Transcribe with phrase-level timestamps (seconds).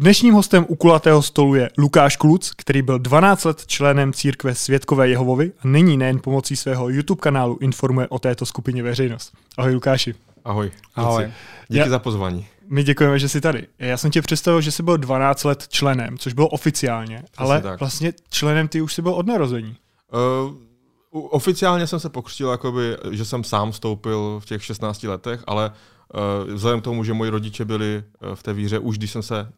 [0.00, 5.08] Dnešním hostem u kulatého stolu je Lukáš Kluc, který byl 12 let členem církve Světkové
[5.08, 9.32] Jehovovi a nyní nejen pomocí svého YouTube kanálu informuje o této skupině veřejnost.
[9.56, 10.14] Ahoj Lukáši.
[10.44, 10.70] Ahoj.
[10.94, 11.32] Ahoj.
[11.68, 12.46] Díky Já, za pozvání.
[12.68, 13.66] My děkujeme, že jsi tady.
[13.78, 17.62] Já jsem tě představil, že jsi byl 12 let členem, což bylo oficiálně, Přesně ale
[17.62, 17.80] tak.
[17.80, 19.76] vlastně členem ty už jsi byl od narození.
[20.12, 20.54] Uh,
[21.30, 25.72] oficiálně jsem se pokřtil, jakoby, že jsem sám vstoupil v těch 16 letech, ale
[26.54, 29.42] vzhledem k tomu, že moji rodiče byli uh, v té víře už když jsem se
[29.42, 29.48] uh,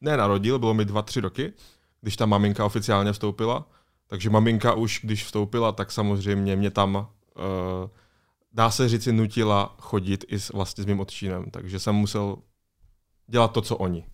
[0.00, 1.52] nenarodil, bylo mi 2-3 roky,
[2.00, 3.68] když ta maminka oficiálně vstoupila,
[4.06, 7.08] takže maminka už když vstoupila, tak samozřejmě mě tam
[8.52, 12.36] dá se říci, nutila chodit i s, vlastně s mým otčínem, takže jsem musel
[13.26, 14.06] dělat to, co oni.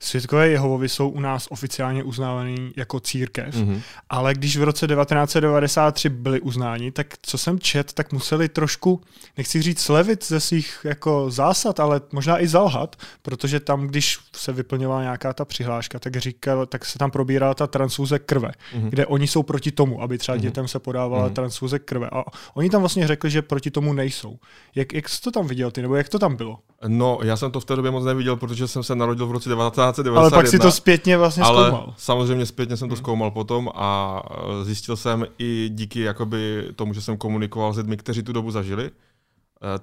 [0.00, 3.80] Světkové Jehovovi jsou u nás oficiálně uznávaný jako církev, mm-hmm.
[4.10, 9.00] ale když v roce 1993 byli uznáni, tak co jsem čet, tak museli trošku,
[9.36, 14.52] nechci říct slevit ze svých jako zásad, ale možná i zalhat, protože tam, když se
[14.52, 18.88] vyplňovala nějaká ta přihláška, tak říkal, tak se tam probírala ta transfuze krve, mm-hmm.
[18.88, 20.40] kde oni jsou proti tomu, aby třeba mm-hmm.
[20.40, 21.32] dětem se podávala mm-hmm.
[21.32, 22.08] transfuze krve.
[22.12, 24.38] A oni tam vlastně řekli, že proti tomu nejsou.
[24.74, 26.58] Jak, jak jsi to tam viděl ty, nebo jak to tam bylo?
[26.86, 29.48] No, já jsem to v té době moc neviděl, protože jsem se narodil v roce
[29.56, 30.20] 1991.
[30.20, 31.94] Ale pak si to zpětně vlastně ale zkoumal.
[31.98, 33.02] samozřejmě zpětně jsem to hmm.
[33.02, 34.22] zkoumal potom a
[34.60, 38.50] e, zjistil jsem i díky jakoby tomu, že jsem komunikoval s lidmi, kteří tu dobu
[38.50, 38.90] zažili, e,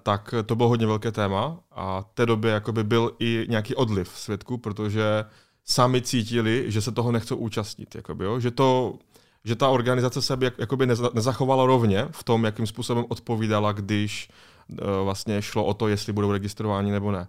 [0.03, 4.11] tak to bylo hodně velké téma a v té době jakoby byl i nějaký odliv
[4.15, 5.25] svědků, protože
[5.65, 7.95] sami cítili, že se toho nechcou účastnit.
[7.95, 8.39] Jakoby, jo?
[8.39, 8.95] Že, to,
[9.43, 14.29] že ta organizace se by jakoby nezachovala rovně v tom, jakým způsobem odpovídala, když
[14.69, 17.27] e, vlastně šlo o to, jestli budou registrováni nebo ne.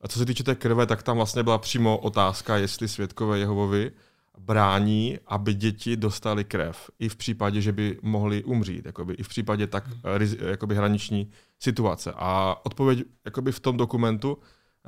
[0.00, 3.92] A co se týče té krve, tak tam vlastně byla přímo otázka, jestli světkové Jehovovi
[4.38, 6.90] brání, aby děti dostali krev.
[6.98, 8.86] I v případě, že by mohli umřít.
[8.86, 10.48] Jakoby, I v případě tak hmm.
[10.48, 12.12] jakoby hraniční situace.
[12.16, 14.38] A odpověď jakoby v tom dokumentu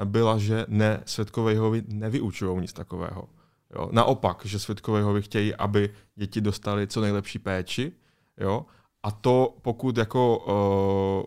[0.04, 3.28] byla, že ne, světkové Jehovi nevyučují nic takového.
[3.74, 3.88] Jo?
[3.92, 7.92] Naopak, že světkové Jehovi chtějí, aby děti dostali co nejlepší péči.
[8.40, 8.66] Jo?
[9.02, 11.26] A to, pokud jako uh,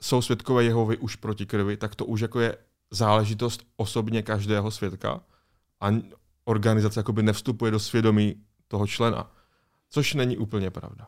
[0.00, 2.56] jsou světkové Jehovy už proti krvi, tak to už jako je
[2.90, 5.20] záležitost osobně každého svědka
[5.80, 5.88] a
[6.44, 8.34] organizace jakoby nevstupuje do svědomí
[8.68, 9.32] toho člena,
[9.90, 11.06] což není úplně pravda.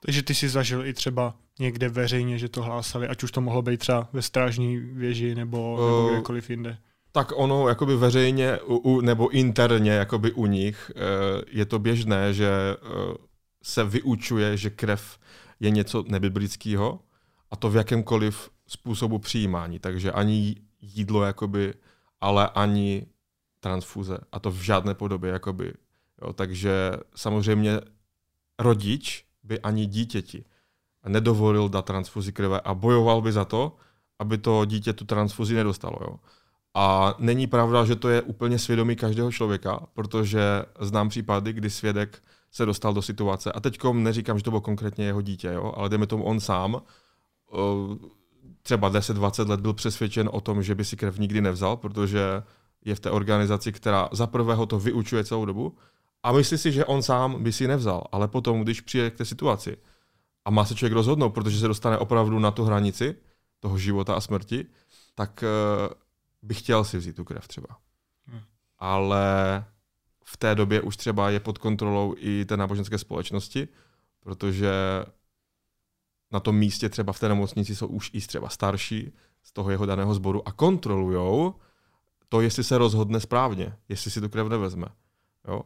[0.00, 3.62] Takže ty si zažil i třeba někde veřejně, že to hlásali, ať už to mohlo
[3.62, 6.78] být třeba ve strážní věži nebo, nebo uh, kdekoliv jinde.
[7.12, 11.02] Tak ono jakoby veřejně u, u, nebo interně jakoby u nich uh,
[11.50, 13.14] je to běžné, že uh,
[13.62, 15.18] se vyučuje, že krev
[15.60, 17.00] je něco nebiblického
[17.50, 19.78] a to v jakémkoliv způsobu přijímání.
[19.78, 21.74] Takže ani jídlo, jakoby,
[22.20, 23.06] ale ani
[23.60, 24.18] transfuze.
[24.32, 25.30] A to v žádné podobě.
[25.30, 25.72] Jakoby.
[26.22, 27.80] Jo, takže samozřejmě
[28.58, 30.44] rodič by ani dítěti
[31.08, 33.76] nedovolil dát transfuzi krve a bojoval by za to,
[34.18, 35.98] aby to dítě tu transfuzi nedostalo.
[36.00, 36.16] Jo.
[36.74, 42.22] A není pravda, že to je úplně svědomí každého člověka, protože znám případy, kdy svědek
[42.50, 45.88] se dostal do situace, a teď neříkám, že to bylo konkrétně jeho dítě, jo, ale
[45.88, 46.82] jdeme tomu on sám,
[48.68, 52.42] třeba 10-20 let byl přesvědčen o tom, že by si krev nikdy nevzal, protože
[52.84, 55.76] je v té organizaci, která za prvého to vyučuje celou dobu
[56.22, 59.24] a myslí si, že on sám by si nevzal, ale potom, když přijde k té
[59.24, 59.76] situaci
[60.44, 63.16] a má se člověk rozhodnout, protože se dostane opravdu na tu hranici
[63.60, 64.66] toho života a smrti,
[65.14, 65.94] tak uh,
[66.42, 67.76] by chtěl si vzít tu krev třeba.
[68.26, 68.40] Hmm.
[68.78, 69.64] Ale
[70.24, 73.68] v té době už třeba je pod kontrolou i té náboženské společnosti,
[74.20, 74.72] protože
[76.32, 79.12] na tom místě třeba v té nemocnici jsou už i třeba starší
[79.42, 81.54] z toho jeho daného sboru a kontrolujou
[82.28, 84.86] to, jestli se rozhodne správně, jestli si tu krev nevezme.
[85.48, 85.62] Jo?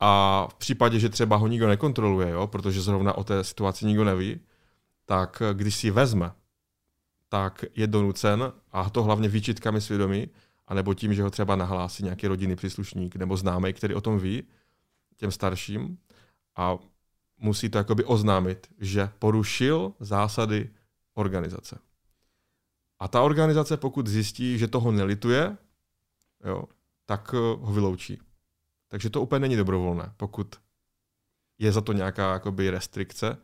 [0.00, 4.04] A v případě, že třeba ho nikdo nekontroluje, jo, protože zrovna o té situaci nikdo
[4.04, 4.40] neví,
[5.04, 6.32] tak když si vezme,
[7.28, 10.28] tak je donucen, a to hlavně výčitkami svědomí,
[10.66, 14.42] anebo tím, že ho třeba nahlásí nějaký rodinný příslušník nebo známý, který o tom ví,
[15.16, 15.98] těm starším,
[16.56, 16.78] a
[17.44, 20.70] musí to jakoby oznámit, že porušil zásady
[21.14, 21.78] organizace.
[22.98, 25.56] A ta organizace, pokud zjistí, že toho nelituje,
[26.44, 26.64] jo,
[27.06, 28.20] tak eh, ho vyloučí.
[28.88, 30.56] Takže to úplně není dobrovolné, pokud
[31.58, 33.36] je za to nějaká jakoby restrikce,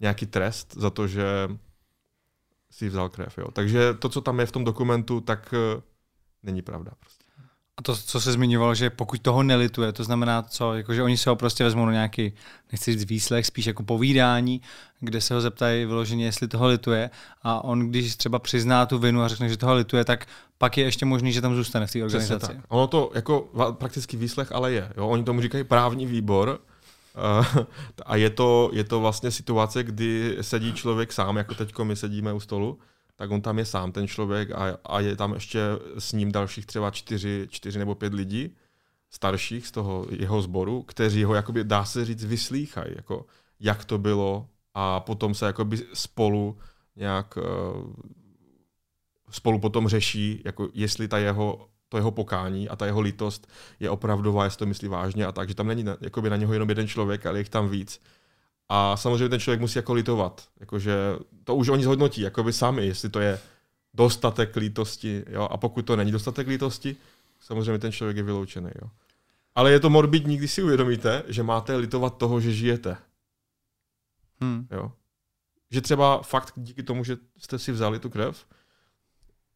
[0.00, 1.48] nějaký trest za to, že
[2.70, 3.38] si vzal krev.
[3.38, 3.50] Jo.
[3.50, 5.82] Takže to, co tam je v tom dokumentu, tak uh,
[6.42, 6.92] není pravda.
[7.00, 7.15] Prostě.
[7.78, 11.16] A to, co se zmiňoval, že pokud toho nelituje, to znamená co, jako, že oni
[11.16, 12.32] se ho prostě vezmou na nějaký,
[12.72, 14.60] nechci říct výslech, spíš jako povídání,
[15.00, 17.10] kde se ho zeptají vyloženě, jestli toho lituje
[17.42, 20.26] a on, když třeba přizná tu vinu a řekne, že toho lituje, tak
[20.58, 22.46] pak je ještě možný, že tam zůstane v té organizaci.
[22.46, 22.56] tak.
[22.68, 24.92] Ono to jako prakticky výslech ale je.
[24.96, 25.08] Jo?
[25.08, 26.60] Oni tomu říkají právní výbor,
[27.58, 27.64] uh,
[28.06, 32.32] a je to, je to vlastně situace, kdy sedí člověk sám, jako teď my sedíme
[32.32, 32.78] u stolu,
[33.16, 35.60] tak on tam je sám ten člověk a, a je tam ještě
[35.98, 38.56] s ním dalších třeba čtyři, čtyři nebo pět lidí
[39.10, 43.26] starších z toho jeho sboru, kteří ho, jakoby, dá se říct, vyslýchají, jako,
[43.60, 46.58] jak to bylo a potom se jakoby spolu
[46.96, 47.92] nějak uh,
[49.30, 53.46] spolu potom řeší, jako jestli ta jeho, to jeho pokání a ta jeho lítost
[53.80, 56.68] je opravdová, jestli to myslí vážně a tak, že tam není jakoby na něho jenom
[56.68, 58.00] jeden člověk, ale je jich tam víc.
[58.68, 60.96] A samozřejmě ten člověk musí jako litovat, jakože
[61.44, 63.38] to už oni zhodnotí, jakoby sami, jestli to je
[63.94, 66.96] dostatek lítosti, jo, a pokud to není dostatek lítosti,
[67.40, 68.90] samozřejmě ten člověk je vyloučený, jo.
[69.54, 72.96] Ale je to morbidní, když si uvědomíte, že máte litovat toho, že žijete.
[74.40, 74.66] Hmm.
[74.70, 74.92] Jo.
[75.70, 78.46] Že třeba fakt díky tomu, že jste si vzali tu krev,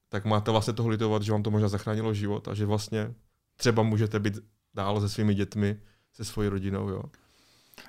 [0.08, 3.14] tak máte vlastně toho litovat, že vám to možná zachránilo život a že vlastně
[3.56, 4.38] třeba můžete být
[4.74, 5.80] dál se svými dětmi,
[6.12, 6.88] se svojí rodinou.
[6.88, 7.02] Jo.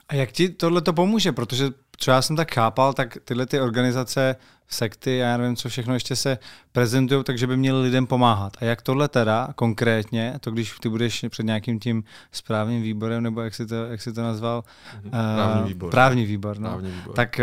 [0.10, 1.32] A jak ti tohle to pomůže?
[1.32, 4.36] Protože třeba já jsem tak chápal, tak tyhle ty organizace,
[4.68, 6.38] sekty, já nevím, co všechno ještě se
[6.72, 8.58] prezentují, takže by měly lidem pomáhat.
[8.62, 13.42] A jak tohle teda konkrétně, to když ty budeš před nějakým tím správním výborem, nebo
[13.42, 14.64] jak jsi to, jak jsi to nazval?
[15.04, 15.12] Mhm.
[15.12, 15.92] Právní výbor.
[15.92, 16.70] Právní výbor, no.
[16.70, 17.16] Právní výbor.
[17.16, 17.40] Tak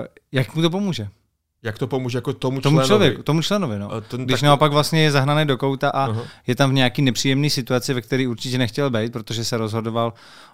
[0.00, 1.08] uh, jak mu to pomůže?
[1.62, 2.88] Jak to pomůže jako tomu, tomu členovi?
[2.88, 4.00] Člověku, tomu členovi, no.
[4.00, 4.46] Ten, Když tak...
[4.46, 6.26] naopak vlastně je zahnaný do kouta a uh-huh.
[6.46, 10.12] je tam v nějaký nepříjemný situaci, ve které určitě nechtěl být, protože se rozhodoval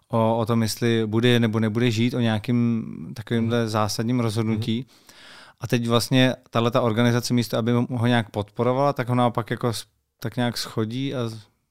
[0.09, 2.85] o, o tom, jestli bude nebo nebude žít, o nějakým
[3.15, 3.69] takovýmhle uh-huh.
[3.69, 4.87] zásadním rozhodnutí.
[4.89, 5.15] Uh-huh.
[5.61, 9.73] A teď vlastně tahle ta organizace místo, aby ho nějak podporovala, tak ho naopak jako
[10.21, 11.19] tak nějak schodí a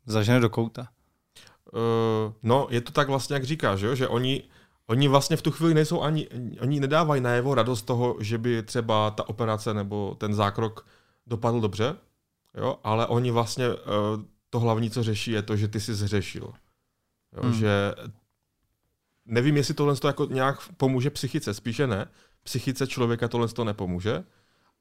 [0.06, 0.88] zažene do kouta.
[1.74, 4.44] Uh, no, je to tak vlastně, jak říkáš, že, že oni
[4.88, 6.28] Oni vlastně v tu chvíli nejsou ani,
[6.62, 10.88] oni nedávají najevo radost toho, že by třeba ta operace nebo ten zákrok
[11.28, 11.96] dopadl dobře,
[12.58, 13.76] jo, ale oni vlastně uh,
[14.50, 16.54] to hlavní, co řeší, je to, že ty jsi zřešil.
[17.34, 17.54] Jo, hmm.
[17.54, 17.94] Že
[19.26, 22.08] nevím, jestli tohle to jako nějak pomůže psychice, spíše ne.
[22.44, 24.24] Psychice člověka tohle to nepomůže,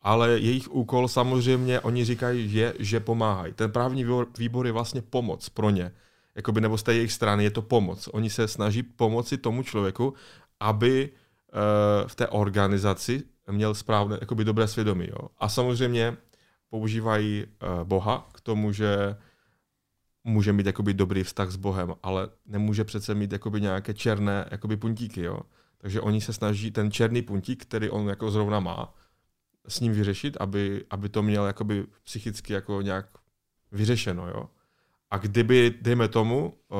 [0.01, 3.53] ale jejich úkol samozřejmě, oni říkají, je, že pomáhají.
[3.53, 4.07] Ten právní
[4.39, 5.93] výbor je vlastně pomoc pro ně
[6.35, 8.09] jakoby, nebo z té jejich strany je to pomoc.
[8.13, 10.15] Oni se snaží pomoci tomu člověku,
[10.61, 15.07] aby uh, v té organizaci měl správné, jakoby dobré svědomí.
[15.09, 15.29] Jo.
[15.39, 16.17] A samozřejmě
[16.71, 19.17] používají uh, Boha k tomu, že
[20.25, 24.77] může mít jakoby dobrý vztah s Bohem, ale nemůže přece mít jakoby nějaké černé jakoby
[24.77, 25.23] puntíky.
[25.23, 25.41] Jo.
[25.79, 28.95] Takže oni se snaží ten černý puntík, který on jako zrovna má,
[29.69, 33.07] s ním vyřešit, aby, aby to měl jakoby psychicky jako nějak
[33.73, 34.29] vyřešeno.
[34.29, 34.49] Jo.
[35.13, 36.79] A kdyby, dejme tomu, uh,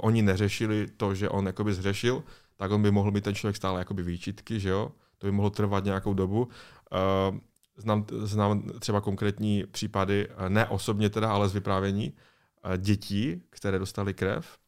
[0.00, 2.24] oni neřešili to, že on jakoby zřešil,
[2.56, 4.92] tak on by mohl být ten člověk stále jakoby výčitky, že jo?
[5.18, 6.42] To by mohlo trvat nějakou dobu.
[6.42, 7.38] Uh,
[7.76, 12.12] znám, znám třeba konkrétní případy, eh, ne osobně teda, ale z vyprávění,
[12.64, 14.58] uh, dětí, které dostali krev,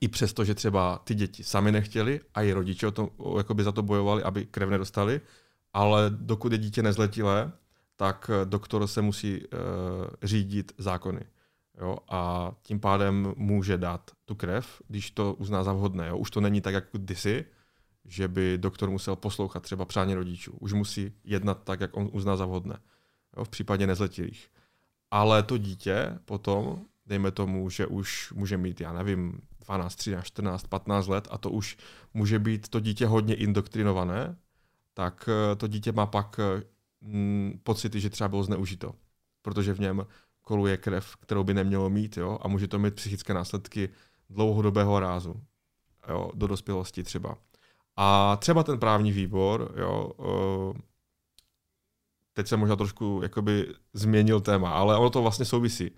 [0.00, 3.72] i přesto, že třeba ty děti sami nechtěli a i rodiče o tom, jakoby za
[3.72, 5.20] to bojovali, aby krev nedostali,
[5.72, 7.52] ale dokud je dítě nezletilé,
[7.96, 9.48] tak doktor se musí uh,
[10.22, 11.20] řídit zákony.
[11.80, 16.08] Jo, a tím pádem může dát tu krev, když to uzná za vhodné.
[16.08, 16.16] Jo.
[16.16, 17.44] Už to není tak, jako kdysi,
[18.04, 20.52] že by doktor musel poslouchat třeba přání rodičů.
[20.60, 22.78] Už musí jednat tak, jak on uzná za vhodné.
[23.36, 24.48] Jo, v případě nezletilých.
[25.10, 30.66] Ale to dítě potom, dejme tomu, že už může mít, já nevím, 12, 13, 14,
[30.66, 31.76] 15 let a to už
[32.14, 34.36] může být to dítě hodně indoktrinované,
[34.94, 36.40] tak eh, to dítě má pak
[37.00, 38.94] mm, pocity, že třeba bylo zneužito.
[39.42, 40.06] Protože v něm
[40.48, 43.88] koluje krev, kterou by nemělo mít, jo, a může to mít psychické následky
[44.30, 45.40] dlouhodobého rázu,
[46.08, 47.36] jo, do dospělosti třeba.
[47.96, 50.12] A třeba ten právní výbor, jo,
[52.34, 55.90] teď se možná trošku jakoby změnil téma, ale ono to vlastně souvisí.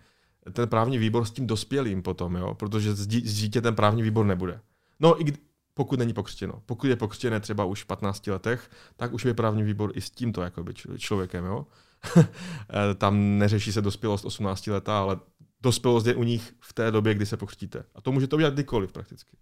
[0.53, 4.61] Ten právní výbor s tím dospělým potom, jo, protože z dítě ten právní výbor nebude.
[5.01, 5.33] No i
[5.75, 6.63] pokud není pokřtěno.
[6.67, 10.11] Pokud je pokřtěné třeba už v 15 letech, tak už je právní výbor i s
[10.11, 11.45] tímto jakoby člověkem.
[11.45, 11.67] Jo.
[12.99, 15.19] Tam neřeší se dospělost 18 letá, ale
[15.61, 17.85] dospělost je u nich v té době, kdy se pokřtíte.
[17.95, 19.37] A to můžete udělat kdykoliv prakticky.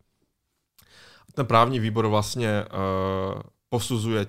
[1.34, 4.26] Ten právní výbor vlastně uh, posuzuje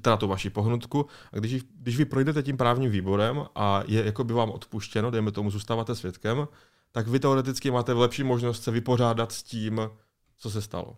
[0.00, 4.24] teda tu vaši pohnutku a když, když vy projdete tím právním výborem a je jako
[4.24, 6.48] by vám odpuštěno, dejme tomu, zůstáváte svědkem,
[6.92, 9.80] tak vy teoreticky máte lepší možnost se vypořádat s tím,
[10.36, 10.96] co se stalo.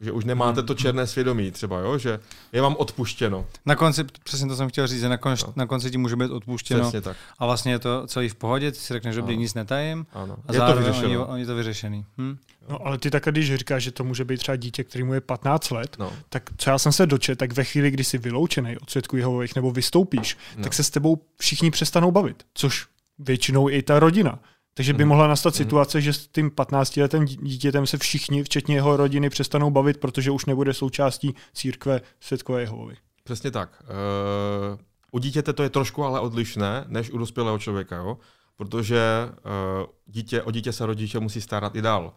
[0.00, 1.98] Že už nemáte to černé svědomí třeba, jo?
[1.98, 2.20] že
[2.52, 3.46] je vám odpuštěno.
[3.66, 5.52] Na konci, přesně to jsem chtěl říct, že na, konci, no.
[5.56, 6.80] na konci ti může být odpuštěno.
[6.80, 7.16] Přesně tak.
[7.38, 10.06] A vlastně je to celý v pohodě, ty si řekneš, že dobrý, nic netajím.
[10.12, 10.36] Ano.
[10.46, 11.26] A je to vyřešeno.
[11.26, 12.04] Oni, je to vyřešený.
[12.18, 12.36] Hm?
[12.68, 15.20] No, ale ty tak, když říkáš, že to může být třeba dítě, který mu je
[15.20, 16.12] 15 let, no.
[16.28, 19.54] tak co já jsem se dočet, tak ve chvíli, kdy jsi vyloučený od svědků Jehovových
[19.54, 20.62] nebo vystoupíš, no.
[20.62, 22.42] tak se s tebou všichni přestanou bavit.
[22.54, 22.86] Což
[23.18, 24.38] většinou i ta rodina.
[24.74, 25.08] Takže by mhm.
[25.08, 25.58] mohla nastat mhm.
[25.58, 30.46] situace, že s tím 15-letým dítětem se všichni, včetně jeho rodiny, přestanou bavit, protože už
[30.46, 32.96] nebude součástí církve Světkové Jehovovi.
[33.24, 33.82] Přesně tak.
[33.82, 34.78] Uh,
[35.12, 38.18] u dítěte to je trošku ale odlišné než u dospělého člověka, jo?
[38.56, 42.12] protože uh, dítě, o dítě se rodiče musí starat i dál.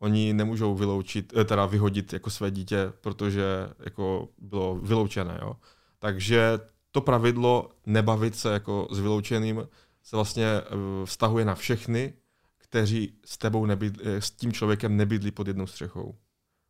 [0.00, 3.44] Oni nemůžou vyloučit, eh, teda vyhodit jako své dítě, protože
[3.78, 5.38] jako bylo vyloučené.
[5.42, 5.56] Jo?
[5.98, 6.58] Takže
[6.90, 9.68] to pravidlo nebavit se jako s vyloučeným
[10.02, 12.14] se vlastně uh, vztahuje na všechny,
[12.58, 16.14] kteří s tebou nebydli, s tím člověkem nebydlí pod jednou střechou.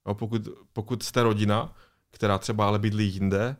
[0.09, 1.75] Jo, pokud, pokud jste rodina,
[2.11, 3.57] která třeba ale bydlí jinde,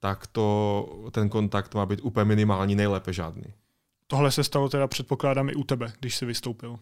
[0.00, 3.44] tak to, ten kontakt má být úplně minimální, nejlépe žádný.
[4.06, 6.78] Tohle se stalo teda předpokládám i u tebe, když jsi vystoupil.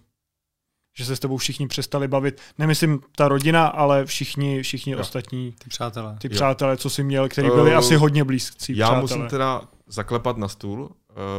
[0.97, 2.40] Že se s tebou všichni přestali bavit.
[2.58, 4.99] Nemyslím ta rodina, ale všichni, všichni jo.
[4.99, 5.54] ostatní.
[5.58, 6.16] Ty přátelé.
[6.20, 8.76] Ty přátelé, co jsi měl, kteří byli uh, asi hodně blízcí.
[8.76, 9.02] Já přátelé.
[9.02, 10.90] musím teda zaklepat na stůl,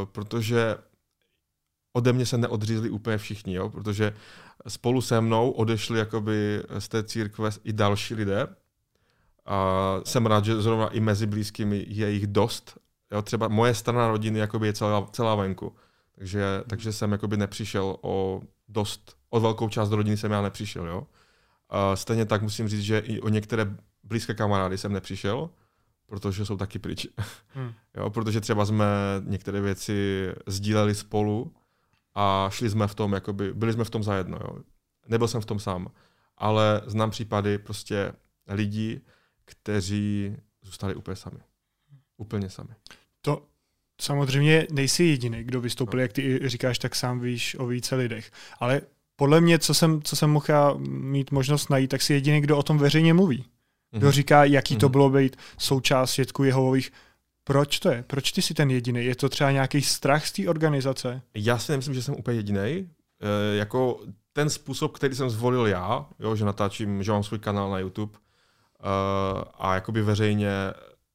[0.05, 0.77] protože
[1.93, 3.69] ode mě se neodřízli úplně všichni, jo?
[3.69, 4.13] protože
[4.67, 8.48] spolu se mnou odešli jakoby z té církve i další lidé.
[9.45, 12.77] A jsem rád, že zrovna i mezi blízkými je jich dost.
[13.12, 13.21] Jo?
[13.21, 15.75] Třeba moje strana rodiny jakoby je celá, celá venku.
[16.15, 20.88] Takže, takže jsem jakoby nepřišel o dost, o velkou část rodiny jsem já nepřišel.
[20.88, 21.07] Jo?
[21.69, 25.50] A stejně tak musím říct, že i o některé blízké kamarády jsem nepřišel,
[26.09, 27.07] protože jsou taky pryč.
[27.53, 27.73] Hmm.
[27.97, 28.85] jo, protože třeba jsme
[29.25, 31.53] některé věci sdíleli spolu
[32.15, 34.37] a šli jsme v tom, jakoby, byli jsme v tom zajedno.
[34.41, 34.57] Jo.
[35.07, 35.91] Nebyl jsem v tom sám,
[36.37, 38.13] ale znám případy prostě
[38.47, 39.01] lidí,
[39.45, 41.39] kteří zůstali úplně sami.
[42.17, 42.69] Úplně sami.
[43.21, 43.45] To
[44.01, 46.01] samozřejmě nejsi jediný, kdo vystoupil, no.
[46.01, 48.31] jak ty říkáš, tak sám víš o více lidech.
[48.59, 48.81] Ale
[49.15, 52.63] podle mě, co jsem, co jsem mohl mít možnost najít, tak si jediný, kdo o
[52.63, 53.45] tom veřejně mluví.
[53.91, 54.12] Kdo mm-hmm.
[54.12, 54.79] říká, jaký mm-hmm.
[54.79, 54.91] to mhm.
[54.91, 56.91] bylo být součást svědků Jehovových
[57.50, 58.03] proč to je?
[58.08, 59.05] Proč ty jsi ten jediný?
[59.05, 61.22] Je to třeba nějaký strach z té organizace?
[61.34, 62.60] Já si nemyslím, že jsem úplně jediný.
[62.62, 62.88] E,
[63.55, 64.00] jako
[64.34, 68.13] ten způsob, který jsem zvolil já, jo, že natáčím, že mám svůj kanál na YouTube
[68.17, 68.19] e,
[69.60, 70.51] a jakoby veřejně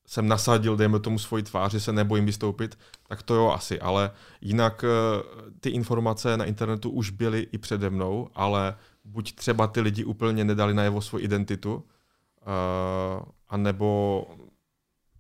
[0.07, 2.79] jsem nasadil, dejme tomu svoji tvář, že se nebojím vystoupit,
[3.09, 4.89] tak to jo asi, ale jinak e,
[5.61, 10.45] ty informace na internetu už byly i přede mnou, ale buď třeba ty lidi úplně
[10.45, 11.85] nedali najevo svou identitu,
[12.47, 14.25] uh, anebo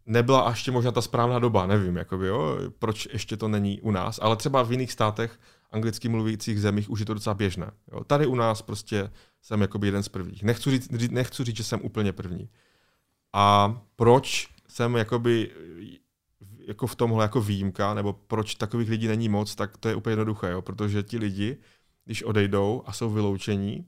[0.06, 4.18] nebyla ještě možná ta správná doba, nevím, jakoby, jo, proč ještě to není u nás,
[4.22, 5.38] ale třeba v jiných státech
[5.70, 7.70] anglicky mluvících zemích už je to docela běžné.
[7.92, 8.04] Jo.
[8.04, 9.10] Tady u nás prostě
[9.42, 10.42] jsem jakoby jeden z prvních.
[10.42, 12.48] Nechci říct, nechci říct, že jsem úplně první.
[13.32, 15.50] A proč jsem jakoby
[16.66, 20.12] jako v tomhle jako výjimka, nebo proč takových lidí není moc, tak to je úplně
[20.12, 20.62] jednoduché, jo?
[20.62, 21.56] protože ti lidi,
[22.04, 23.86] když odejdou a jsou vyloučení,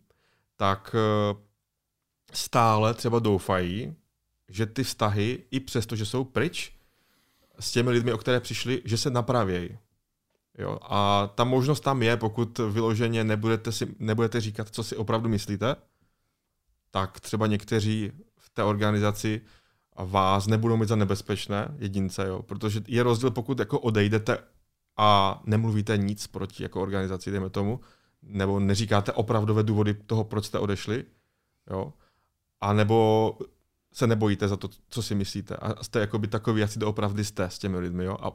[0.57, 1.37] tak eh,
[2.33, 3.95] stále třeba doufají,
[4.49, 6.73] že ty vztahy, i přesto, že jsou pryč,
[7.61, 9.79] s těmi lidmi, o které přišli, že se napravějí.
[10.59, 10.79] Jo?
[10.83, 15.77] A ta možnost tam je, pokud vyloženě nebudete, si, nebudete říkat, co si opravdu myslíte,
[16.91, 19.41] tak třeba někteří v té organizaci
[19.97, 22.43] vás nebudou mít za nebezpečné jedince, jo?
[22.43, 24.39] protože je rozdíl, pokud jako odejdete
[24.97, 27.81] a nemluvíte nic proti jako organizaci, dejme tomu,
[28.23, 31.05] nebo neříkáte opravdové důvody toho, proč jste odešli,
[31.71, 31.93] jo?
[32.67, 33.39] A nebo
[33.93, 35.57] se nebojíte za to, co si myslíte.
[35.57, 38.05] A jste jakoby takový, jak si doopravdy jste s těmi lidmi.
[38.05, 38.17] Jo?
[38.21, 38.33] A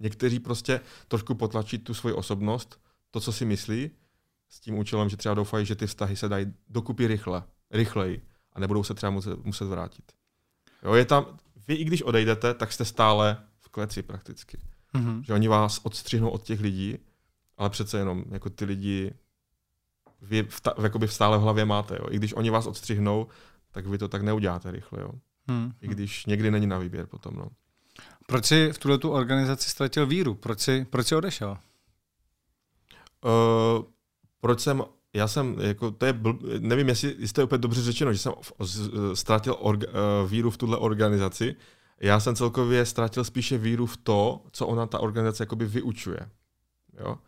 [0.00, 3.90] někteří prostě trošku potlačí tu svoji osobnost, to, co si myslí,
[4.48, 8.22] s tím účelem, že třeba doufají, že ty vztahy se dají dokupy rychle, rychleji
[8.52, 10.04] a nebudou se třeba muset, muset vrátit.
[10.82, 11.26] Jo, je tam,
[11.68, 14.58] vy i když odejdete, tak jste stále v kleci prakticky.
[14.94, 15.22] Mm-hmm.
[15.22, 16.98] Že oni vás odstřihnou od těch lidí,
[17.56, 19.12] ale přece jenom jako ty lidi
[20.22, 21.94] vy v, ta, jakoby v stále v hlavě máte.
[21.94, 22.06] Jo.
[22.10, 23.26] I když oni vás odstřihnou,
[23.70, 25.00] tak vy to tak neuděláte rychle.
[25.00, 25.10] Jo.
[25.48, 25.72] Hmm.
[25.80, 27.34] I když někdy není na výběr potom.
[27.36, 27.48] No.
[28.26, 30.34] Proč jsi v tuhle tu organizaci ztratil víru?
[30.34, 31.58] Proč jsi, proč jsi odešel?
[33.24, 33.84] Uh,
[34.40, 34.82] proč jsem,
[35.14, 38.18] já jsem, jako, to je, bl, nevím, jestli, jestli to je úplně dobře řečeno, že
[38.18, 38.32] jsem
[39.14, 41.56] ztratil orga, uh, víru v tuhle organizaci.
[42.00, 46.30] Já jsem celkově ztratil spíše víru v to, co ona ta organizace jakoby vyučuje.
[47.00, 47.18] Jo?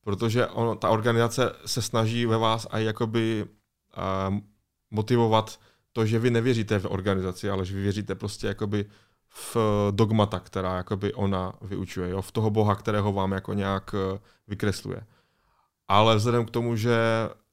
[0.00, 4.38] Protože on, ta organizace se snaží ve vás a jakoby uh,
[4.90, 5.60] motivovat
[5.98, 8.86] to, že vy nevěříte v organizaci, ale že vy věříte prostě jakoby
[9.30, 9.56] v
[9.90, 12.22] dogmata, která jakoby ona vyučuje, jo?
[12.22, 15.00] v toho boha, kterého vám jako nějak eh, vykresluje.
[15.88, 16.98] Ale vzhledem k tomu, že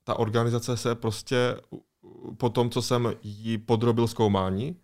[0.03, 1.57] ta organizace se prostě
[2.37, 4.75] po tom, co jsem jí podrobil zkoumání,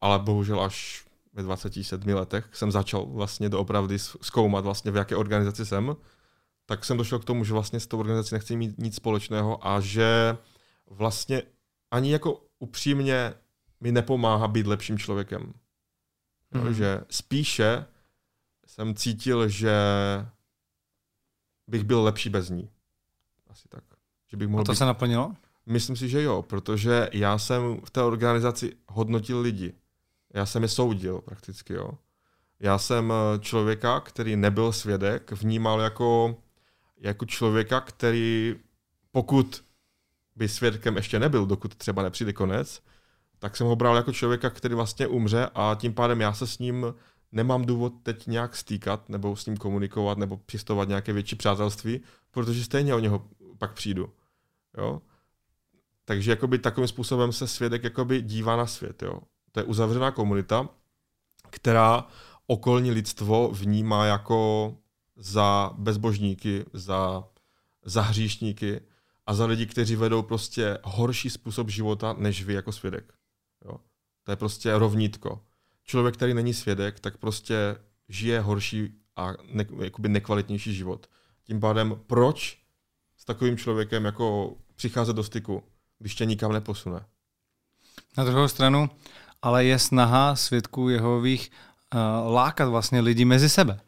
[0.00, 5.66] ale bohužel až ve 27 letech jsem začal vlastně doopravdy zkoumat vlastně v jaké organizaci
[5.66, 5.96] jsem,
[6.66, 9.80] tak jsem došel k tomu, že vlastně s tou organizací nechci mít nic společného a
[9.80, 10.36] že
[10.90, 11.42] vlastně
[11.90, 13.34] ani jako upřímně
[13.80, 15.52] mi nepomáhá být lepším člověkem.
[16.54, 16.74] Mm.
[16.74, 17.86] že spíše
[18.66, 19.74] jsem cítil, že
[21.66, 22.70] bych byl lepší bez ní.
[23.50, 23.84] Asi tak.
[24.30, 24.78] Že bych mohl A to být...
[24.78, 25.34] se naplnilo?
[25.66, 29.74] Myslím si, že jo, protože já jsem v té organizaci hodnotil lidi.
[30.34, 31.90] Já jsem je soudil prakticky, jo.
[32.60, 36.36] Já jsem eh, člověka, který nebyl svědek, vnímal jako,
[36.96, 38.56] jako člověka, který
[39.12, 39.63] pokud
[40.36, 42.82] by svědkem ještě nebyl, dokud třeba nepřijde konec,
[43.38, 46.58] tak jsem ho bral jako člověka, který vlastně umře a tím pádem já se s
[46.58, 46.94] ním
[47.32, 52.00] nemám důvod teď nějak stýkat nebo s ním komunikovat nebo přistovat nějaké větší přátelství,
[52.30, 53.24] protože stejně o něho
[53.58, 54.12] pak přijdu.
[54.78, 55.02] Jo?
[56.04, 59.02] Takže jakoby takovým způsobem se svědek jakoby dívá na svět.
[59.02, 59.20] Jo?
[59.52, 60.68] To je uzavřená komunita,
[61.50, 62.06] která
[62.46, 64.74] okolní lidstvo vnímá jako
[65.16, 67.24] za bezbožníky, za,
[67.84, 68.80] za hříšníky
[69.26, 73.12] a za lidi, kteří vedou prostě horší způsob života, než vy jako svědek.
[73.64, 73.76] Jo?
[74.22, 75.40] To je prostě rovnítko.
[75.84, 77.76] Člověk, který není svědek, tak prostě
[78.08, 81.06] žije horší a ne, jakoby nekvalitnější život.
[81.44, 82.58] Tím pádem, proč
[83.16, 85.62] s takovým člověkem jako přicházet do styku,
[85.98, 87.04] když tě nikam neposune?
[88.16, 88.90] Na druhou stranu,
[89.42, 91.50] ale je snaha svědků Jehových
[91.94, 93.80] uh, lákat vlastně lidi mezi sebe.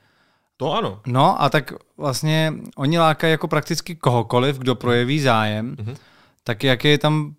[0.57, 1.01] To ano.
[1.07, 5.97] No a tak vlastně oni lákají jako prakticky kohokoliv, kdo projeví zájem, mm-hmm.
[6.45, 7.35] tak jak je tam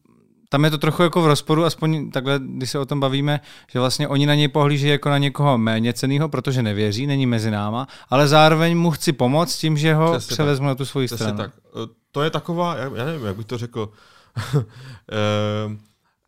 [0.50, 3.40] tam je to trochu jako v rozporu, aspoň takhle, když se o tom bavíme,
[3.72, 7.52] že vlastně oni na něj pohlíží jako na někoho méně ceného, protože nevěří, není mezi
[7.52, 10.70] náma, ale zároveň mu chci pomoct tím, že ho Přesně převezmu tak.
[10.70, 11.38] na tu svoji Přesně stranu.
[11.38, 11.52] Tak.
[11.56, 13.92] E, to je taková, já nevím, jak bych to řekl,
[14.56, 14.64] e,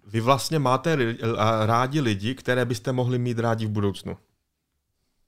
[0.08, 0.98] vy vlastně máte
[1.65, 4.17] rádi lidi, které byste mohli mít rádi v budoucnu.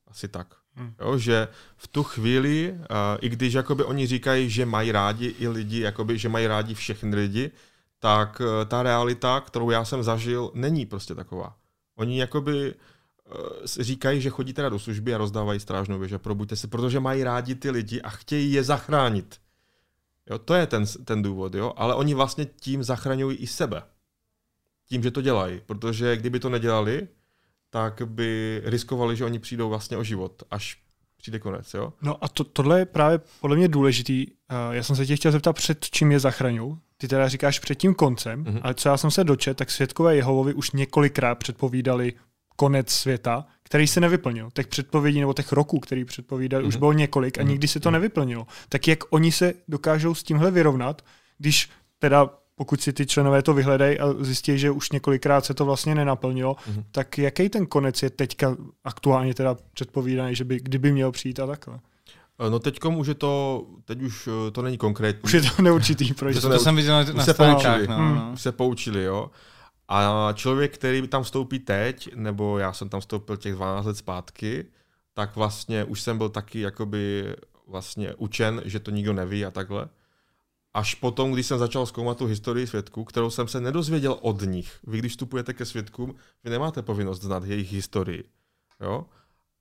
[0.08, 0.61] Asi tak.
[0.82, 0.94] Hmm.
[1.00, 1.48] Jo, že
[1.78, 2.86] v tu chvíli, uh,
[3.22, 7.16] i když jakoby oni říkají, že mají rádi i lidi, jakoby, že mají rádi všechny
[7.16, 7.52] lidi,
[8.00, 11.56] tak uh, ta realita, kterou já jsem zažil, není prostě taková.
[11.96, 13.36] Oni jakoby uh,
[13.66, 17.24] říkají, že chodí teda do služby a rozdávají strážnou věž a probuďte se, protože mají
[17.24, 19.40] rádi ty lidi a chtějí je zachránit.
[20.30, 21.74] Jo, to je ten, ten důvod, jo?
[21.76, 23.84] ale oni vlastně tím zachraňují i sebe.
[24.90, 27.08] Tím, že to dělají, protože kdyby to nedělali,
[27.74, 30.78] tak by riskovali, že oni přijdou vlastně o život, až
[31.18, 31.74] přijde konec.
[31.74, 31.94] Jo?
[32.02, 34.28] No a to, tohle je právě podle mě důležitý.
[34.28, 36.78] Uh, já jsem se tě chtěl zeptat, před čím je zachraňují.
[36.98, 38.60] Ty teda říkáš před tím koncem, mm-hmm.
[38.64, 42.14] ale co já jsem se dočet, tak světkové Jehovovi už několikrát předpovídali
[42.56, 44.50] konec světa, který se nevyplnil.
[44.54, 46.68] Těch předpovědí nebo těch roků, který předpovídali, mm-hmm.
[46.68, 46.80] už mhm.
[46.80, 47.48] bylo několik a mm-hmm.
[47.48, 47.94] nikdy se to mm-hmm.
[47.94, 48.48] nevyplnilo.
[48.70, 51.02] Tak jak oni se dokážou s tímhle vyrovnat,
[51.38, 52.30] když teda
[52.62, 56.54] pokud si ty členové to vyhledají a zjistí, že už několikrát se to vlastně nenaplnilo,
[56.54, 56.84] mm-hmm.
[56.92, 61.48] tak jaký ten konec je teďka aktuálně teda předpovídaný, že by kdyby měl přijít a
[61.48, 61.80] takhle?
[62.40, 65.22] Eh, no teď už je to, teď už eh, to není konkrétní.
[65.24, 68.38] Už je to neurčitý, proč to, to jsem viděl na, na se poučili, no, no.
[68.38, 69.32] se poučili, jo.
[69.88, 74.66] A člověk, který tam vstoupí teď, nebo já jsem tam vstoupil těch 12 let zpátky,
[75.14, 77.36] tak vlastně už jsem byl taky jakoby
[77.68, 79.88] vlastně učen, že to nikdo neví a takhle
[80.74, 84.80] až potom, když jsem začal zkoumat tu historii svědků, kterou jsem se nedozvěděl od nich.
[84.88, 88.24] Vy, když vstupujete ke svědkům, vy nemáte povinnost znát jejich historii.
[88.82, 89.06] Jo?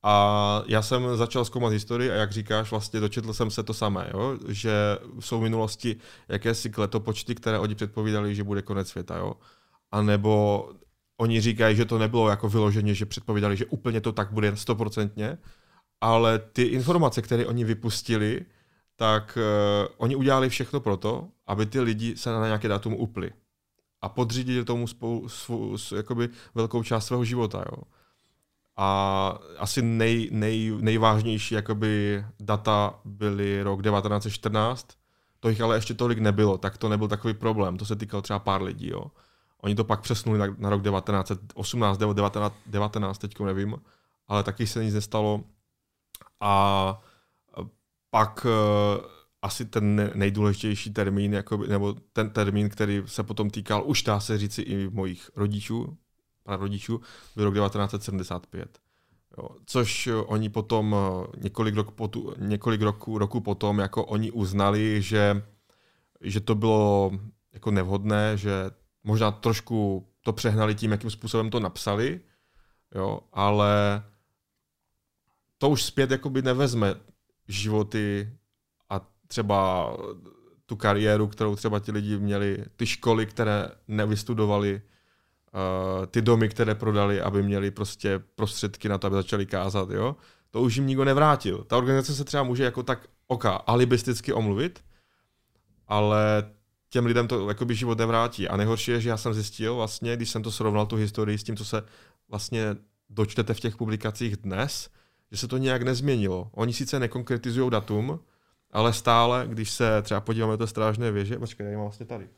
[0.02, 4.10] A já jsem začal zkoumat historii a jak říkáš, vlastně dočetl jsem se to samé,
[4.14, 4.38] jo?
[4.48, 4.72] že
[5.20, 5.96] jsou v minulosti
[6.28, 9.16] jakési kletopočty, které oni předpovídali, že bude konec světa.
[9.16, 9.34] Jo?
[9.90, 10.68] A nebo
[11.20, 15.38] oni říkají, že to nebylo jako vyloženě, že předpovídali, že úplně to tak bude stoprocentně,
[16.00, 18.44] ale ty informace, které oni vypustili,
[19.00, 23.32] tak uh, oni udělali všechno pro to, aby ty lidi se na nějaké datum upli
[24.00, 27.64] a podřídili tomu spou, svou, jakoby velkou část svého života.
[27.72, 27.82] Jo.
[28.76, 34.88] A asi nej, nej, nejvážnější jakoby data byly rok 1914,
[35.40, 38.38] to jich ale ještě tolik nebylo, tak to nebyl takový problém, to se týkalo třeba
[38.38, 38.88] pár lidí.
[38.88, 39.04] Jo.
[39.62, 43.76] Oni to pak přesunuli na, na rok 1918 nebo 19, 19 teď nevím,
[44.28, 45.44] ale taky se nic nestalo.
[46.40, 47.02] A
[48.10, 48.50] pak uh,
[49.42, 54.38] asi ten nejdůležitější termín, jako, nebo ten termín, který se potom týkal, už dá se
[54.38, 55.96] říci i mojich rodičů,
[56.46, 57.00] rodičů,
[57.36, 58.78] byl rok 1975.
[59.38, 65.02] Jo, což oni potom eh, několik, rok potu, několik roku, roku potom jako oni uznali,
[65.02, 65.42] že,
[66.20, 67.10] že to bylo
[67.52, 68.70] jako nevhodné, že
[69.04, 72.20] možná trošku to přehnali tím, jakým způsobem to napsali,
[72.94, 74.02] jo, ale
[75.58, 76.94] to už zpět jakoby nevezme
[77.52, 78.32] životy
[78.90, 79.90] a třeba
[80.66, 84.82] tu kariéru, kterou třeba ti lidi měli, ty školy, které nevystudovali,
[86.00, 90.16] uh, ty domy, které prodali, aby měli prostě prostředky na to, aby začali kázat, jo.
[90.50, 91.64] To už jim nikdo nevrátil.
[91.64, 94.84] Ta organizace se třeba může jako tak oka alibisticky omluvit,
[95.88, 96.50] ale
[96.90, 98.48] těm lidem to jakoby život nevrátí.
[98.48, 101.44] A nejhorší je, že já jsem zjistil vlastně, když jsem to srovnal tu historii s
[101.44, 101.82] tím, co se
[102.28, 102.76] vlastně
[103.10, 104.90] dočtete v těch publikacích dnes,
[105.32, 106.48] že se to nějak nezměnilo.
[106.52, 108.20] Oni sice nekonkretizují datum,
[108.72, 112.28] ale stále, když se třeba podíváme do té strážné věže, počkej, já mám vlastně tady.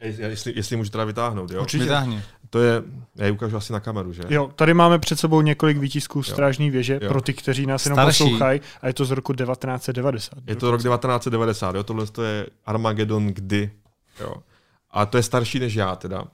[0.00, 1.60] Jestli, jestli můžu teda vytáhnout, jo?
[1.60, 1.84] Určitě.
[1.84, 2.22] Vytáhni.
[2.50, 2.82] To je,
[3.16, 4.22] já ji ukážu asi na kameru, že?
[4.28, 7.08] Jo, tady máme před sebou několik výtisků strážní věže jo.
[7.08, 10.38] pro ty, kteří nás jenom poslouchají a je to z roku 1990.
[10.46, 13.70] Je to rok 1990, jo, tohle to je Armageddon kdy,
[14.20, 14.34] jo.
[14.90, 16.24] A to je starší než já teda.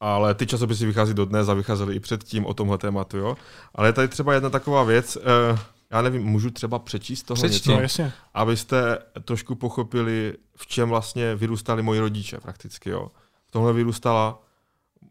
[0.00, 3.36] Ale ty časopisy vychází do dnes a vycházely i předtím o tomhle tématu, jo.
[3.74, 5.58] Ale je tady třeba jedna taková věc, uh,
[5.90, 7.56] já nevím, můžu třeba přečíst toho Přečti.
[7.68, 8.12] něco, No, jasně.
[8.34, 13.10] abyste trošku pochopili, v čem vlastně vyrůstali moji rodiče prakticky, jo.
[13.48, 14.42] V tomhle vyrůstala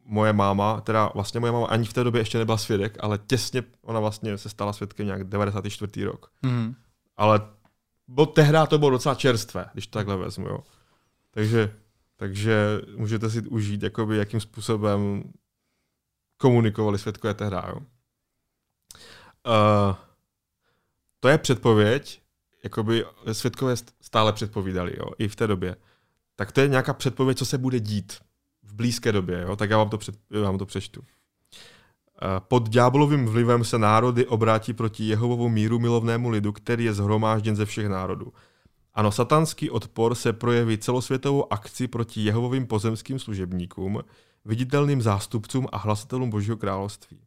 [0.06, 3.63] moje máma, teda vlastně moje máma ani v té době ještě nebyla svědek, ale těsně
[3.82, 6.04] ona vlastně se stala svědkem nějak 94.
[6.06, 6.32] rok.
[6.41, 6.76] Mhm.
[7.17, 7.41] Ale
[8.08, 10.60] bo, tehdy to bylo docela čerstvé, když to takhle vezmu, jo.
[11.32, 11.74] Takže,
[12.15, 15.23] takže můžete si užít, jakoby, jakým způsobem
[16.38, 17.78] komunikovali svědkové tehdy, jo.
[19.47, 19.95] Uh,
[21.19, 22.21] to je předpověď,
[22.63, 25.75] jakoby svědkové stále předpovídali, jo, i v té době.
[26.36, 28.13] Tak to je nějaká předpověď, co se bude dít
[28.63, 31.04] v blízké době, jo, tak já vám to, před, vám to přečtu.
[32.21, 37.56] Eh, Pod ďáblovým vlivem se národy obrátí proti Jehovovu míru milovnému lidu, který je zhromážděn
[37.56, 38.34] ze všech národů.
[38.95, 44.01] Ano, satanský odpor se projeví celosvětovou akci proti Jehovovým pozemským služebníkům,
[44.45, 47.19] viditelným zástupcům a hlasatelům Božího království.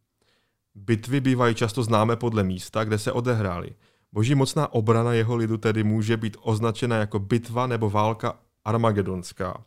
[0.75, 3.75] Bitvy bývají často známé podle místa, kde se odehrály.
[4.13, 9.65] Boží mocná obrana jeho lidu tedy může být označena jako bitva nebo válka armagedonská.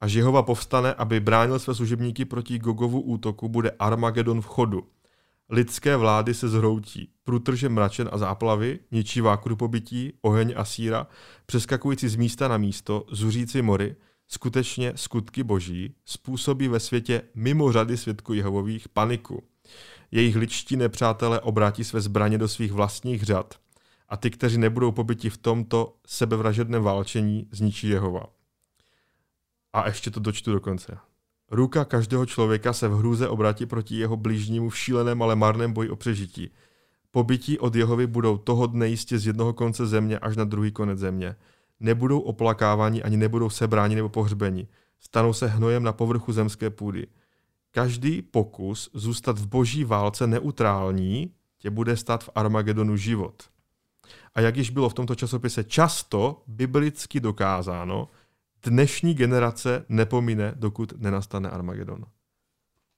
[0.00, 4.86] Až Jehova povstane, aby bránil své služebníky proti Gogovu útoku, bude Armagedon v chodu.
[5.50, 11.06] Lidské vlády se zhroutí, průtrže mračen a záplavy, ničivá krupobytí, oheň a síra,
[11.46, 17.96] přeskakující z místa na místo, zuřící mory, skutečně skutky boží, způsobí ve světě mimo řady
[17.96, 19.42] svědků Jehovových paniku.
[20.10, 23.54] Jejich ličtí nepřátelé obrátí své zbraně do svých vlastních řad
[24.08, 28.26] a ty, kteří nebudou pobyti v tomto sebevražedném válčení, zničí Jehova.
[29.72, 30.98] A ještě to dočtu do konce.
[31.50, 35.90] Ruka každého člověka se v hrůze obrátí proti jeho blížnímu v šíleném, ale marném boji
[35.90, 36.50] o přežití.
[37.10, 40.98] Pobytí od Jehovy budou toho dne jistě z jednoho konce země až na druhý konec
[40.98, 41.36] země.
[41.80, 44.68] Nebudou oplakáváni ani nebudou sebráni nebo pohřbeni.
[45.00, 47.06] Stanou se hnojem na povrchu zemské půdy.
[47.70, 53.42] Každý pokus zůstat v boží válce neutrální tě bude stát v Armagedonu život.
[54.34, 58.08] A jak již bylo v tomto časopise často biblicky dokázáno,
[58.62, 62.04] dnešní generace nepomine, dokud nenastane Armagedon.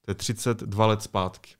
[0.05, 1.51] To je 32 let zpátky.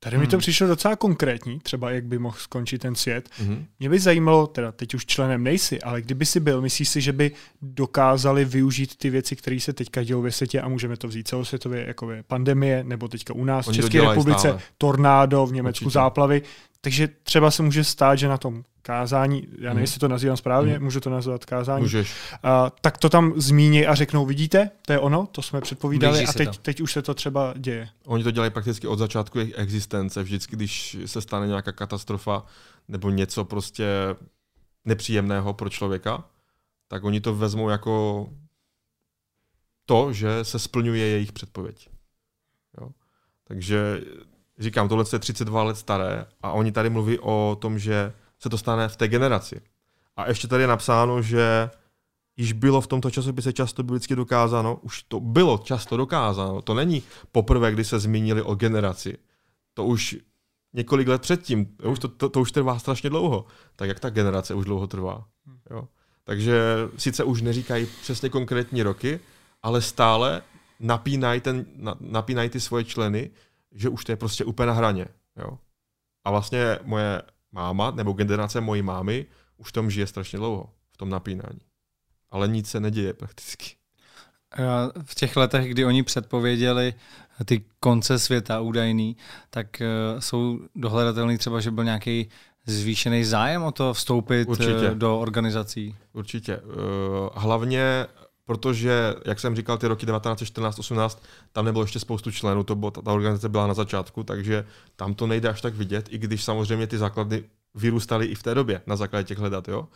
[0.00, 3.28] Tady mi to přišlo docela konkrétní, třeba jak by mohl skončit ten svět.
[3.40, 3.66] Mhm.
[3.78, 7.12] Mě by zajímalo, teda teď už členem nejsi, ale kdyby si byl, myslíš si, že
[7.12, 7.32] by
[7.62, 11.86] dokázali využít ty věci, které se teďka dějou ve světě a můžeme to vzít celosvětově,
[11.86, 14.60] jako je pandemie, nebo teďka u nás Oni v České republice stále.
[14.78, 15.94] tornádo, v Německu Určitě.
[15.94, 16.42] záplavy.
[16.80, 19.78] Takže třeba se může stát, že na tom kázání, já nevím, Mhm.
[19.80, 20.84] jestli to nazývám správně, Mhm.
[20.84, 22.14] můžu to nazvat kázání, Můžeš.
[22.42, 26.26] a, tak to tam zmíní a řeknou, vidíte, to je ono, to jsme předpovídali Blíží
[26.28, 26.62] a teď, to.
[26.62, 27.88] teď už se to třeba děje.
[28.06, 30.22] Oni to dělají prakticky od začátku jejich existence.
[30.22, 32.44] Vždycky, když se stane nějaká katastrofa
[32.88, 33.86] nebo něco prostě
[34.84, 36.24] nepříjemného pro člověka,
[36.88, 38.28] tak oni to vezmou jako
[39.86, 41.88] to, že se splňuje jejich předpověď.
[42.80, 42.90] Jo?
[43.44, 44.00] Takže
[44.58, 48.58] říkám, tohle je 32 let staré a oni tady mluví o tom, že se to
[48.58, 49.60] stane v té generaci.
[50.16, 51.70] A ještě tady je napsáno, že
[52.36, 57.02] již bylo v tomto časopise často biblicky dokázáno, už to bylo často dokázáno, to není
[57.32, 59.18] poprvé, kdy se zmínili o generaci.
[59.74, 60.16] To už
[60.72, 63.46] několik let předtím, to už, to, to, to už trvá strašně dlouho.
[63.76, 65.24] Tak jak ta generace už dlouho trvá.
[65.70, 65.88] Jo?
[66.24, 66.62] Takže
[66.96, 69.20] sice už neříkají přesně konkrétní roky,
[69.62, 70.42] ale stále
[70.80, 73.30] napínají, ten, na, napínají ty svoje členy,
[73.72, 75.06] že už to je prostě úplně na hraně.
[75.36, 75.58] Jo?
[76.24, 79.26] A vlastně moje máma, nebo generace mojí mámy,
[79.56, 81.60] už v tom žije strašně dlouho, v tom napínání.
[82.30, 83.66] Ale nic se neděje prakticky.
[85.04, 86.94] V těch letech, kdy oni předpověděli
[87.44, 89.16] ty konce světa údajný,
[89.50, 89.86] tak eh,
[90.18, 92.28] jsou dohledatelný třeba, že byl nějaký
[92.66, 94.88] zvýšený zájem o to vstoupit Určitě.
[94.92, 95.96] eh, do organizací.
[96.12, 96.60] Určitě.
[97.34, 98.06] Hlavně,
[98.48, 101.18] protože, jak jsem říkal, ty roky 1914-18,
[101.52, 104.64] tam nebylo ještě spoustu členů, to bylo, ta, ta organizace byla na začátku, takže
[104.96, 108.54] tam to nejde až tak vidět, i když samozřejmě ty základny vyrůstaly i v té
[108.54, 109.88] době na základě těch hledat, jo.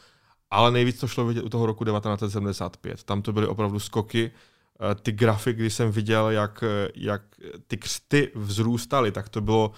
[0.50, 3.02] Ale nejvíc to šlo vidět u toho roku 1975.
[3.02, 4.30] Tam to byly opravdu skoky.
[4.30, 7.22] Eh, Ty grafy, když jsem viděl, jak, eh, jak
[7.66, 9.72] ty křty vzrůstaly, tak to bylo,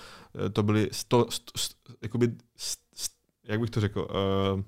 [0.47, 3.13] eh, to byly sto, sto, sto, jakoby, st, st,
[3.45, 4.63] jak bych to řekl, uh,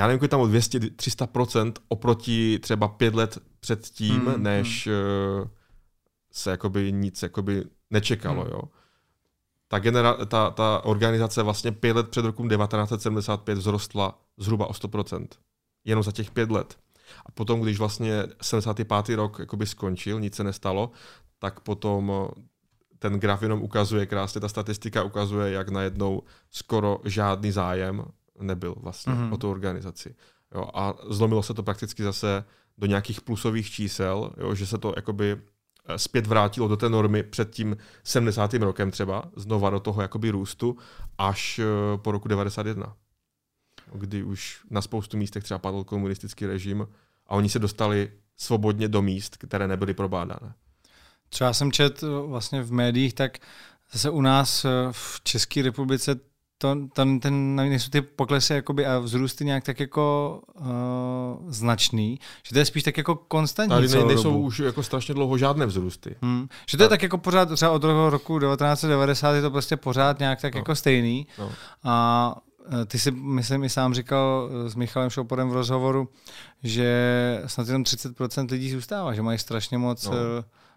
[0.00, 5.48] já nevím, kolik tam o 200-300% oproti třeba pět let předtím, Hmm, mm, než uh,
[6.32, 8.50] se jakoby nic jakoby nečekalo, Hmm.
[8.52, 8.62] jo.
[9.68, 15.26] Ta, genera- ta, ta organizace vlastně pět let před rokem 1975 vzrostla zhruba o 100%.
[15.84, 16.78] Jenom za těch pět let.
[17.26, 19.16] A potom, když vlastně 75.
[19.16, 20.90] rok jakoby skončil, nic se nestalo,
[21.38, 22.28] tak potom
[22.98, 28.04] ten graf jenom ukazuje krásně, ta statistika ukazuje, jak najednou skoro žádný zájem
[28.40, 29.32] nebyl vlastně mm-hmm.
[29.32, 30.14] o tu organizaci.
[30.54, 32.44] Jo, a zlomilo se to prakticky zase
[32.78, 35.36] do nějakých plusových čísel, jo, že se to jakoby
[35.86, 38.54] eh, zpět vrátilo do té normy před tím 70.
[38.54, 40.76] rokem třeba, znova do toho jakoby růstu,
[41.18, 42.96] až eh, po roku 91.
[43.92, 46.88] Kdy už na spoustu místech třeba padl komunistický režim
[47.26, 50.54] a oni se dostali svobodně do míst, které nebyly probádané.
[51.30, 53.38] Co já jsem čet eh, vlastně v médiích, tak
[53.92, 56.20] zase u nás v České republice
[56.60, 60.66] to, ten, ten, nejsou ty poklesy jakoby a vzrůsty nějak tak jako uh,
[61.48, 64.38] značný, že to je spíš tak jako konstantní Tady ne, nejsou dobu.
[64.38, 66.16] už jako strašně dlouho žádné vzrůsty.
[66.22, 66.48] Hmm.
[66.68, 70.18] Že to je tak jako pořád, třeba od toho roku 1990 je to prostě pořád
[70.18, 70.58] nějak tak no.
[70.58, 71.26] jako stejný.
[71.38, 71.50] No.
[71.84, 72.36] A
[72.82, 76.08] eh, ty si, myslím, i sám říkal s Michalem Šoporem v rozhovoru,
[76.62, 80.12] že snad jenom 30% lidí zůstává, že mají strašně moc no.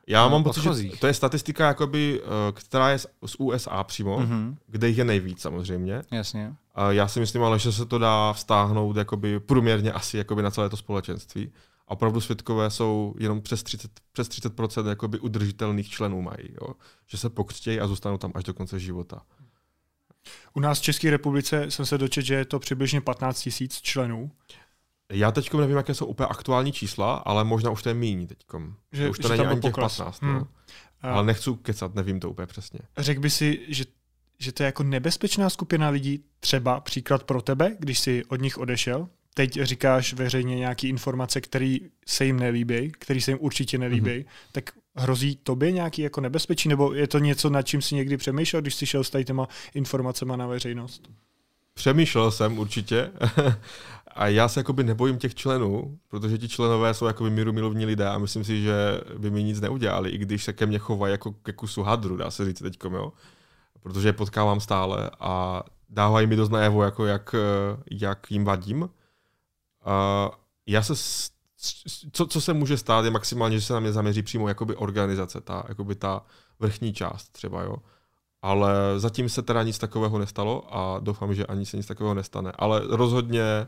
[0.08, 4.56] Já mám pocit, že to je statistika, jakoby, eh, která je z USA přímo, mm-hmm.
[4.68, 6.02] kde jich je nejvíc samozřejmě.
[6.12, 6.54] Jasně.
[6.90, 10.70] Já si myslím ale, že se to dá vztáhnout jakoby průměrně asi jakoby na celé
[10.70, 11.52] to společenství.
[11.88, 16.50] A opravdu světkové jsou jenom přes 30%, přes 30% jakoby udržitelných členů mají.
[16.62, 16.74] Jo?
[17.08, 19.22] Že se pokřtějí a zůstanou tam až do konce života.
[20.54, 24.32] U nás v České republice jsem se dočetl, že je to přibližně 15 tisíc členů.
[25.14, 28.38] Já teď nevím, jaké jsou úplně aktuální čísla, ale možná už to je míní teď.
[28.92, 30.22] Že, už to že není ani těch 15.
[30.22, 30.30] No.
[30.30, 30.48] Hmm.
[31.04, 31.10] No.
[31.10, 32.80] Ale nechci kecat, nevím to úplně přesně.
[32.98, 33.86] Řekl by si, že,
[34.40, 38.58] že to je jako nebezpečná skupina lidí, třeba příklad pro tebe, když jsi od nich
[38.58, 39.08] odešel?
[39.34, 44.26] Teď říkáš veřejně nějaké informace, které se jim nelíbí, které se jim určitě nelíbí, mm-hmm.
[44.52, 48.62] tak hrozí tobě nějaký jako nebezpečí, nebo je to něco, nad čím si někdy přemýšlel,
[48.62, 51.10] když jsi šel s tady těma informacemi na veřejnost?
[51.74, 53.12] Přemýšlel jsem určitě.
[54.16, 58.10] a já se jakoby nebojím těch členů, protože ti členové jsou jakoby míru milovní lidé
[58.10, 61.32] a myslím si, že by mi nic neudělali, i když se ke mně chovají jako
[61.32, 63.14] ke kusu hadru, dá se říct teď, jo.
[63.80, 67.36] Protože je potkávám stále a dávají mi dost najevo, jako jak,
[67.92, 68.90] jak jim vadím.
[69.86, 70.30] A
[70.68, 70.94] já se
[72.12, 75.42] co, co se může stát, je maximálně, že se na mě zaměří přímo jakoby organizace,
[75.42, 76.26] ta, jakoby ta
[76.60, 77.76] vrchní část třeba, jo.
[78.42, 82.52] Ale zatím se teda nic takového nestalo a doufám, že ani se nic takového nestane.
[82.56, 83.68] Ale rozhodně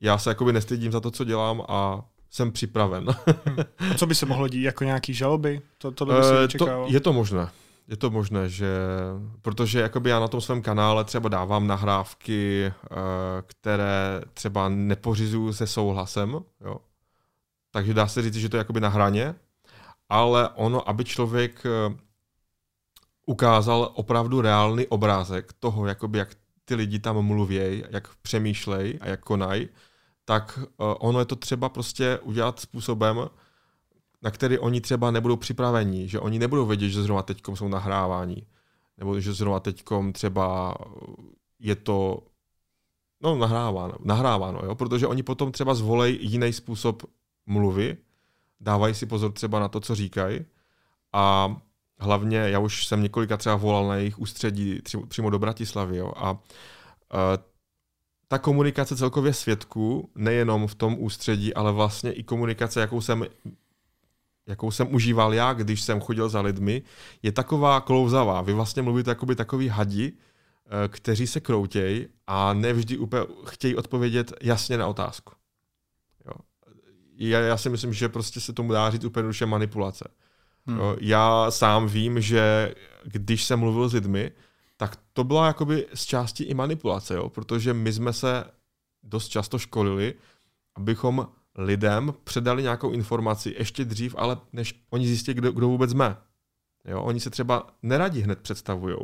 [0.00, 3.06] já se jakoby nestydím za to, co dělám a jsem připraven.
[3.90, 4.62] a co by se mohlo dít?
[4.62, 5.62] Jako nějaký žaloby?
[5.78, 7.48] To, tohle by se eh, to, Je to možné.
[7.88, 8.68] Je to možné, že
[9.42, 12.72] protože jakoby já na tom svém kanále třeba dávám nahrávky, eh,
[13.46, 16.76] které třeba nepořizuju se souhlasem, jo.
[17.70, 19.34] Takže dá se říct, že to je jakoby na hraně,
[20.08, 21.96] ale ono, aby člověk eh,
[23.26, 26.28] ukázal opravdu reálný obrázek toho, jakoby jak
[26.64, 29.68] ty lidi tam mluvějí, jak přemýšlej a jak konají,
[30.28, 33.30] tak uh, ono je to třeba prostě udělat způsobem,
[34.22, 38.46] na který oni třeba nebudou připraveni, že oni nebudou vědět, že zrovna teď jsou nahrávání,
[38.98, 40.74] nebo že zrovna teď třeba
[41.58, 42.18] je to
[43.22, 44.74] no, nahráváno, nahráváno jo?
[44.74, 47.02] protože oni potom třeba zvolej jiný způsob
[47.46, 47.96] mluvy,
[48.60, 50.44] dávají si pozor třeba na to, co říkají
[51.12, 51.56] a
[51.98, 56.12] hlavně, já už jsem několika třeba volal na jejich ústředí přímo do Bratislavy jo?
[56.16, 56.38] a uh,
[58.28, 63.26] ta komunikace celkově svědků, nejenom v tom ústředí, ale vlastně i komunikace, jakou jsem,
[64.46, 66.82] jakou jsem užíval já, když jsem chodil za lidmi,
[67.22, 68.42] je taková klouzavá.
[68.42, 73.76] Vy vlastně mluvíte jako by takový hadi, eh, kteří se kroutějí a nevždy úplně chtějí
[73.76, 75.32] odpovědět jasně na otázku.
[76.26, 76.32] Jo.
[77.16, 80.08] Já, já si myslím, že prostě se tomu dá říct úplně duše manipulace.
[80.66, 80.78] Hmm.
[80.78, 80.96] Jo.
[81.00, 84.32] Já sám vím, že když jsem mluvil s lidmi,
[84.76, 87.28] tak to byla jakoby z části i manipulace, jo?
[87.28, 88.44] protože my jsme se
[89.02, 90.14] dost často školili,
[90.74, 96.16] abychom lidem předali nějakou informaci ještě dřív, ale než oni zjistí, kdo, kdo vůbec jsme.
[96.84, 97.02] Jo?
[97.02, 98.96] Oni se třeba neradí hned představují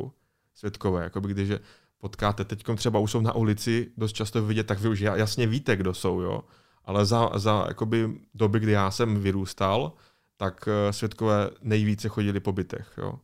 [0.53, 1.59] světkové, jakoby když je
[1.97, 5.75] potkáte, teď třeba už jsou na ulici, dost často vidět, tak vy už jasně víte,
[5.75, 6.43] kdo jsou, jo.
[6.85, 9.93] Ale za, za jakoby doby, kdy já jsem vyrůstal,
[10.37, 13.19] tak eh, světkové nejvíce chodili po bytech, jo.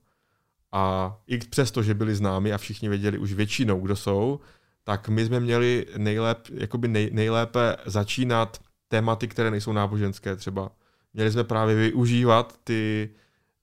[0.71, 4.39] A i přesto, že byli známi a všichni věděli už většinou, kdo jsou,
[4.83, 10.71] tak my jsme měli nejlép, jakoby nej, nejlépe začínat tématy, které nejsou náboženské třeba.
[11.13, 13.09] Měli jsme právě využívat ty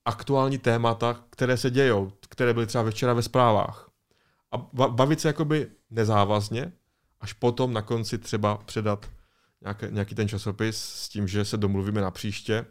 [0.04, 3.90] aktuální témata, které se dějou, které byly třeba včera ve zprávách.
[4.52, 6.72] A bavit se jakoby nezávazně,
[7.20, 9.10] až potom na konci třeba předat
[9.62, 12.66] nějaký, nějaký ten časopis s tím, že se domluvíme na příště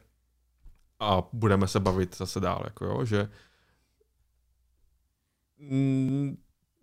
[1.00, 2.62] a budeme se bavit zase dál.
[2.64, 3.30] Jako jo, že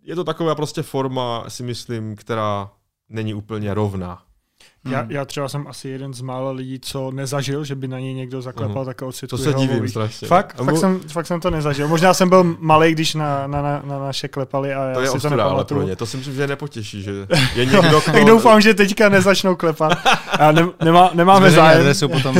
[0.01, 2.71] je to taková prostě forma, si myslím, která
[3.09, 4.23] není úplně rovná.
[4.89, 5.11] Já, hmm.
[5.11, 8.41] já třeba jsem asi jeden z mála lidí, co nezažil, že by na něj někdo
[8.41, 8.85] zaklepal uh-huh.
[8.85, 9.37] takovou citu.
[9.37, 10.27] To se divím strašně.
[10.27, 11.87] Fakt, fakt, jsem, fakt jsem to nezažil.
[11.87, 15.11] Možná jsem byl malý, když na, na, na, na naše klepali a to já je
[15.11, 15.79] si to nepamatuju.
[15.79, 15.95] pro ně.
[15.95, 17.11] To si myslím, že nepotěší, že
[17.55, 18.01] je někdo, koho...
[18.01, 19.97] tak doufám, že teďka nezačnou klepat.
[20.39, 21.79] A ne, nemá, nemáme zájem.
[21.79, 22.37] Adresu potom.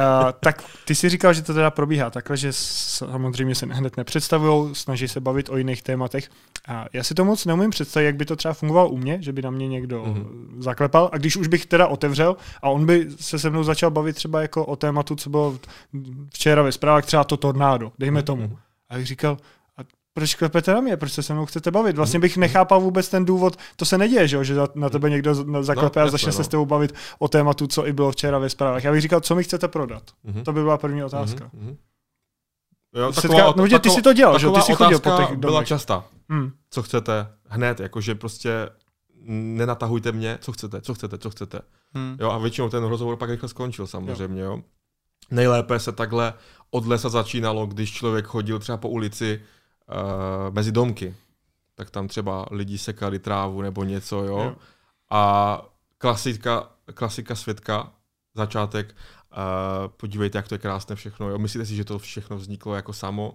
[0.00, 4.74] a, tak ty si říkal, že to teda probíhá takhle, že samozřejmě se hned nepředstavují,
[4.74, 6.28] snaží se bavit o jiných tématech.
[6.68, 9.32] A já si to moc neumím představit, jak by to třeba fungovalo u mě, že
[9.32, 10.26] by na mě někdo mm-hmm.
[10.58, 11.10] zaklepal.
[11.12, 14.42] A když už bych teda otevřel a on by se se mnou začal bavit třeba
[14.42, 15.58] jako o tématu, co bylo
[16.34, 18.42] včera ve zprávách, třeba to tornádo, dejme tomu.
[18.42, 18.56] Mm-hmm.
[18.88, 19.36] A bych říkal,
[19.76, 19.80] a
[20.14, 21.96] proč klepete na mě, proč se se mnou chcete bavit?
[21.96, 26.00] Vlastně bych nechápal vůbec ten důvod, to se neděje, že, že na tebe někdo zaklepe
[26.00, 26.32] no, a začne no.
[26.32, 28.84] se s tebou bavit o tématu, co i bylo včera ve zprávách.
[28.84, 30.02] Já bych říkal, co mi chcete prodat?
[30.26, 30.42] Mm-hmm.
[30.42, 31.44] To by byla první otázka.
[31.44, 31.76] Mm-hmm.
[32.96, 34.50] Jo, taková, Setka, no, ty si to dělal, že?
[34.50, 35.38] Ty si chodil po těch domech.
[35.38, 36.04] byla častá.
[36.28, 36.50] Hmm.
[36.70, 38.68] Co chcete hned, jakože prostě
[39.28, 41.60] nenatahujte mě, co chcete, co chcete, co chcete.
[41.94, 42.16] Hmm.
[42.20, 44.42] Jo, a většinou ten rozhovor pak rychle skončil samozřejmě.
[44.42, 44.50] Jo.
[44.50, 44.62] Jo.
[45.30, 46.34] Nejlépe se takhle
[46.70, 49.42] od lesa začínalo, když člověk chodil třeba po ulici
[49.88, 51.14] uh, mezi domky.
[51.74, 54.38] Tak tam třeba lidi sekali trávu nebo něco, jo.
[54.38, 54.56] jo.
[55.10, 55.62] A
[55.98, 57.92] klasika, klasika světka,
[58.34, 61.28] začátek, uh, podívejte, jak to je krásné všechno.
[61.28, 61.38] Jo.
[61.38, 63.34] Myslíte si, že to všechno vzniklo jako samo?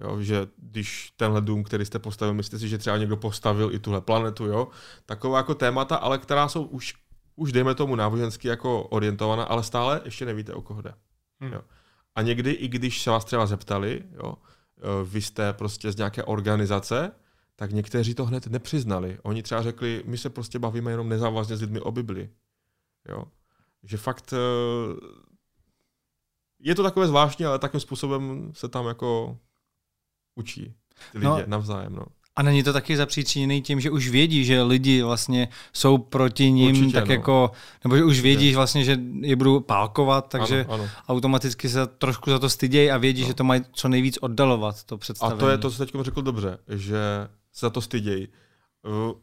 [0.00, 3.78] Jo, že když tenhle dům, který jste postavil, myslíte si, že třeba někdo postavil i
[3.78, 4.68] tuhle planetu, jo?
[5.06, 6.94] Taková jako témata, ale která jsou už,
[7.36, 10.94] už dejme tomu nábožensky jako orientovaná, ale stále ještě nevíte, o koho jde.
[11.40, 11.52] Hmm.
[11.52, 11.60] Jo.
[12.14, 16.24] A někdy, i když se vás třeba zeptali, jo, e, vy jste prostě z nějaké
[16.24, 17.12] organizace,
[17.56, 19.18] tak někteří to hned nepřiznali.
[19.22, 22.30] Oni třeba řekli, my se prostě bavíme jenom nezávazně s lidmi o Bibli.
[23.08, 23.24] Jo.
[23.82, 24.36] Že fakt e,
[26.58, 29.38] je to takové zvláštní, ale takým způsobem se tam jako
[30.36, 30.74] učí
[31.12, 31.94] ty lidi no, navzájem.
[31.94, 32.02] No.
[32.36, 36.76] A není to taky zapříčiněný tím, že už vědí, že lidi vlastně jsou proti ním,
[36.76, 37.14] Určitě, tak no.
[37.14, 37.50] jako,
[37.84, 40.90] nebo že už vědí že vlastně, že je budou pálkovat, takže ano, ano.
[41.08, 43.28] automaticky se trošku za to stydějí a vědí, no.
[43.28, 45.38] že to mají co nejvíc oddalovat, to představení.
[45.38, 46.98] A to je to, co teď řekl dobře, že
[47.52, 48.28] se za to stydějí.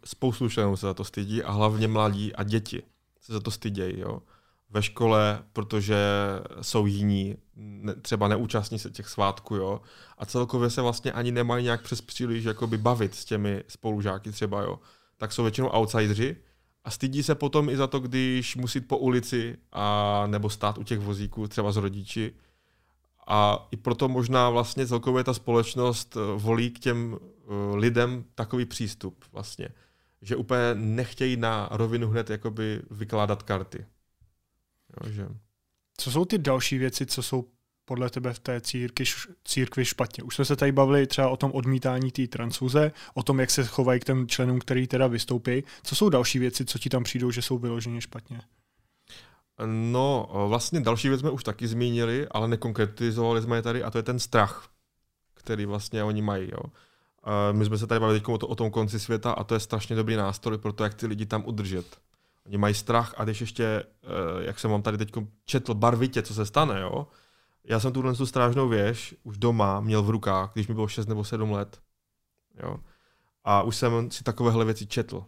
[0.05, 2.81] Spoustu členů se za to stydí a hlavně mladí a děti
[3.21, 3.99] se za to stydějí.
[3.99, 4.19] Jo
[4.73, 5.97] ve škole, protože
[6.61, 7.35] jsou jiní,
[8.01, 9.81] třeba neúčastní se těch svátků, jo.
[10.17, 14.61] A celkově se vlastně ani nemají nějak přes příliš jakoby bavit s těmi spolužáky třeba,
[14.61, 14.79] jo.
[15.17, 16.35] Tak jsou většinou outsideri
[16.83, 20.83] a stydí se potom i za to, když musí po ulici a nebo stát u
[20.83, 22.33] těch vozíků třeba s rodiči.
[23.27, 28.65] A i proto možná vlastně celkově ta společnost eh, volí k těm uh, lidem takový
[28.65, 29.69] přístup vlastně.
[30.21, 33.85] Že úplně nechtějí na rovinu hned jakoby vykládat karty.
[34.93, 35.27] Jo, že...
[35.97, 37.45] Co jsou ty další věci, co jsou
[37.85, 39.05] podle tebe v té církvi,
[39.43, 40.23] církvi špatně?
[40.23, 43.65] Už jsme se tady bavili třeba o tom odmítání té transfuze, o tom, jak se
[43.65, 45.63] chovají k těm členům, který teda vystoupí.
[45.83, 48.41] Co jsou další věci, co ti tam přijdou, že jsou vyloženě špatně?
[49.65, 53.97] No, vlastně další věc jsme už taky zmínili, ale nekonkretizovali jsme je tady a to
[53.97, 54.69] je ten strach,
[55.33, 56.51] který vlastně oni mají.
[56.51, 56.63] Jo.
[57.51, 59.95] My jsme se tady bavili o, to, o tom konci světa a to je strašně
[59.95, 61.99] dobrý nástroj pro to, jak ty lidi tam udržet.
[62.45, 65.11] Oni mají strach a když ještě, eh, jak jsem vám tady teď
[65.45, 67.07] četl barvitě, co se stane, jo.
[67.63, 71.07] Já jsem tuhle tu strážnou věž už doma měl v rukách, když mi bylo 6
[71.07, 71.81] nebo 7 let.
[72.63, 72.77] Jo.
[73.43, 75.25] A už jsem si takovéhle věci četl.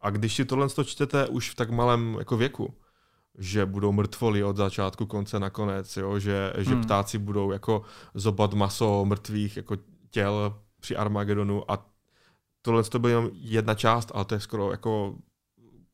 [0.00, 2.74] A když si tohle čtete už v tak malém jako věku,
[3.38, 6.18] že budou mrtvoli od začátku konce na konec, jo?
[6.18, 6.84] že, že hmm.
[6.84, 7.82] ptáci budou jako
[8.14, 9.76] zobat maso mrtvých jako
[10.10, 11.86] těl při Armagedonu a
[12.62, 15.14] tohle to byla jenom jedna část, ale to je skoro jako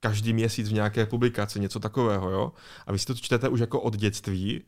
[0.01, 2.53] každý měsíc v nějaké publikaci, něco takového, jo.
[2.87, 4.65] A vy si to čtete už jako od dětství,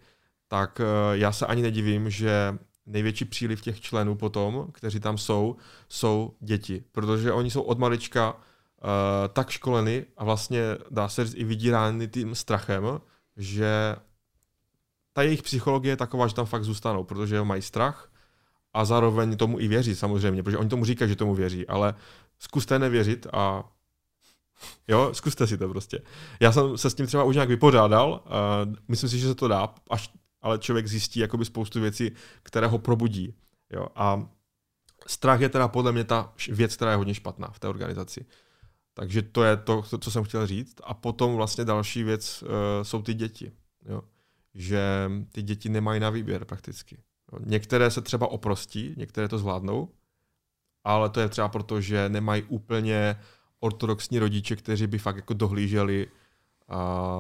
[0.49, 5.57] tak uh, já se ani nedivím, že největší příliv těch členů potom, kteří tam jsou,
[5.89, 8.41] jsou děti, protože oni jsou od malička uh,
[9.33, 13.01] tak školeny a vlastně dá se říct i vydírány tím strachem,
[13.37, 13.97] že
[15.13, 18.11] ta jejich psychologie je taková, že tam fakt zůstanou, protože mají strach
[18.75, 21.95] a zároveň tomu i věří samozřejmě, protože oni tomu říkají, že tomu věří, ale
[22.39, 23.65] zkuste nevěřit a
[24.89, 26.03] Jo, zkuste si to prostě.
[26.41, 29.49] Já jsem se s tím třeba už nějak vypořádal, uh, myslím si, že se to
[29.49, 30.11] dá, až,
[30.43, 32.11] ale člověk zjistí jakoby spoustu věcí,
[32.43, 33.35] které ho probudí.
[33.73, 34.29] Jo, a
[35.07, 38.27] strach je teda podle mě ta věc, která je hodně špatná v té organizaci.
[38.95, 40.81] Takže to je to, co jsem chtěl říct.
[40.85, 42.49] A potom vlastně další věc uh,
[42.83, 43.53] jsou ty děti.
[43.89, 44.03] Jo?
[44.55, 46.99] Že ty děti nemají na výběr prakticky.
[47.33, 47.39] Jo?
[47.45, 49.89] Některé se třeba oprostí, některé to zvládnou,
[50.85, 53.21] ale to je třeba proto, že nemají úplně
[53.61, 56.07] ortodoxní rodiče, kteří by fakt jako dohlíželi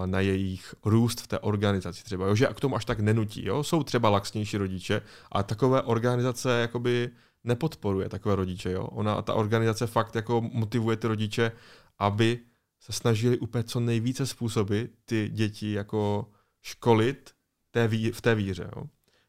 [0.07, 2.35] na jejich růst v té organizaci třeba, jo?
[2.35, 3.47] že k tomu až tak nenutí.
[3.47, 3.63] Jo?
[3.63, 7.11] Jsou třeba laxnější rodiče a takové organizace jakoby
[7.45, 8.73] nepodporuje takové rodiče.
[8.73, 8.85] Jo?
[8.85, 11.53] Ona, ta organizace fakt jako motivuje ty rodiče,
[11.99, 12.39] aby
[12.81, 16.31] se snažili úplně co nejvíce způsoby ty děti jako
[16.63, 17.31] školit
[17.71, 18.71] té ví, v té víře.
[18.77, 18.85] Jo.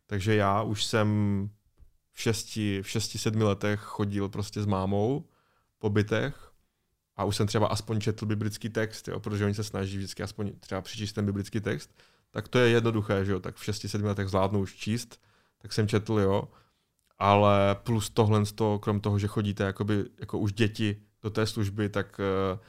[0.05, 1.49] Takže já už jsem
[2.14, 5.30] v šesti, v šesti, sedmi letech chodil prostě s mámou
[5.80, 6.49] po bytech
[7.20, 10.51] a už jsem třeba aspoň četl biblický text, jo, protože oni se snaží vždycky aspoň
[10.59, 11.89] třeba přečíst ten biblický text,
[12.32, 15.22] tak to je jednoduché, že jo, tak v 6-7 letech zvládnu už číst,
[15.61, 16.43] tak jsem četl, jo,
[17.17, 18.43] ale plus tohle,
[18.80, 22.20] krom toho, že chodíte jakoby, jako už děti do té služby, tak
[22.53, 22.59] uh,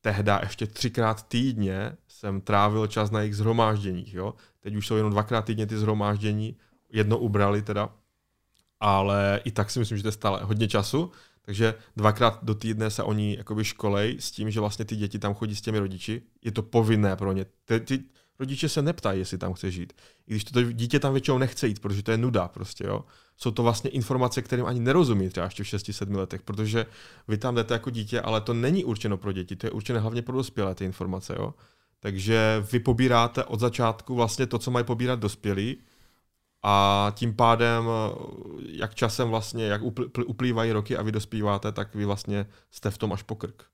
[0.00, 4.34] tehda ještě třikrát týdně jsem trávil čas na jejich zhromážděních, jo.
[4.60, 6.56] Teď už jsou jenom dvakrát týdně ty zhromáždění,
[6.92, 7.94] jedno ubrali teda,
[8.80, 11.12] ale i tak si myslím, že to je stále hodně času,
[11.46, 15.34] takže dvakrát do týdne se oni jakoby školej s tím, že vlastně ty děti tam
[15.34, 16.22] chodí s těmi rodiči.
[16.44, 17.46] Je to povinné pro ně.
[17.64, 18.02] Ty, ty
[18.38, 19.92] rodiče se neptají, jestli tam chce žít.
[20.26, 23.04] I když to, dítě tam většinou nechce jít, protože to je nuda prostě, jo.
[23.36, 26.86] Jsou to vlastně informace, kterým ani nerozumí třeba ještě v 6-7 letech, protože
[27.28, 30.22] vy tam jdete jako dítě, ale to není určeno pro děti, to je určené hlavně
[30.22, 31.54] pro dospělé ty informace, jo.
[32.00, 35.76] Takže vy pobíráte od začátku vlastně to, co mají pobírat dospělí,
[36.68, 37.84] a tím pádem,
[38.68, 39.80] jak časem vlastně, jak
[40.26, 43.64] uplývají roky a vy dospíváte, tak vy vlastně jste v tom až pokrk.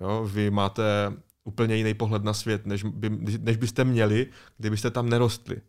[0.00, 0.28] Jo?
[0.32, 1.12] Vy máte
[1.44, 4.26] úplně jiný pohled na svět, než, by, než byste měli,
[4.58, 5.60] kdybyste tam nerostli.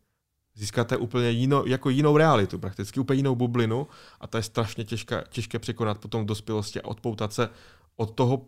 [0.55, 3.87] Získáte úplně jinou, jako jinou realitu, prakticky úplně jinou bublinu
[4.19, 7.49] a to je strašně těžké, těžké překonat potom v dospělosti a odpoutat se
[7.95, 8.45] od toho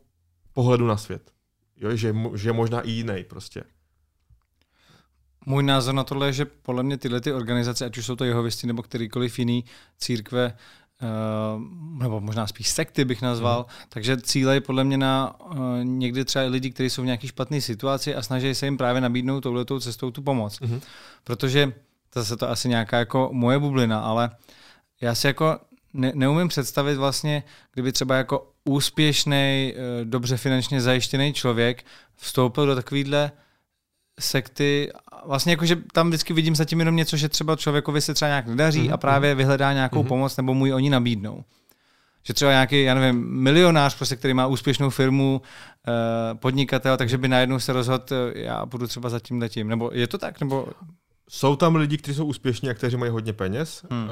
[0.53, 1.31] pohledu na svět.
[1.77, 3.63] Jo, že, že je možná i jiný prostě.
[5.45, 8.23] Můj názor na tohle je, že podle mě tyhle ty organizace, ať už jsou to
[8.23, 9.65] jehovisti nebo kterýkoliv jiný
[9.97, 10.53] církve,
[11.01, 11.61] Uh,
[12.01, 13.85] nebo možná spíš sekty bych nazval, mm.
[13.89, 17.61] takže cíle je podle mě na uh, někdy třeba lidi, kteří jsou v nějaké špatné
[17.61, 20.59] situaci a snaží se jim právě nabídnout touhletou cestou tu pomoc.
[20.59, 20.81] Mm.
[21.23, 21.73] Protože
[22.15, 24.29] zase to asi nějaká jako moje bublina, ale
[25.01, 25.59] já si jako
[25.93, 31.85] ne, neumím představit vlastně, kdyby třeba jako úspěšný, uh, dobře finančně zajištěný člověk
[32.15, 33.31] vstoupil do takovýhle
[34.19, 34.91] sekty,
[35.25, 38.47] vlastně jako, že tam vždycky vidím zatím jenom něco, že třeba člověkovi se třeba nějak
[38.47, 38.93] nedaří mm-hmm.
[38.93, 39.37] a právě mhm.
[39.37, 40.07] vyhledá nějakou mm-hmm.
[40.07, 41.43] pomoc nebo mu ji oni nabídnou.
[42.25, 45.41] Že třeba nějaký, já nevím, milionář, prostě, který má úspěšnou firmu,
[45.87, 49.67] eh, podnikatel, takže by najednou se rozhodl, eh, já budu třeba za tím letím.
[49.67, 50.39] Nebo je to tak?
[50.39, 50.67] Nebo...
[51.29, 53.85] Jsou tam lidi, kteří jsou úspěšní a kteří mají hodně peněz.
[53.89, 54.03] Hmm.
[54.03, 54.09] Uh,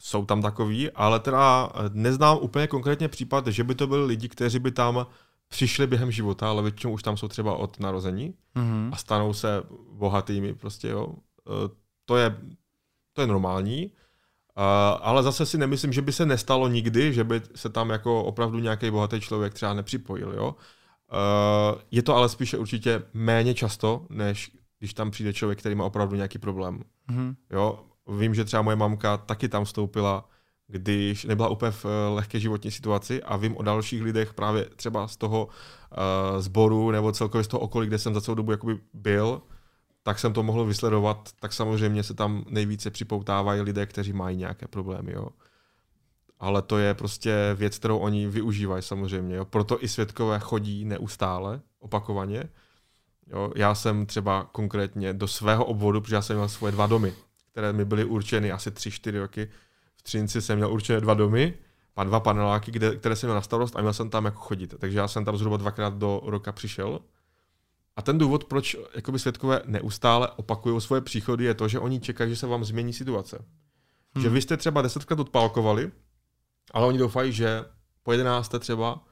[0.00, 4.58] jsou tam takový, ale teda neznám úplně konkrétně případ, že by to byli lidi, kteří
[4.58, 5.06] by tam
[5.50, 8.90] přišli během života, ale většinou už tam jsou třeba od narození mm-hmm.
[8.92, 11.14] a stanou se bohatými prostě, jo.
[11.48, 11.52] E,
[12.04, 12.36] to je,
[13.12, 13.90] to je normální, e,
[15.00, 18.58] ale zase si nemyslím, že by se nestalo nikdy, že by se tam jako opravdu
[18.58, 20.54] nějaký bohatý člověk třeba nepřipojil, jo.
[21.12, 25.84] E, je to ale spíše určitě méně často, než když tam přijde člověk, který má
[25.84, 26.82] opravdu nějaký problém.
[27.08, 27.36] Mm-hmm.
[27.50, 27.84] Jo,
[28.18, 30.28] vím, že třeba moje mamka taky tam vstoupila
[30.70, 35.08] když nebyla úplně v eh, lehké životní situaci a vím o dalších lidech právě třeba
[35.08, 38.78] z toho uh, sboru nebo celkově z toho okolí, kde jsem za celou dobu jakoby
[38.94, 39.42] byl,
[40.02, 44.68] tak jsem to mohl vysledovat, tak samozřejmě se tam nejvíce připoutávají lidé, kteří mají nějaké
[44.68, 45.12] problémy.
[45.12, 45.28] Jo.
[46.38, 49.36] Ale to je prostě věc, kterou oni využívají samozřejmě.
[49.36, 49.44] Jo.
[49.44, 52.44] Proto i světkové chodí neustále, opakovaně.
[53.26, 53.52] Jo.
[53.56, 57.12] Já jsem třeba konkrétně do svého obvodu, protože já jsem měl svoje dva domy,
[57.52, 59.48] které mi byly určeny asi tři, čtyři roky,
[60.00, 61.54] v Třinci jsem měl určitě dva domy,
[61.96, 64.74] a dva paneláky, kde, které jsem měl na starost a měl jsem tam jako chodit.
[64.78, 67.00] Takže já jsem tam zhruba dvakrát do roka přišel.
[67.96, 72.30] A ten důvod, proč jakoby světkové neustále opakují svoje příchody, je to, že oni čekají,
[72.30, 73.44] že se vám změní situace.
[74.14, 74.22] Hmm.
[74.22, 75.92] Že vy jste třeba desetkrát odpálkovali,
[76.74, 77.64] ale oni doufají, že
[78.02, 79.04] po jedenácté třeba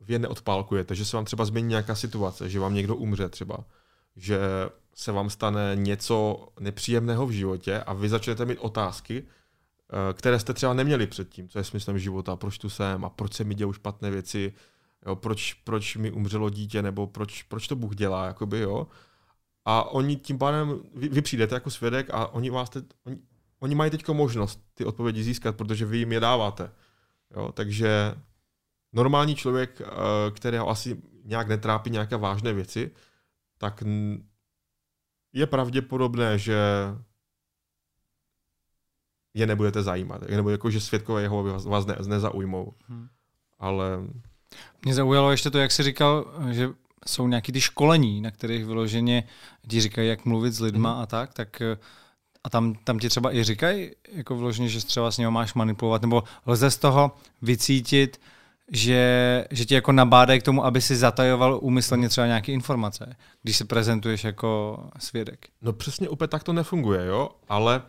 [0.00, 3.64] vy je neodpálkujete, že se vám třeba změní nějaká situace, že vám někdo umře třeba,
[4.16, 4.38] že
[4.94, 9.24] se vám stane něco nepříjemného v životě a vy začnete mít otázky,
[10.12, 13.44] které jste třeba neměli předtím, co je smyslem života, proč tu jsem a proč se
[13.44, 14.52] mi dějou špatné věci,
[15.06, 18.86] jo, proč, proč mi umřelo dítě, nebo proč, proč to Bůh dělá, jakoby, jo.
[19.64, 23.18] A oni tím pádem, vy, vy přijdete jako svědek a oni vás teď, oni,
[23.58, 26.72] oni mají teď možnost ty odpovědi získat, protože vy jim je dáváte.
[27.36, 28.14] Jo, takže
[28.92, 29.86] normální člověk, eh,
[30.30, 32.90] kterého asi nějak netrápí nějaké vážné věci,
[33.58, 33.84] tak
[35.32, 36.58] je pravděpodobné, že
[39.34, 40.22] je nebudete zajímat.
[40.22, 42.72] Nebo jako, že světkové jeho vás, vás ne, nezaujmou.
[42.88, 43.08] Hmm.
[43.58, 43.98] Ale...
[44.84, 46.70] Mě zaujalo ještě to, jak jsi říkal, že
[47.06, 49.24] jsou nějaký ty školení, na kterých vyloženě
[49.68, 51.02] ti říkají, jak mluvit s lidma hmm.
[51.02, 51.62] a tak, tak
[52.44, 56.02] a tam, tam ti třeba i říkají, jako vyloženě, že třeba s ním máš manipulovat,
[56.02, 58.20] nebo lze z toho vycítit,
[58.72, 63.56] že, že ti jako nabádají k tomu, aby si zatajoval úmyslně třeba nějaké informace, když
[63.56, 65.48] se prezentuješ jako svědek.
[65.62, 67.82] No přesně úplně tak to nefunguje, jo, ale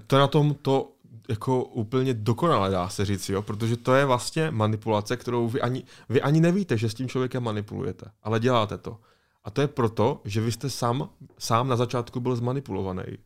[0.00, 0.92] to na tom to
[1.28, 3.42] jako úplně dokonale, dá se říct, jo?
[3.42, 7.42] protože to je vlastně manipulace, kterou vy ani, vy ani nevíte, že s tím člověkem
[7.42, 8.98] manipulujete, ale děláte to.
[9.44, 13.18] A to je proto, že vy jste sám, sám na začátku byl zmanipulovaný.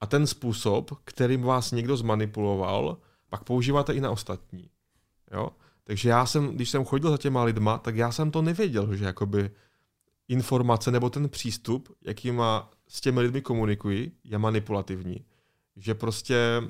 [0.00, 2.96] A ten způsob, kterým vás někdo zmanipuloval,
[3.28, 4.70] pak používáte i na ostatní.
[5.32, 5.50] Jo?
[5.84, 9.04] Takže já jsem, když jsem chodil za těma lidma, tak já jsem to nevěděl, že
[9.04, 9.50] jakoby
[10.28, 15.24] informace nebo ten přístup, jaký má s těmi lidmi komunikují, je manipulativní.
[15.78, 16.62] Že prostě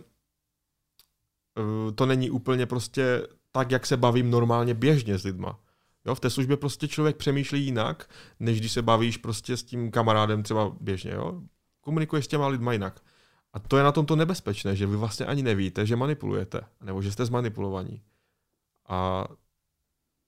[1.59, 5.61] eh, to není úplně prostě tak, jak se bavím normálně běžně s lidma.
[6.07, 9.91] Jo, v té službě prostě člověk přemýšlí jinak, než když se bavíš prostě s tím
[9.91, 11.11] kamarádem třeba běžně.
[11.11, 11.43] Jo?
[11.81, 13.01] Komunikuješ s těma lidma jinak.
[13.53, 17.13] A to je na tomto nebezpečné, že vy vlastně ani nevíte, že manipulujete, nebo že
[17.13, 18.03] jste zmanipulovaní.
[18.89, 19.29] A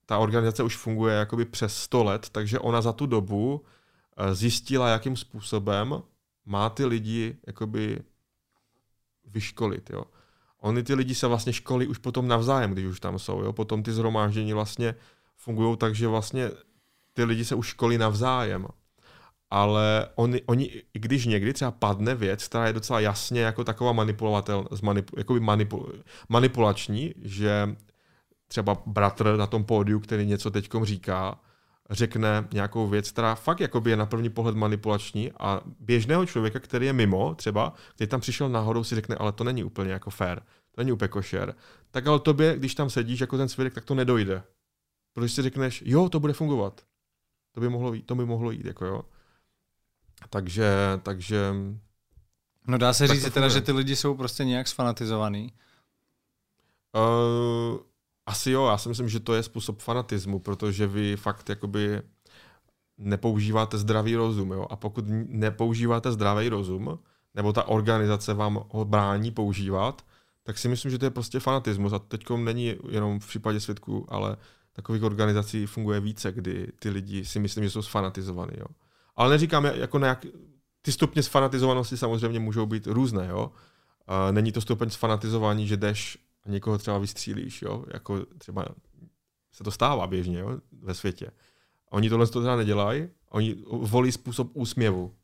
[0.05, 3.65] ta organizace už funguje jakoby přes 100 let, takže ona za tu dobu
[4.17, 6.03] eh, zjistila, jakým způsobem
[6.45, 8.03] má ty lidi jakoby
[9.33, 9.89] vyškolit.
[9.89, 10.03] Jo.
[10.59, 13.41] Oni ty lidi se vlastně školí už potom navzájem, když už tam jsou.
[13.43, 13.53] Jo.
[13.53, 14.95] Potom ty zhromáždění vlastně
[15.37, 16.51] fungují tak, že vlastně
[17.13, 18.67] ty lidi se už školí navzájem.
[19.49, 23.91] Ale oni, oni, i když někdy třeba padne věc, která je docela jasně jako taková
[23.91, 25.93] manipulovatel, manip, jakoby manipul,
[26.29, 27.75] manipulační, že
[28.47, 31.39] třeba bratr na tom pódiu, který něco teďkom říká,
[31.91, 36.85] řekne nějakou věc, která fakt jakoby je na první pohled manipulační a běžného člověka, který
[36.85, 40.39] je mimo, třeba, který tam přišel náhodou, si řekne, ale to není úplně jako fair,
[40.71, 41.55] to není úplně košer.
[41.91, 44.43] Tak ale tobě, když tam sedíš jako ten svědek, tak to nedojde.
[45.13, 46.81] Protože si řekneš, jo, to bude fungovat.
[47.51, 49.01] To by mohlo jít, to by mohlo jít, jako jo.
[50.29, 50.73] Takže,
[51.03, 51.53] takže...
[52.67, 55.53] No dá se říct teda, že ty lidi jsou prostě nějak sfanatizovaný.
[56.95, 57.79] Uh,
[58.25, 62.01] asi jo, já si myslím, že to je způsob fanatismu, protože vy fakt jakoby
[62.97, 64.51] nepoužíváte zdravý rozum.
[64.51, 64.67] Jo?
[64.69, 66.99] A pokud nepoužíváte zdravý rozum,
[67.35, 70.05] nebo ta organizace vám ho brání používat,
[70.43, 71.93] tak si myslím, že to je prostě fanatismus.
[71.93, 74.37] A teď není jenom v případě svědků, ale
[74.73, 78.53] takových organizací funguje více, kdy ty lidi si myslím, že jsou sfanatizovaní.
[78.57, 78.65] Jo?
[79.15, 80.25] Ale neříkám, jako nějak,
[80.81, 83.27] ty stupně sfanatizovanosti samozřejmě můžou být různé.
[83.27, 83.51] Jo?
[84.31, 87.85] Není to stupeň sfanatizování, že jdeš a někoho třeba vystřílíš, jo?
[87.93, 88.65] jako třeba
[89.51, 90.59] se to stává běžně jo?
[90.71, 91.31] ve světě.
[91.89, 95.15] Oni tohle to teda nedělají, oni volí způsob úsměvu.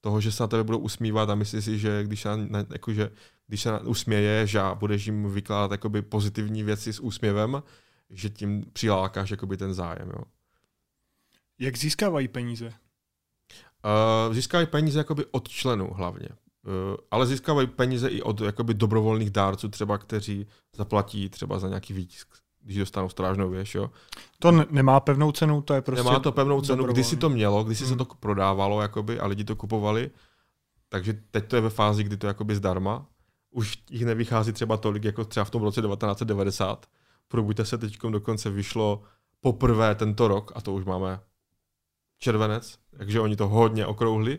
[0.00, 2.28] Toho, že se na tebe budou usmívat a myslí si, že když se,
[2.72, 3.10] jako, že,
[3.46, 7.62] když se usměješ a budeš jim vykládat jakoby, pozitivní věci s úsměvem,
[8.10, 10.08] že tím přilákáš jakoby, ten zájem.
[10.08, 10.24] Jo?
[11.58, 12.72] Jak získávají peníze?
[14.28, 16.28] Uh, získávají peníze jakoby od členů hlavně.
[16.66, 20.46] Uh, ale získávají peníze i od jakoby dobrovolných dárců, třeba kteří
[20.76, 22.28] zaplatí třeba za nějaký výtisk,
[22.62, 23.74] když dostanou strážnou věž.
[23.74, 23.90] Jo.
[24.38, 27.64] To nemá pevnou cenu, to je prostě Nemá to pevnou cenu, když si to mělo,
[27.64, 27.92] když si hmm.
[27.92, 30.10] se to prodávalo jakoby, a lidi to kupovali,
[30.88, 33.06] takže teď to je ve fázi, kdy to je jakoby zdarma.
[33.50, 36.86] Už jich nevychází třeba tolik, jako třeba v tom roce 1990.
[37.28, 39.02] Probuďte se teď dokonce vyšlo
[39.40, 41.20] poprvé tento rok, a to už máme
[42.18, 44.38] červenec, takže oni to hodně okrouhli.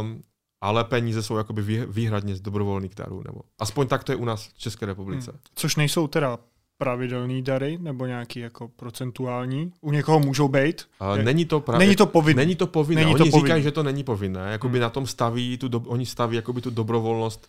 [0.00, 0.22] Um,
[0.60, 3.22] ale peníze jsou jakoby výhradně z dobrovolných darů.
[3.26, 5.30] Nebo aspoň tak to je u nás v České republice.
[5.30, 5.40] Hmm.
[5.54, 6.38] Což nejsou teda
[6.78, 9.72] pravidelný dary nebo nějaký jako procentuální?
[9.80, 10.88] U někoho můžou být?
[11.22, 11.84] Není to pravi...
[11.84, 12.42] Není to povinné.
[12.42, 13.04] Není to povinné.
[13.04, 13.46] Není to oni povinný.
[13.46, 14.52] říkají, že to není povinné.
[14.52, 14.82] Jakoby hmm.
[14.82, 15.80] na tom staví, tu do...
[15.80, 17.48] oni staví jakoby tu dobrovolnost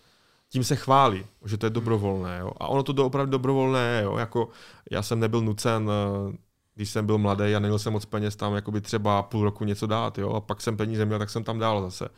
[0.50, 2.38] tím se chválí, že to je dobrovolné.
[2.38, 2.50] Jo?
[2.60, 4.02] A ono to opravdu dobrovolné je.
[4.02, 4.16] Jo?
[4.16, 4.48] Jako,
[4.90, 6.36] já jsem nebyl nucen, eh,
[6.74, 9.86] když jsem byl mladý a neměl jsem moc peněz tam jakoby třeba půl roku něco
[9.86, 10.18] dát.
[10.18, 10.30] Jo?
[10.30, 12.08] A pak jsem peníze měl, tak jsem tam dál zase.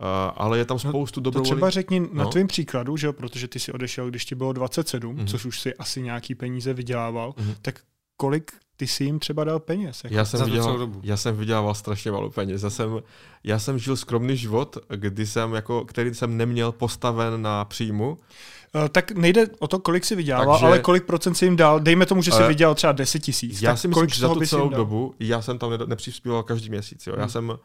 [0.00, 1.50] Uh, ale je tam no, spoustu no, dobrovolných...
[1.50, 2.08] To třeba řekni no.
[2.12, 5.26] na tvém příkladu, že protože ty si odešel, když ti bylo 27, mm-hmm.
[5.26, 7.54] což už si asi nějaký peníze vydělával, mm-hmm.
[7.62, 7.80] tak
[8.16, 10.04] kolik ty jsi jim třeba dal peněz?
[10.04, 11.00] Jako já, jsem vydělal, dobu.
[11.02, 12.62] já jsem vydělával strašně málo peněz.
[12.62, 13.02] Já jsem,
[13.44, 18.10] já jsem žil skromný život, kdy jsem jako, který jsem neměl postaven na příjmu.
[18.74, 21.80] Uh, tak nejde o to, kolik si vydělával, Takže, ale kolik procent si jim dal.
[21.80, 23.62] Dejme tomu, že si uh, vydělal třeba 10 tisíc.
[23.62, 27.06] Já si myslím, že za tu celou dobu, já jsem tam nepřispíval každý měsíc.
[27.06, 27.12] Jo.
[27.12, 27.22] Hmm.
[27.22, 27.56] Já jsem uh,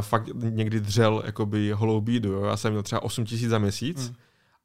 [0.00, 2.32] fakt někdy dřel jakoby holou bídu.
[2.32, 2.44] Jo.
[2.44, 4.06] Já jsem měl třeba 8 tisíc za měsíc.
[4.06, 4.16] Hmm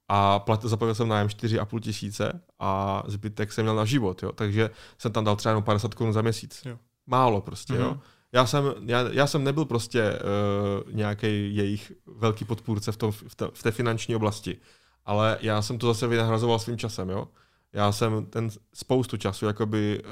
[0.07, 4.31] a platil, zaplatil jsem nájem 4,5 tisíce a zbytek jsem měl na život, jo.
[4.31, 6.61] takže jsem tam dal třeba jenom 50 korun za měsíc.
[6.65, 6.77] Jo.
[7.07, 7.81] Málo prostě, mm-hmm.
[7.81, 7.89] jo.
[7.89, 7.99] Mhm.
[8.31, 13.35] Já jsem, já, já jsem nebyl prostě uh, nějaký jejich velký podpůrce v, tom, v,
[13.35, 14.57] te, v té finanční oblasti,
[15.05, 17.27] ale já jsem to zase vynahrazoval svým časem, jo.
[17.73, 20.11] Já jsem ten spoustu času jakoby uh,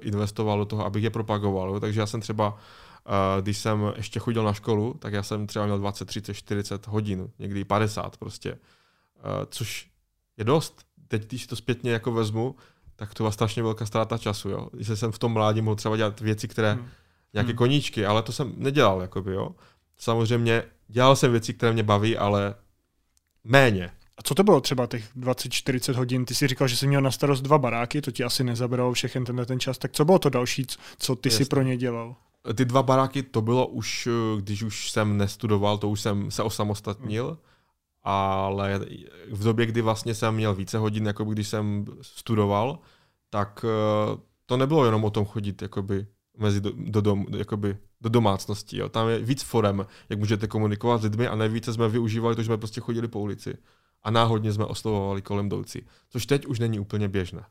[0.00, 1.80] investoval do toho, abych je propagoval, jo.
[1.80, 2.58] takže já jsem třeba uh,
[3.40, 7.28] když jsem ještě chodil na školu, tak já jsem třeba měl 20, 30, 40 hodin,
[7.38, 8.58] někdy 50 prostě
[9.50, 9.90] což
[10.36, 10.82] je dost.
[11.08, 12.56] Teď, když to zpětně jako vezmu,
[12.96, 14.48] tak to byla strašně velká ztráta času.
[14.48, 14.68] Jo?
[14.72, 16.88] Když jsem v tom mládí mohl třeba dělat věci, které, hmm.
[17.32, 17.58] nějaké hmm.
[17.58, 19.00] koníčky, ale to jsem nedělal.
[19.00, 19.50] Jakoby, jo?
[19.96, 22.54] Samozřejmě dělal jsem věci, které mě baví, ale
[23.44, 23.90] méně.
[24.18, 26.24] A co to bylo třeba těch 20-40 hodin?
[26.24, 29.24] Ty jsi říkal, že jsi měl na starost dva baráky, to ti asi nezabralo všechen
[29.24, 29.78] tenhle ten čas.
[29.78, 30.66] Tak co bylo to další,
[30.98, 31.44] co ty Jasně.
[31.44, 32.16] si pro ně dělal?
[32.54, 37.26] Ty dva baráky, to bylo už, když už jsem nestudoval, to už jsem se osamostatnil,
[37.26, 37.36] hmm.
[38.02, 38.80] ale
[39.30, 42.78] v době, kdy vlastně jsem měl více hodin, jako když jsem studoval,
[43.30, 46.06] tak eh, to nebylo jenom o tom chodit jakoby
[46.38, 48.78] mezi do, do, dom, jakoby do domácnosti.
[48.78, 48.88] Jo.
[48.88, 52.46] Tam je víc forem, jak můžete komunikovat s lidmi a nejvíce jsme využívali to, že
[52.46, 53.56] jsme prostě chodili po ulici
[54.02, 57.44] a náhodně jsme oslovovali kolem jdoucí, což teď už není úplně běžné.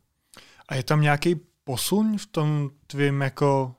[0.70, 3.76] A je tam nějaký posun v tom tvým jako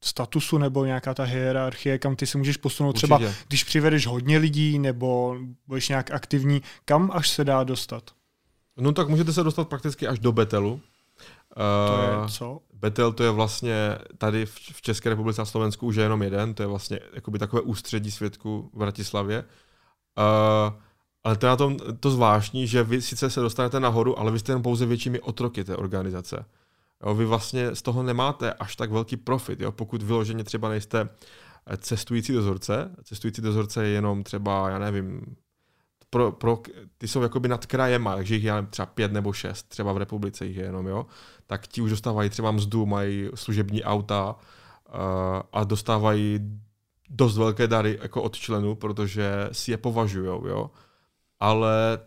[0.00, 3.06] statusu nebo nějaká ta hierarchie, kam ty se můžeš posunout Určitě.
[3.06, 5.36] třeba, když přivedeš hodně lidí nebo
[5.66, 8.10] budeš nějak aktivní, kam až se dá dostat?
[8.76, 10.80] No tak můžete se dostat prakticky až do Betelu.
[11.56, 12.60] To je eh, co?
[12.74, 16.62] Betel to je vlastně tady v České republice a Slovensku už je jenom jeden, to
[16.62, 19.44] je vlastně jakoby takové ústředí světku v Bratislavě.
[20.18, 20.74] Uh,
[21.24, 24.38] ale to je na tom to zvláštní, že vy sice se dostanete nahoru, ale vy
[24.38, 26.44] jste jen pouze většími otroky té organizace.
[27.06, 31.08] Jo, vy vlastně z toho nemáte až tak velký profit, jo, pokud vyloženě třeba nejste
[31.78, 32.90] cestující dozorce.
[33.04, 35.36] Cestující dozorce je jenom třeba, já nevím,
[36.10, 36.62] pro, pro,
[36.98, 40.46] ty jsou jakoby nad krajema, takže jich je třeba pět nebo šest, třeba v republice
[40.46, 41.06] jich je jenom, jo,
[41.46, 44.94] tak ti už dostávají třeba mzdu, mají služební auta uh,
[45.52, 46.40] a dostávají
[47.10, 50.70] dost velké dary jako od členů, protože si je považují, jo.
[51.40, 51.98] Ale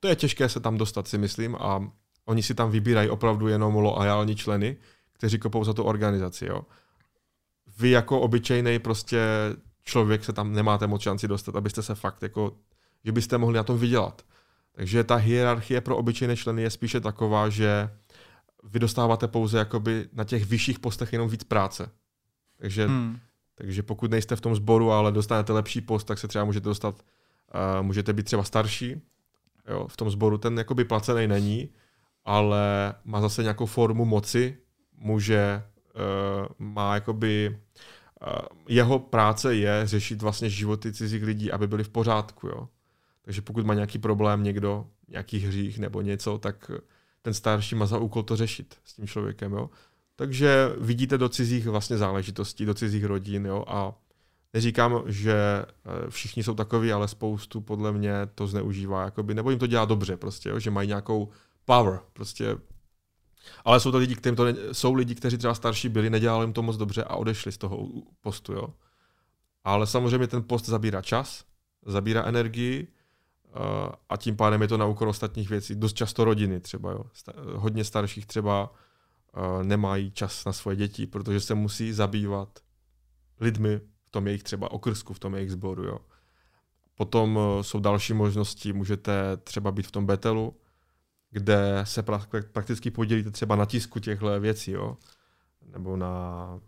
[0.00, 1.92] to je těžké se tam dostat, si myslím, a
[2.24, 4.76] oni si tam vybírají opravdu jenom loajální členy,
[5.12, 6.62] kteří kopou za tu organizaci, jo.
[7.78, 9.20] Vy jako obyčejný prostě
[9.84, 12.52] člověk se tam nemáte moc šanci dostat, abyste se fakt jako
[13.04, 14.22] že byste mohli na tom vydělat.
[14.72, 17.90] Takže ta hierarchie pro obyčejné členy je spíše taková, že
[18.64, 21.90] vy dostáváte pouze jakoby na těch vyšších postech jenom víc práce.
[22.56, 23.18] Takže, hmm.
[23.54, 26.94] takže pokud nejste v tom sboru, ale dostanete lepší post, tak se třeba můžete dostat,
[26.94, 29.02] uh, můžete být třeba starší
[29.68, 30.38] jo, v tom sboru.
[30.38, 31.68] Ten jakoby placený není,
[32.24, 34.56] ale má zase nějakou formu moci,
[34.98, 35.62] může,
[35.94, 37.60] uh, má jakoby,
[38.26, 42.68] uh, jeho práce je řešit vlastně životy cizích lidí, aby byli v pořádku, jo.
[43.22, 46.70] Takže pokud má nějaký problém někdo, nějaký hřích nebo něco, tak
[47.22, 49.52] ten starší má za úkol to řešit s tím člověkem.
[49.52, 49.70] Jo?
[50.16, 53.64] Takže vidíte do cizích vlastně záležitostí, do cizích rodin jo?
[53.68, 53.94] a
[54.54, 59.58] neříkám, že eh, všichni jsou takový, ale spoustu podle mě to zneužívá, jakoby, nebo jim
[59.58, 60.58] to dělá dobře, prostě, jo?
[60.58, 61.28] že mají nějakou
[61.64, 62.00] power.
[62.12, 62.56] Prostě.
[63.64, 66.52] Ale jsou to lidi, kterým to ne, jsou lidi, kteří třeba starší byli, nedělali jim
[66.52, 67.88] to moc dobře a odešli z toho
[68.20, 68.52] postu.
[68.52, 68.68] Jo?
[69.64, 71.44] Ale samozřejmě ten post zabírá čas,
[71.86, 72.88] zabírá energii,
[73.54, 75.74] Eh, a tím pádem je to na úkor ostatních věcí.
[75.74, 77.04] Dost často rodiny třeba, jo.
[77.54, 78.72] hodně starších třeba
[79.36, 82.58] uh, nemají čas na svoje děti, protože se musí zabývat
[83.40, 85.84] lidmi v tom jejich třeba okrsku, v tom jejich sboru.
[85.84, 85.98] Jo.
[86.94, 90.56] Potom uh, jsou další možnosti, můžete třeba být v tom betelu,
[91.32, 94.96] kde se pra- prakticky podělíte třeba na tisku těchto věcí, jo.
[95.72, 96.60] nebo na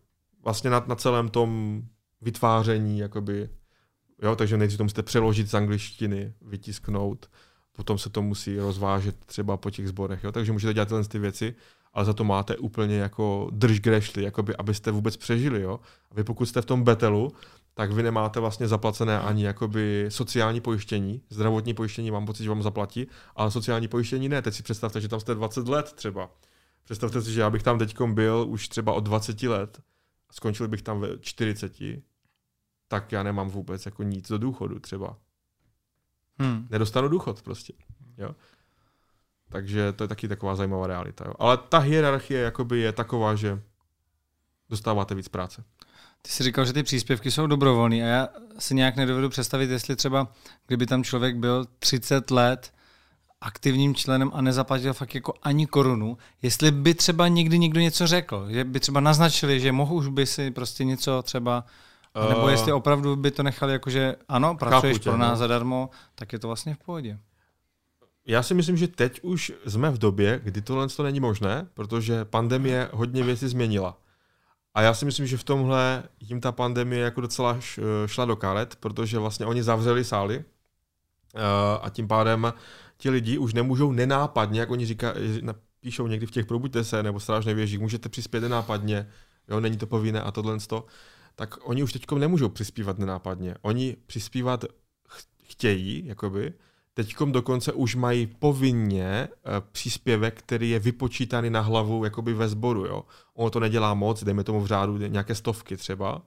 [0.43, 1.83] vlastně na, na celém tom
[2.21, 3.49] vytváření jakoby
[4.23, 7.31] Jo, takže nejdřív to musíte přeložit z angličtiny, vytisknout,
[7.73, 10.25] potom se to musí rozvážet třeba po těch zborech.
[10.25, 10.33] Jo?
[10.33, 11.55] Takže můžete dělat ty věci,
[11.93, 15.61] ale za to máte úplně jako drž grešly, jakoby, abyste vůbec přežili.
[15.61, 15.81] Jo?
[16.11, 17.33] A vy pokud jste v tom betelu,
[17.75, 21.22] tak vy nemáte vlastně zaplacené ani jakoby sociální pojištění.
[21.31, 23.07] Zdravotní pojištění mám pocit, že vám zaplatí,
[23.37, 24.43] ale sociální pojištění ne.
[24.43, 26.31] Teď si představte, že tam jste 20 let třeba.
[26.85, 29.81] Představte si, že já bych tam teď byl už třeba od 20 let,
[30.33, 31.72] skončil bych tam ve 40,
[32.89, 35.16] tak já nemám vůbec jako nic do důchodu třeba.
[36.39, 36.66] Hmm.
[36.70, 37.72] Nedostanu důchod prostě.
[38.18, 38.35] Jo?
[39.49, 41.25] Takže to je taky taková zajímavá realita.
[41.27, 41.35] Jo?
[41.39, 43.62] Ale ta hierarchie jakoby je taková, že
[44.70, 45.64] dostáváte víc práce.
[46.27, 49.97] Ty jsi říkal, že ty příspěvky jsou dobrovolné a já si nějak nedovedu představit, jestli
[49.97, 50.29] třeba,
[50.66, 52.72] kdyby tam člověk byl 30 let
[53.41, 58.47] aktivním členem a nezaplatil fakt jako ani korunu, jestli by třeba někdy někdo něco řekl,
[58.51, 61.64] že by třeba naznačili, že mohu už by si prostě něco třeba
[62.22, 65.37] Uh, Nebo jestli opravdu by to nechali jako, že ano, pracuješ tě, pro nás no.
[65.37, 67.18] zadarmo, tak je to vlastně v pohodě.
[68.27, 72.25] Já si myslím, že teď už jsme v době, kdy tohle to není možné, protože
[72.25, 73.97] pandemie hodně věcí změnila.
[74.75, 77.59] A já si myslím, že v tomhle jim ta pandemie jako docela
[78.07, 81.43] šla do karet, protože vlastně oni zavřeli sály uh,
[81.83, 82.53] a tím pádem
[82.97, 85.14] ti lidi už nemůžou nenápadně, jak oni říká,
[85.81, 89.09] píšou někdy v těch probuďte se nebo strážné věžích, můžete přispět nenápadně,
[89.49, 90.59] jo, není to povinné a tohle
[91.35, 93.55] tak oni už teď nemůžou přispívat nenápadně.
[93.62, 94.64] Oni přispívat
[95.43, 96.53] chtějí, jakoby,
[96.95, 102.87] teďkom dokonce už mají povinně uh, příspěvek, který je vypočítaný na hlavu jakoby ve sboru.
[102.87, 103.05] Jo.
[103.35, 106.23] Ono to nedělá moc, dejme tomu v řádu nějaké stovky třeba,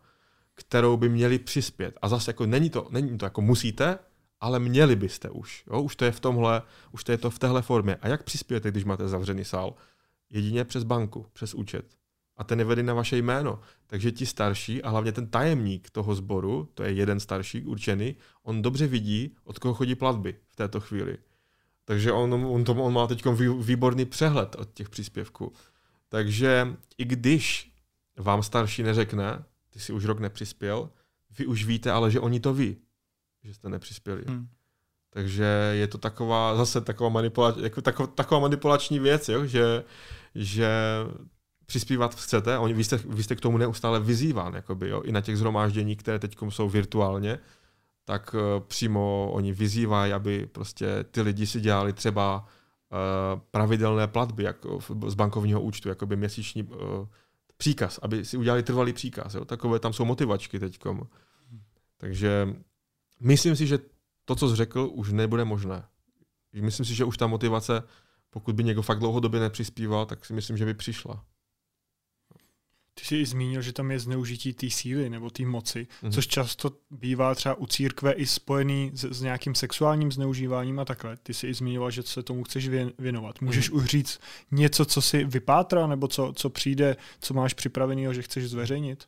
[0.53, 1.97] kterou by měli přispět.
[2.01, 3.99] A zase jako není to, není to jako musíte,
[4.39, 5.63] ale měli byste už.
[5.67, 5.81] Jo?
[5.81, 6.61] Už to je v tomhle,
[6.91, 7.95] už to je to v téhle formě.
[7.95, 9.73] A jak přispějete, když máte zavřený sál?
[10.29, 11.85] Jedině přes banku, přes účet.
[12.37, 13.59] A ten je vedený na vaše jméno.
[13.87, 18.61] Takže ti starší a hlavně ten tajemník toho sboru, to je jeden starší určený, on
[18.61, 21.17] dobře vidí, od koho chodí platby v této chvíli.
[21.85, 23.25] Takže on, on, to, on má teď
[23.59, 25.53] výborný přehled od těch příspěvků.
[26.09, 26.67] Takže
[26.97, 27.71] i když
[28.17, 30.89] vám starší neřekne, ty si už rok nepřispěl,
[31.37, 32.77] vy už víte, ale že oni to ví,
[33.43, 34.23] že jste nepřispěli.
[34.27, 34.47] Hmm.
[35.09, 39.45] Takže je to taková, zase taková, manipulač, jako taková, taková manipulační věc, jo?
[39.45, 39.83] Že,
[40.35, 40.69] že
[41.67, 45.01] přispívat chcete, oni, vy, jste, vy jste k tomu neustále vyzýván, jakoby, jo?
[45.01, 47.39] i na těch zhromáždění, které teď jsou virtuálně,
[48.05, 54.43] tak uh, přímo oni vyzývají, aby prostě ty lidi si dělali třeba uh, pravidelné platby
[54.43, 56.77] jako z bankovního účtu, jakoby měsíční uh,
[57.57, 59.33] příkaz, aby si udělali trvalý příkaz.
[59.33, 59.45] Jo?
[59.45, 60.79] Takové tam jsou motivačky teď.
[61.97, 62.55] Takže
[63.19, 63.79] myslím si, že
[64.25, 65.83] to, co jsi řekl, už nebude možné.
[66.53, 67.83] Myslím si, že už ta motivace,
[68.29, 71.25] pokud by někdo fakt dlouhodobě nepřispíval, tak si myslím, že by přišla.
[72.99, 76.11] Ty jsi zmínil, že tam je zneužití té síly nebo té moci, mm-hmm.
[76.11, 81.17] což často bývá třeba u církve i spojený s, s nějakým sexuálním zneužíváním a takhle.
[81.17, 82.69] Ty jsi i zmiňoval, že se tomu chceš
[82.99, 83.41] věnovat.
[83.41, 83.75] Můžeš mm-hmm.
[83.75, 84.19] už říct
[84.51, 89.05] něco, co si vypátra, nebo co, co přijde, co máš připraveného, že chceš zveřejnit?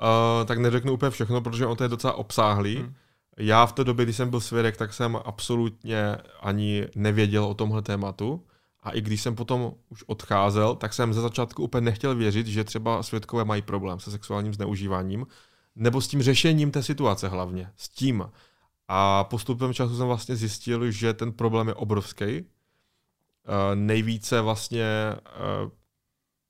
[0.00, 2.78] Uh, tak neřeknu úplně všechno, protože on to je docela obsáhlý.
[2.78, 2.94] Mm.
[3.38, 7.82] Já v té době, kdy jsem byl svědek, tak jsem absolutně ani nevěděl o tomhle
[7.82, 8.44] tématu.
[8.86, 12.64] A i když jsem potom už odcházel, tak jsem ze začátku úplně nechtěl věřit, že
[12.64, 15.26] třeba svědkové mají problém se sexuálním zneužíváním,
[15.76, 18.30] nebo s tím řešením té situace hlavně, s tím.
[18.88, 22.40] A postupem času jsem vlastně zjistil, že ten problém je obrovský.
[22.40, 22.44] Uh,
[23.74, 24.86] nejvíce vlastně,
[25.64, 25.70] uh,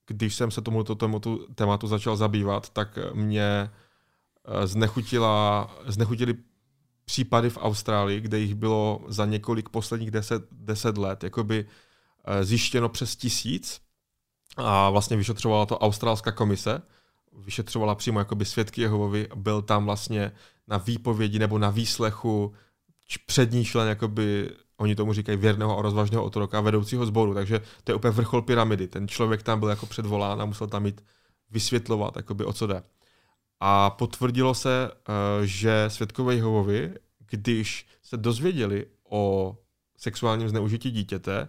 [0.06, 3.70] když jsem se tomuto tématu, tématu začal zabývat, tak mě
[4.48, 6.34] uh, znechutila, znechutili
[7.04, 11.85] případy v Austrálii, kde jich bylo za několik posledních deset, deset let, jakoby Eh,
[12.42, 13.80] zjištěno přes tisíc
[14.56, 16.82] a vlastně vyšetřovala to australská komise,
[17.32, 20.32] vyšetřovala přímo jakoby svědky Jehovovi, byl tam vlastně
[20.68, 22.54] na výpovědi nebo na výslechu
[23.26, 27.96] přední člen, jakoby, oni tomu říkají věrného a rozvážného otroka, vedoucího sboru, takže to je
[27.96, 28.88] úplně vrchol pyramidy.
[28.88, 31.04] Ten člověk tam byl jako předvolán a musel tam mít
[31.50, 32.82] vysvětlovat, jakoby, o co jde.
[33.60, 36.94] A potvrdilo se, eh, že svědkové Jehovovi,
[37.30, 39.56] když se dozvěděli o
[39.96, 41.48] sexuálním zneužití dítěte,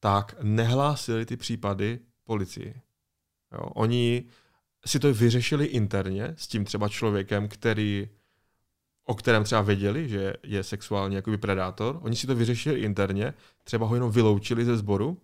[0.00, 2.80] tak nehlásili ty případy policii.
[3.52, 4.24] Jo, oni
[4.86, 8.08] si to vyřešili interně s tím třeba člověkem, který,
[9.04, 11.98] o kterém třeba věděli, že je sexuální jakoby predátor.
[12.02, 13.34] Oni si to vyřešili interně,
[13.64, 15.20] třeba ho jenom vyloučili ze sboru,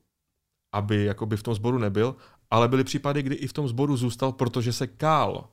[0.72, 2.16] aby jakoby v tom sboru nebyl,
[2.50, 5.48] ale byly případy, kdy i v tom sboru zůstal, protože se kál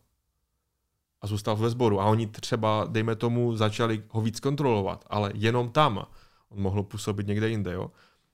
[1.21, 2.01] a zůstal ve sboru.
[2.01, 6.05] A oni třeba, dejme tomu, začali ho víc kontrolovat, ale jenom tam.
[6.49, 7.73] On mohl působit někde jinde.
[7.73, 7.91] Jo?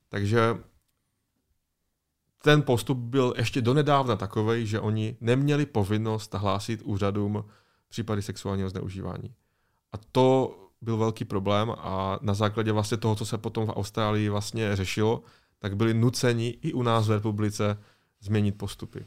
[0.10, 0.58] Takže
[2.44, 7.46] ten postup byl ještě donedávna takový, že oni neměli povinnost hlásit úřadům
[7.90, 9.34] případy sexuálního zneužívání.
[9.94, 14.30] A to byl velký problém a na základě vlastně toho, co se potom v Austrálii
[14.30, 15.24] vlastně řešilo,
[15.60, 17.78] tak byli nuceni i u nás v republice
[18.22, 19.06] změnit postupy.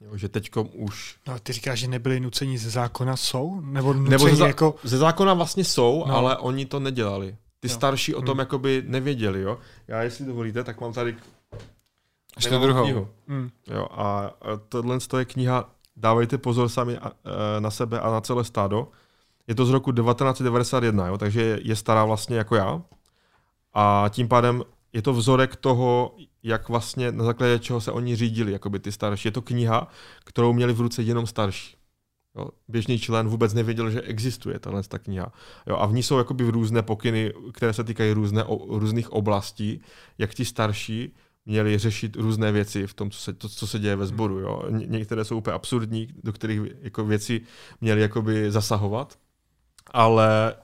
[0.00, 1.16] Jo, že teďkom už...
[1.26, 3.60] No ty říkáš, že nebyli nuceni ze zákona jsou?
[3.60, 4.74] Nebo, nuceni Nebo ze, jako...
[4.82, 6.14] ze zákona vlastně jsou, no.
[6.14, 7.36] ale oni to nedělali.
[7.60, 7.74] Ty no.
[7.74, 8.38] starší o tom hmm.
[8.38, 9.40] jakoby nevěděli.
[9.40, 9.58] Jo?
[9.88, 11.16] Já, jestli dovolíte, tak mám tady
[12.36, 12.84] ještě druhou.
[12.84, 13.08] Knihu.
[13.26, 13.50] Mm.
[13.66, 14.30] Jo, a
[14.68, 17.00] tohle je kniha Dávejte pozor sami e,
[17.60, 18.88] na sebe a na celé stádo.
[19.46, 22.82] Je to z roku 1991, jo, takže je stará vlastně jako já.
[23.74, 24.62] A tím pádem
[24.92, 28.92] je to vzorek toho, jak vlastně na základě čeho se oni řídili, jako by ty
[28.92, 29.28] starší.
[29.28, 29.88] Je to kniha,
[30.24, 31.76] kterou měli v ruce jenom starší.
[32.36, 35.32] Jo, běžný člen vůbec nevěděl, že existuje tahle ta kniha.
[35.66, 39.12] Jo, a v ní jsou jakoby v různé pokyny, které se týkají různé, o, různých
[39.12, 39.80] oblastí,
[40.18, 41.14] jak ti starší
[41.46, 44.38] měli řešit různé věci v tom, co se, to, co se děje ve sboru.
[44.38, 44.62] Jo.
[44.70, 47.40] Ně, některé jsou úplně absurdní, do kterých jako věci
[47.80, 49.18] měli jakoby zasahovat,
[49.90, 50.54] ale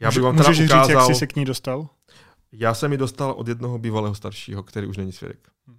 [0.00, 0.86] já bych vám teda Můžeš ukázal...
[0.86, 1.88] říct, jak jsi se k ní dostal?
[2.52, 5.48] Já jsem ji dostal od jednoho bývalého staršího, který už není svědek.
[5.68, 5.78] Hm.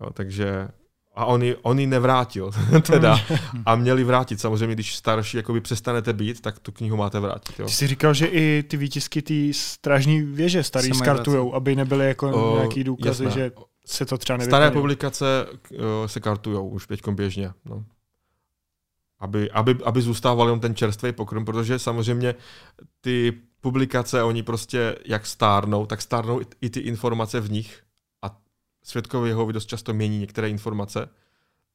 [0.00, 0.68] Jo, takže
[1.14, 2.50] a on ji, on ji nevrátil,
[2.86, 3.18] teda.
[3.66, 4.40] A měli vrátit.
[4.40, 7.58] Samozřejmě, když starší jakoby přestanete být, tak tu knihu máte vrátit.
[7.58, 7.66] Jo.
[7.66, 12.30] Ty jsi říkal, že i ty výtisky ty strážní věže starý skartujou, aby nebyly jako
[12.30, 13.40] o, nějaký důkazy, jasné.
[13.40, 13.52] že
[13.86, 14.58] se to třeba nevyplnilo.
[14.58, 15.46] Staré publikace
[16.04, 17.50] o, se kartujou už teď běžně.
[17.64, 17.84] No.
[19.18, 22.34] Aby, aby, aby zůstával jenom ten čerstvý pokrm, protože samozřejmě
[23.00, 27.81] ty publikace, oni prostě jak stárnou, tak stárnou i ty informace v nich
[28.82, 31.08] svědkové jeho dost často mění některé informace,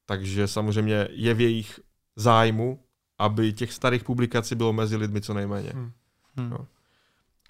[0.06, 1.80] takže samozřejmě je v jejich
[2.16, 2.80] zájmu,
[3.18, 5.70] aby těch starých publikací bylo mezi lidmi co nejméně.
[5.74, 5.92] Hmm.
[6.36, 6.50] Hmm.
[6.50, 6.66] No.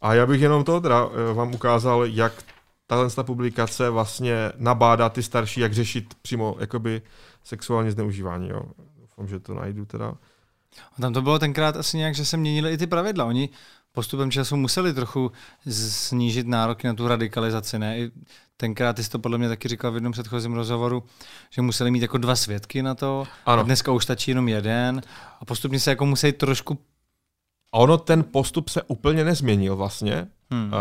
[0.01, 2.45] A já bych jenom to teda eh, vám ukázal, jak
[2.87, 7.03] tahle ta publikace vlastně nabádá ty starší, jak řešit přímo jakoby
[7.45, 8.49] sexuální zneužívání.
[8.49, 8.63] Jo.
[9.01, 10.15] Doufám, že to najdu teda.
[10.99, 13.25] A tam to bylo tenkrát asi nějak, že se měnily i ty pravidla.
[13.25, 13.49] Oni
[13.93, 15.33] postupem času museli trochu
[15.71, 17.79] snížit nároky na tu radikalizaci.
[17.79, 17.99] Ne?
[17.99, 18.11] I
[18.61, 21.05] tenkrát ty jsi to podle mě taky říkal v jednom předchozím rozhovoru,
[21.51, 23.25] že museli mít jako dva svědky na to.
[23.47, 23.61] Ano.
[23.61, 25.03] A dneska už stačí jenom jeden.
[25.41, 26.79] A postupně se jako musí trošku
[27.73, 30.29] a ono ten postup se úplně nezměnil vlastně.
[30.51, 30.67] Hmm.
[30.67, 30.73] Uh,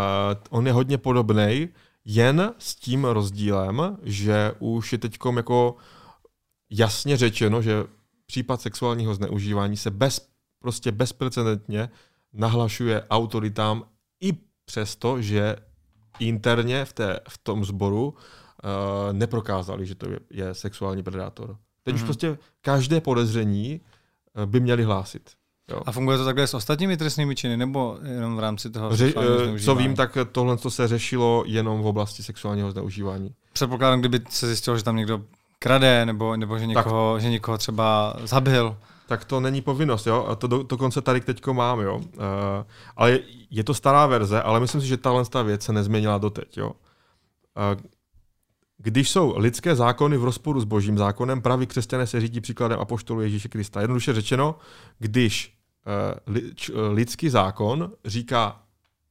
[0.49, 1.69] on je hodně podobný,
[2.05, 5.75] jen s tím rozdílem, že už je teď jako
[6.69, 7.83] jasně řečeno, že
[8.25, 10.27] případ sexuálního zneužívání se bez,
[10.59, 11.89] prostě bezprecedentně
[12.33, 13.83] nahlašuje autoritám
[14.21, 14.33] i
[14.65, 15.55] přesto, že
[16.19, 18.13] interně v, té, v tom sboru uh,
[19.13, 21.57] neprokázali, že to je, je sexuální predátor.
[21.83, 21.95] Teď mm-hmm.
[21.95, 22.07] už hmm.
[22.07, 23.81] prostě každé podezření
[24.37, 25.29] uh, by měli hlásit.
[25.71, 25.81] Jo.
[25.85, 29.13] A funguje to takhle s ostatními trestnými činy, nebo jenom v rámci toho Ře-
[29.55, 33.33] eh, Co vím, tak tohle to se řešilo jenom v oblasti sexuálního zneužívání.
[33.53, 35.21] Předpokládám, kdyby se zjistilo, že tam někdo
[35.59, 38.77] krade, nebo, nebo že, někoho, že někoho třeba zabil.
[39.07, 40.25] Tak to není povinnost, jo.
[40.29, 41.97] A to do, dokonce tady teďko mám, jo.
[41.97, 42.03] Uh,
[42.95, 46.57] ale je, je to stará verze, ale myslím si, že tahle věc se nezměnila doteď,
[46.57, 46.67] jo.
[46.67, 47.81] Uh,
[48.77, 53.21] když jsou lidské zákony v rozporu s božím zákonem, praví křesťané se řídí příkladem apoštolu
[53.21, 53.81] Ježíše Krista.
[53.81, 54.55] Jednoduše řečeno,
[54.99, 55.57] když
[56.69, 58.61] uh, lidský zákon říká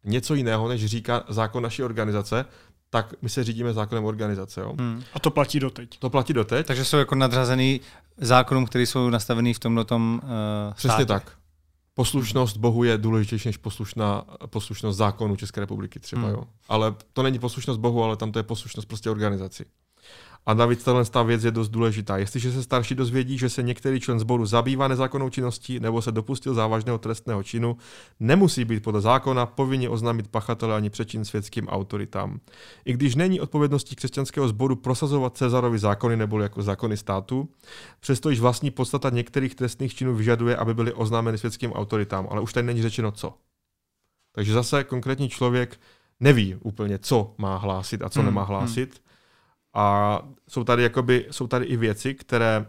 [0.05, 2.45] něco jiného, než říká zákon naší organizace,
[2.91, 4.61] tak my se řídíme zákonem organizace.
[4.61, 4.75] Jo?
[4.79, 5.03] Hmm.
[5.15, 5.99] A to platí doteď.
[5.99, 6.67] To platí doteď.
[6.67, 7.81] Takže jsou jako nadřazený
[8.17, 11.33] zákonům, které jsou nastavený v tomhle tom uh, Přesně tak.
[11.95, 16.23] Poslušnost Bohu je důležitější než poslušná, poslušnost zákonu České republiky třeba.
[16.23, 16.31] Hmm.
[16.31, 16.45] Jo?
[16.69, 19.65] Ale to není poslušnost Bohu, ale tam to je poslušnost prostě organizaci.
[20.47, 22.17] A navíc tato věc je dost důležitá.
[22.17, 26.55] Jestliže se starší dozvědí, že se některý člen sboru zabývá nezákonnou činností nebo se dopustil
[26.55, 27.77] závažného trestného činu,
[28.21, 32.41] nemusí být podle zákona povinně oznámit pachatele ani přečin světským autoritám.
[32.85, 37.49] I když není odpovědností křesťanského sboru prosazovat Cezarovi zákony nebo jako zákony státu,
[38.01, 42.53] přesto již vlastní podstata některých trestných činů vyžaduje, aby byly oznámeny světským autoritám, ale už
[42.53, 43.35] tady není řečeno co.
[44.33, 45.81] Takže zase konkrétní člověk
[46.21, 48.49] neví úplně, co má hlásit a co hmm, nemá hmm.
[48.49, 48.95] hlásit.
[48.95, 49.06] Hmm
[49.77, 50.19] a
[50.49, 52.67] jsou tady, jakoby, jsou tady i věci, které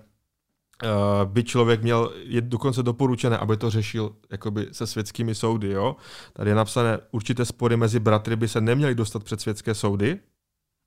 [0.84, 5.70] uh, by člověk měl, je dokonce doporučené, aby to řešil jakoby se světskými soudy.
[5.72, 5.96] Jo?
[6.34, 10.20] Tady je napsané, určité spory mezi bratry by se neměly dostat před světské soudy,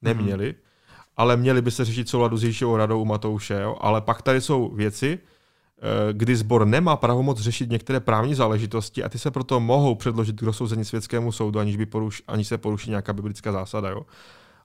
[0.02, 1.02] neměly, mm-hmm.
[1.16, 3.54] ale měly by se řešit souladu s Ježíšovou radou u Matouše.
[3.54, 3.76] Jo?
[3.80, 9.08] Ale pak tady jsou věci, eh, kdy sbor nemá pravomoc řešit některé právní záležitosti a
[9.08, 12.90] ty se proto mohou předložit k rozsouzení světskému soudu, aniž, by poruš, aniž se poruší
[12.90, 13.88] nějaká biblická zásada.
[13.88, 14.06] Jo?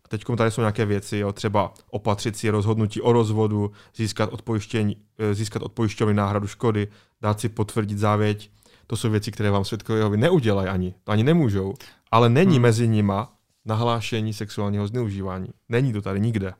[0.05, 4.41] A teď tady jsou nějaké věci, jo, třeba opatřit si rozhodnutí o rozvodu, získat od,
[4.41, 6.87] pojištění, eh, získat od pojišťovny náhradu škody,
[7.21, 8.51] dát si potvrdit závěť.
[8.87, 10.95] To jsou věci, které vám svědkové neudělají ani.
[11.03, 11.73] To ani nemůžou.
[12.11, 12.61] Ale není hmm.
[12.61, 13.33] mezi nima
[13.65, 15.47] nahlášení sexuálního zneužívání.
[15.69, 16.53] Není to tady nikde.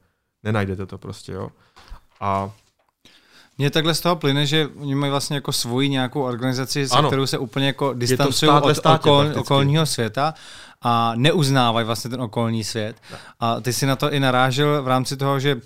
[0.44, 1.50] Nenajdete to prostě, jo.
[2.20, 2.52] A
[3.58, 7.10] mně takhle z toho plyne, že oni mají vlastně jako svoji nějakou organizaci, se ano.
[7.10, 10.34] kterou se úplně jako distancují od státě, okol, okolního světa
[10.88, 13.02] a neuznávají vlastně ten okolní svět.
[13.40, 15.62] A ty si na to i narážel v rámci toho, že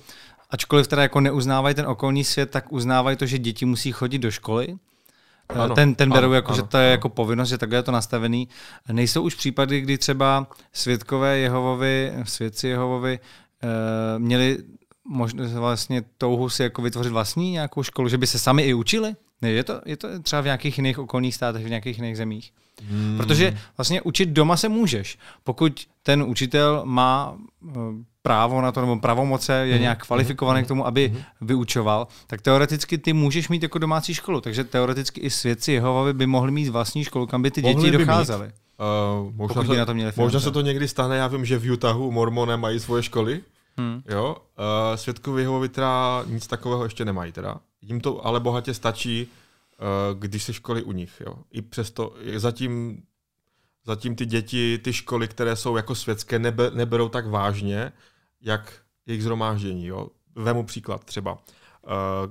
[0.49, 4.31] ačkoliv teda jako neuznávají ten okolní svět, tak uznávají to, že děti musí chodit do
[4.31, 4.75] školy.
[5.49, 6.91] Ano, ten, ten berou ano, jako, ano, že to je ano.
[6.91, 8.47] jako povinnost, že takhle je to nastavený.
[8.91, 13.19] Nejsou už případy, kdy třeba světkové Jehovovi, svědci Jehovovi
[13.63, 13.69] uh,
[14.19, 14.57] měli
[15.07, 19.15] možnost vlastně touhu si jako vytvořit vlastní nějakou školu, že by se sami i učili?
[19.41, 22.51] Ne, je to, je to třeba v nějakých jiných okolních státech, v nějakých jiných zemích?
[22.89, 23.17] Hmm.
[23.17, 25.17] Protože vlastně učit doma se můžeš.
[25.43, 27.73] Pokud ten učitel má eh,
[28.21, 29.81] právo na to, nebo pravomoce, je hmm.
[29.81, 30.65] nějak kvalifikovaný hmm.
[30.65, 31.21] k tomu, aby hmm.
[31.41, 34.41] vyučoval, tak teoreticky ty můžeš mít jako domácí školu.
[34.41, 37.91] Takže teoreticky i svědci Jehovovi by mohli mít vlastní školu, kam by ty děti mohli
[37.91, 38.51] docházely.
[39.27, 41.71] Uh, možná, se, na to měli možná se to někdy stane, já vím, že v
[41.71, 43.41] Utahu mormoné mají svoje školy,
[43.79, 44.01] Hmm.
[44.09, 47.57] Jo, uh, svědkovi Jehovovi teda nic takového ještě nemají teda.
[47.81, 49.27] Jim to ale bohatě stačí,
[50.13, 51.21] když se školy u nich.
[51.25, 51.35] Jo.
[51.51, 53.03] I přesto zatím,
[53.85, 57.91] zatím ty děti, ty školy, které jsou jako světské, nebe, neberou tak vážně,
[58.41, 58.73] jak
[59.05, 59.85] jejich zhromáždění.
[59.85, 60.07] Jo.
[60.35, 61.33] Vemu příklad třeba.
[61.33, 61.39] Uh,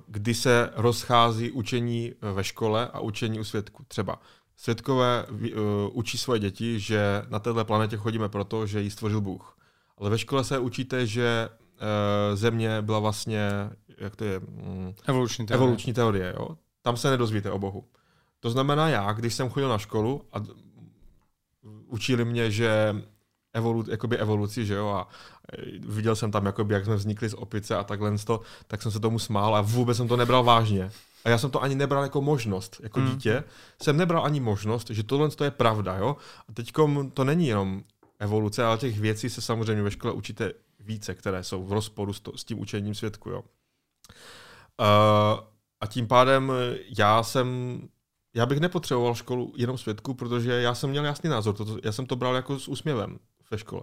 [0.07, 3.85] kdy se rozchází učení ve škole a učení u svědku.
[3.89, 4.21] Třeba
[4.57, 5.27] svědkové
[5.93, 9.59] učí svoje děti, že na této planetě chodíme proto, že ji stvořil Bůh.
[9.99, 11.49] Ale ve škole se učíte, že
[12.35, 13.51] Země byla vlastně,
[13.99, 14.41] jak to je?
[14.41, 15.65] Mm, evoluční teorie.
[15.65, 16.57] Evoluční teorie, jo.
[16.89, 17.85] Tam se nedozvíte o Bohu.
[18.41, 20.43] To znamená já, když jsem chodil na školu a
[21.87, 22.97] učili mě, že
[23.53, 25.09] evolu, jakoby evoluci, že jo, a
[25.81, 29.01] viděl jsem tam, jakoby, jak jsme vznikli z opice a takhle to, tak jsem se
[29.01, 30.91] tomu smál a vůbec jsem to nebral vážně.
[31.25, 33.07] a já jsem to ani nebral jako možnost, jako Mm.
[33.11, 33.45] dítě,
[33.83, 36.17] jsem nebral ani možnost, že tohle to je pravda, jo.
[36.49, 36.73] A teď
[37.15, 37.83] to není jenom
[38.19, 42.21] evoluce, ale těch věcí se samozřejmě ve škole učíte více, které jsou v rozporu s,
[42.21, 43.43] to, s tím učením svědku, jo.
[44.81, 46.53] Uh, a tím pádem
[46.99, 47.81] já jsem,
[48.35, 52.07] já bych nepotřeboval školu jenom svědku, protože já jsem měl jasný názor, to, já jsem
[52.07, 53.19] to bral jako s úsměvem
[53.51, 53.83] ve škole.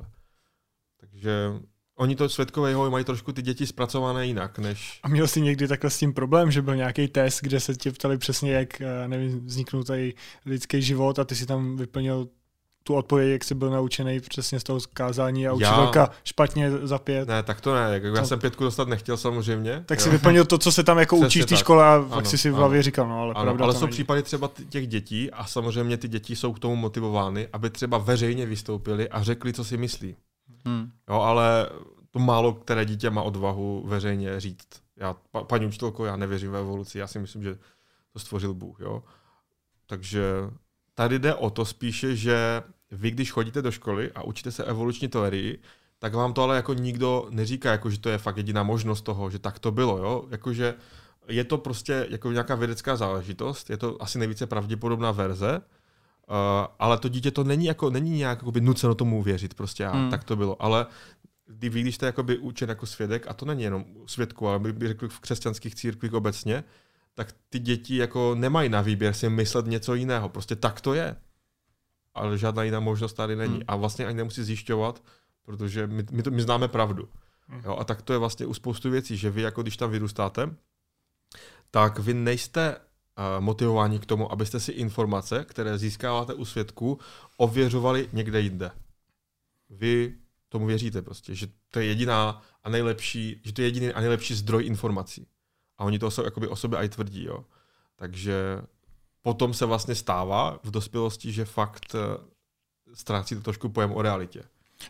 [1.00, 1.54] Takže
[1.98, 5.00] oni to svědkové jeho mají trošku ty děti zpracované jinak, než...
[5.04, 7.92] A měl jsi někdy takhle s tím problém, že byl nějaký test, kde se tě
[7.92, 10.14] ptali přesně, jak eh, nevím, vzniknul tady
[10.46, 12.28] lidský život a ty si tam vyplnil
[12.88, 17.00] tu odpověď, jak jsi byl naučený přesně z toho kázání a Já- učitelka špatně za
[17.00, 17.28] pět.
[17.28, 19.84] Ne, tak to ne, jako já To- jsem pětku dostat nechtěl samozřejmě.
[19.86, 20.04] Tak jo.
[20.04, 22.38] si vyplnil to, co se tam jako Přesně učí v té škole a pak si
[22.38, 23.92] si v hlavě říkal, no ale Ano, pravda ale jsou není.
[23.92, 28.46] případy třeba těch dětí a samozřejmě ty děti jsou k tomu motivovány, aby třeba veřejně
[28.46, 30.16] vystoupili a řekli, co si myslí.
[30.66, 30.92] Hmm.
[31.10, 31.70] Jo, ale
[32.12, 34.68] to málo které dítě má odvahu veřejně říct.
[34.98, 37.58] Já, pa, paní učitelko, já nevěřím ve evoluci, já si myslím, že
[38.14, 38.80] to stvořil Bůh.
[38.80, 39.04] Jo?
[39.88, 40.24] Takže
[40.94, 42.62] tady jde o to spíše, že
[42.92, 45.60] vy, když chodíte do školy a učíte se evoluční teorii,
[46.00, 49.30] tak vám to ale jako nikdo neříká, jako že to je fakt jediná možnost toho,
[49.30, 49.98] že tak to bylo.
[49.98, 50.26] Jo?
[50.30, 50.74] Jakože
[51.28, 56.36] je to prostě jako nějaká vědecká záležitost, je to asi nejvíce pravděpodobná verze, uh,
[56.80, 60.10] ale to dítě to není jako není nějak jakoby nuceno tomu věřit, prostě a Hmm.
[60.10, 60.62] tak to bylo.
[60.62, 60.86] Ale
[61.48, 64.88] kdy vy, když jste jakoby učen jako svědek, a to není jenom svědku, ale bych
[64.88, 66.64] řekl v křesťanských církvích obecně,
[67.14, 70.30] tak ty děti jako nemají na výběr si myslet něco jiného.
[70.30, 71.16] Prostě tak to je.
[72.16, 73.54] Ale žádná jiná možnost tady není.
[73.54, 73.64] Hmm.
[73.68, 75.04] A vlastně ani nemusí zjišťovat,
[75.46, 77.10] protože my, my, to, my známe pravdu.
[77.48, 77.62] Hmm.
[77.66, 80.56] Jo, a tak to je vlastně u spoustu věcí, že vy jako když tam vyrůstáte,
[81.72, 87.00] tak vy nejste uh, motivováni k tomu, abyste si informace, které získáváte u svědků,
[87.38, 88.72] ověřovali někde jinde.
[89.70, 90.16] Vy
[90.50, 94.34] tomu věříte prostě, že to je jediná a nejlepší, že to je jediný a nejlepší
[94.34, 95.28] zdroj informací.
[95.78, 97.46] A oni to jsou jakoby o sobě i tvrdí, jo.
[97.96, 98.62] Takže
[99.26, 102.00] potom se vlastně stává v dospělosti, že fakt uh,
[102.94, 104.44] ztrácí to trošku pojem o realitě.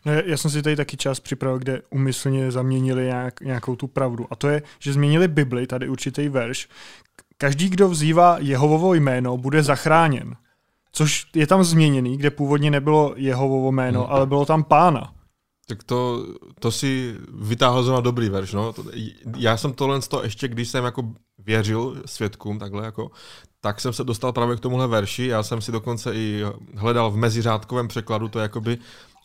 [0.06, 4.28] No, já- jsem si tady taky čas připravil, kde umyslně zaměnili nějak, nějakou tu pravdu.
[4.30, 6.68] A to je, že změnili Bibli, tady určitý verš.
[7.38, 10.36] Každý, kdo vzývá Jehovovo jméno, bude zachráněn.
[10.92, 14.14] Což je tam změněný, kde původně nebylo Jehovovo jméno, Hmm.
[14.14, 15.14] ale bylo tam pána.
[15.68, 16.26] Tak to,
[16.60, 18.74] to si vytáhl zrovna dobrý verš, no.
[19.38, 23.12] Já jsem tohle to ještě, když jsem jako věřil svědkům takhle jako,
[23.66, 26.43] tak jsem se dostal právě k tomuhle verši, já jsem si dokonce i
[26.76, 28.78] hledal v meziřádkovém překladu, to je jakoby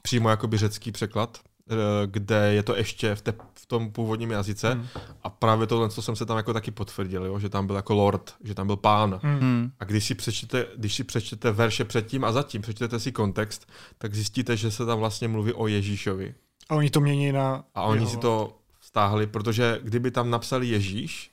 [0.03, 1.39] přímo jakoby řecký překlad,
[1.71, 1.75] eh,
[2.07, 4.87] kde je to ještě v, te, v tom původním jazyce Hmm.
[5.23, 7.95] a právě tohle, co jsem se tam jako taky potvrdil, jo, že tam byl jako
[7.95, 9.21] lord, že tam byl pán.
[9.23, 9.39] Hmm.
[9.39, 9.71] Hmm.
[9.81, 13.69] A když si přečtete, když si přečtete verše předtím a zatím, přečtete si kontext,
[13.99, 16.35] tak zjistíte, že se tam vlastně mluví o Ježíšovi.
[16.69, 18.11] A oni to mění na A oni Jehova.
[18.11, 21.31] si to vztáhli, protože kdyby tam napsali Ježíš,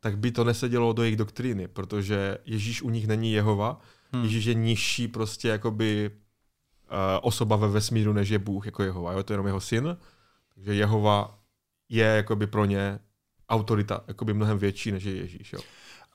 [0.00, 3.80] tak by to nesedělo do jejich doktríny, protože Ježíš u nich není Jehova,
[4.12, 4.24] Hmm.
[4.24, 9.12] Ježíš je nižší prostě jakoby uh, osoba ve vesmíru, než je Bůh jako Jehova.
[9.12, 9.22] Jo?
[9.22, 9.96] To je jenom jeho syn,
[10.54, 11.38] takže Jehova
[11.88, 12.98] je jakoby pro ně
[13.48, 15.52] autorita jakoby mnohem větší, než je Ježíš.
[15.52, 15.60] Jo?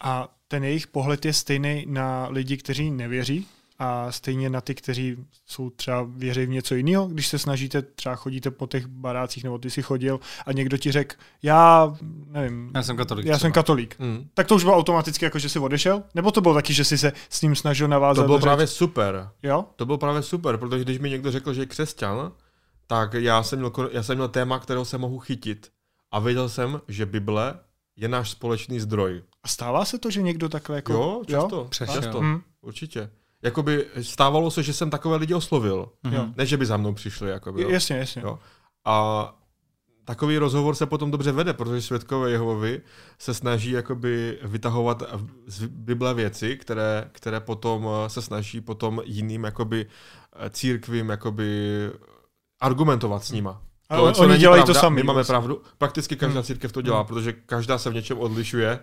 [0.01, 3.47] A ten jejich pohled je stejný na lidi, kteří nevěří
[3.79, 8.15] a stejně na ty, kteří jsou třeba věří v něco jiného, když se snažíte, třeba
[8.15, 11.95] chodíte po těch barácích, nebo ty si chodil a někdo ti řekl, já
[12.27, 13.25] nevím, Já jsem katolik.
[13.25, 13.53] já jsem třeba.
[13.63, 13.95] katolík.
[13.99, 14.27] Hmm.
[14.33, 16.03] Tak to už bylo automaticky jako, že jsi odešel?
[16.15, 18.23] Nebo to bylo taky, že jsi se s ním snažil navázat?
[18.23, 18.43] To bylo řeč?
[18.43, 19.29] právě super.
[19.43, 19.65] Jo?
[19.75, 22.31] To bylo právě super, protože když mi někdo řekl, že je křesťan,
[22.87, 25.71] tak já jsem měl, já jsem měl téma, kterého se mohu chytit.
[26.11, 27.53] A věděl jsem, že Bible
[27.95, 29.23] je náš společný zdroj.
[29.43, 30.93] A stává se to, že někdo takhle jako...
[30.93, 31.65] Jo, často.
[31.69, 31.95] Přešel.
[31.95, 33.09] často Hm, určitě.
[33.45, 35.89] Jakoby stávalo se, že jsem takové lidi oslovil.
[36.03, 36.13] Mhm.
[36.13, 36.25] Jo.
[36.35, 37.29] Ne, že by za mnou přišli.
[37.29, 37.69] Jakoby, jo.
[37.69, 38.21] jasně, jasně.
[38.25, 38.39] Jo.
[38.85, 39.35] A
[40.05, 42.81] takový rozhovor se potom dobře vede, protože svědkové Jehovovi
[43.19, 45.03] se snaží jakoby vytahovat
[45.47, 51.49] z Bible věci, které, které potom eh, se snaží potom jiným jakoby eh, církvím jakoby
[52.61, 53.61] argumentovat s nima.
[53.89, 54.95] Ale co oni dělají to pravda, sami.
[54.95, 55.31] My máme vlastně.
[55.33, 55.61] pravdu.
[55.77, 56.43] Prakticky každá Hmm.
[56.43, 57.07] církev to dělá, Hmm.
[57.07, 58.79] protože každá se v něčem odlišuje,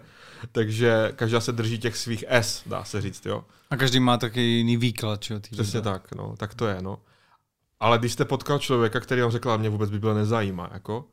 [0.52, 3.44] takže každá se drží těch svých S, dá se říct, jo.
[3.70, 5.40] A každý má taky jiný výklad, čo?
[5.50, 6.98] Přesně tak, no, tak to je, no.
[7.80, 11.04] Ale když jste potkal člověka, který vám řekl, a mě vůbec Bible nezajímá, jako,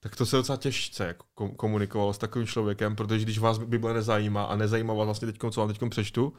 [0.00, 3.94] tak to se docela těžce jako kom- komunikovalo s takovým člověkem, protože když vás Bible
[3.94, 6.32] nezajímá a nezajímá vás vlastně teď, co vám teď přečtu,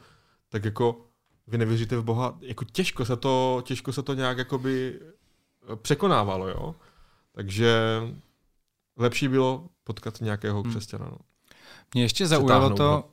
[0.48, 1.00] tak jako
[1.46, 5.00] vy nevěříte v Boha, jako těžko se to, těžko se to nějak jakoby
[5.72, 6.74] eh, překonávalo, jo.
[7.32, 8.00] Takže
[8.96, 10.70] lepší bylo potkat nějakého Hmm.
[10.70, 11.18] křesťana, no.
[11.94, 13.04] Mě ještě zaujalo to.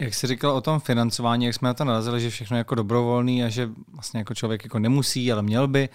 [0.00, 2.74] Jak jsi říkal o tom financování, jak jsme na to narazili, že všechno je jako
[2.74, 5.88] dobrovolný a že vlastně jako člověk jako nemusí, ale měl by.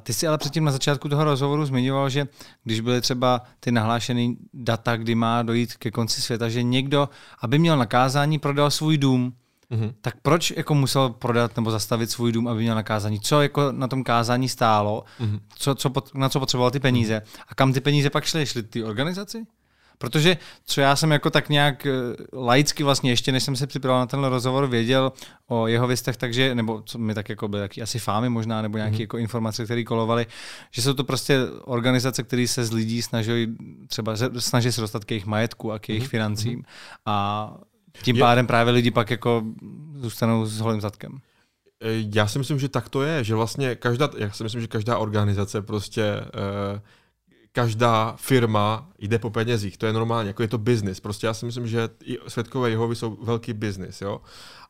[0.00, 2.28] Ty jsi ale předtím na začátku toho rozhovoru zmiňoval, že
[2.64, 7.08] když byly třeba ty nahlášené data, kdy má dojít ke konci světa, že někdo,
[7.40, 9.32] aby měl nakázání, prodal svůj dům.
[9.70, 9.94] Mm-hmm.
[10.00, 13.20] Tak proč jako musel prodat nebo zastavit svůj dům, aby měl nakázání?
[13.20, 15.04] Co jako na tom kázání stálo?
[15.20, 15.40] Mm-hmm.
[15.54, 17.22] Co, co, na co potřeboval ty peníze?
[17.48, 18.46] A kam ty peníze pak šly?
[18.46, 19.46] Šly ty organizaci?
[19.98, 21.92] Protože co já jsem jako tak nějak eh,
[22.32, 25.12] laicky vlastně ještě, než jsem se připravil na ten rozhovor, věděl
[25.46, 28.78] o jeho věstech, takže, nebo co mi tak jako byly taky asi fámy možná, nebo
[28.78, 29.00] nějaké mm-hmm.
[29.00, 30.26] jako informace, které kolovaly,
[30.70, 35.10] že jsou to prostě organizace, které se z lidí snaží třeba snaží se dostat k
[35.10, 36.08] jejich majetku a k jejich mm-hmm.
[36.08, 36.64] financím.
[37.06, 37.56] A
[38.02, 39.42] tím pádem právě lidi pak jako
[39.94, 41.18] zůstanou s holým zadkem.
[41.82, 44.66] Eh, já si myslím, že tak to je, že vlastně každá, já si myslím, že
[44.66, 46.80] každá organizace prostě uh,
[47.56, 51.00] každá firma jde po penězích, to je normálně, jako je to business.
[51.00, 54.20] Prostě já si myslím, že i světkové Jehovy jsou velký business, jo.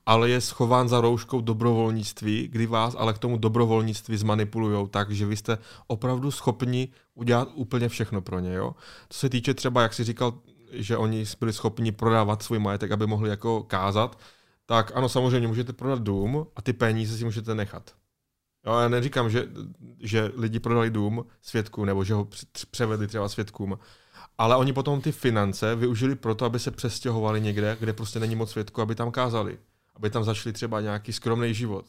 [0.06, 5.26] Ale je schován za rouškou dobrovolnictví, kdy vás ale k tomu dobrovolnictví zmanipulují tak, že
[5.26, 8.74] vy jste opravdu schopni udělat úplně všechno pro ně, jo.
[9.08, 10.34] Co se týče třeba, jak si říkal,
[10.72, 14.18] že oni byli schopni prodávat svůj majetek, aby mohli jako kázat,
[14.66, 17.90] tak ano, samozřejmě můžete prodat dům a ty peníze si můžete nechat.
[18.66, 19.48] Jo, já neříkám, že,
[19.98, 22.28] že lidi prodali dům svědkům, nebo že ho
[22.70, 23.78] převedli třeba svědkům,
[24.38, 28.50] ale oni potom ty finance využili proto, aby se přestěhovali někde, kde prostě není moc
[28.50, 29.58] svědků, aby tam kázali.
[29.94, 31.86] Aby tam začali třeba nějaký skromný život.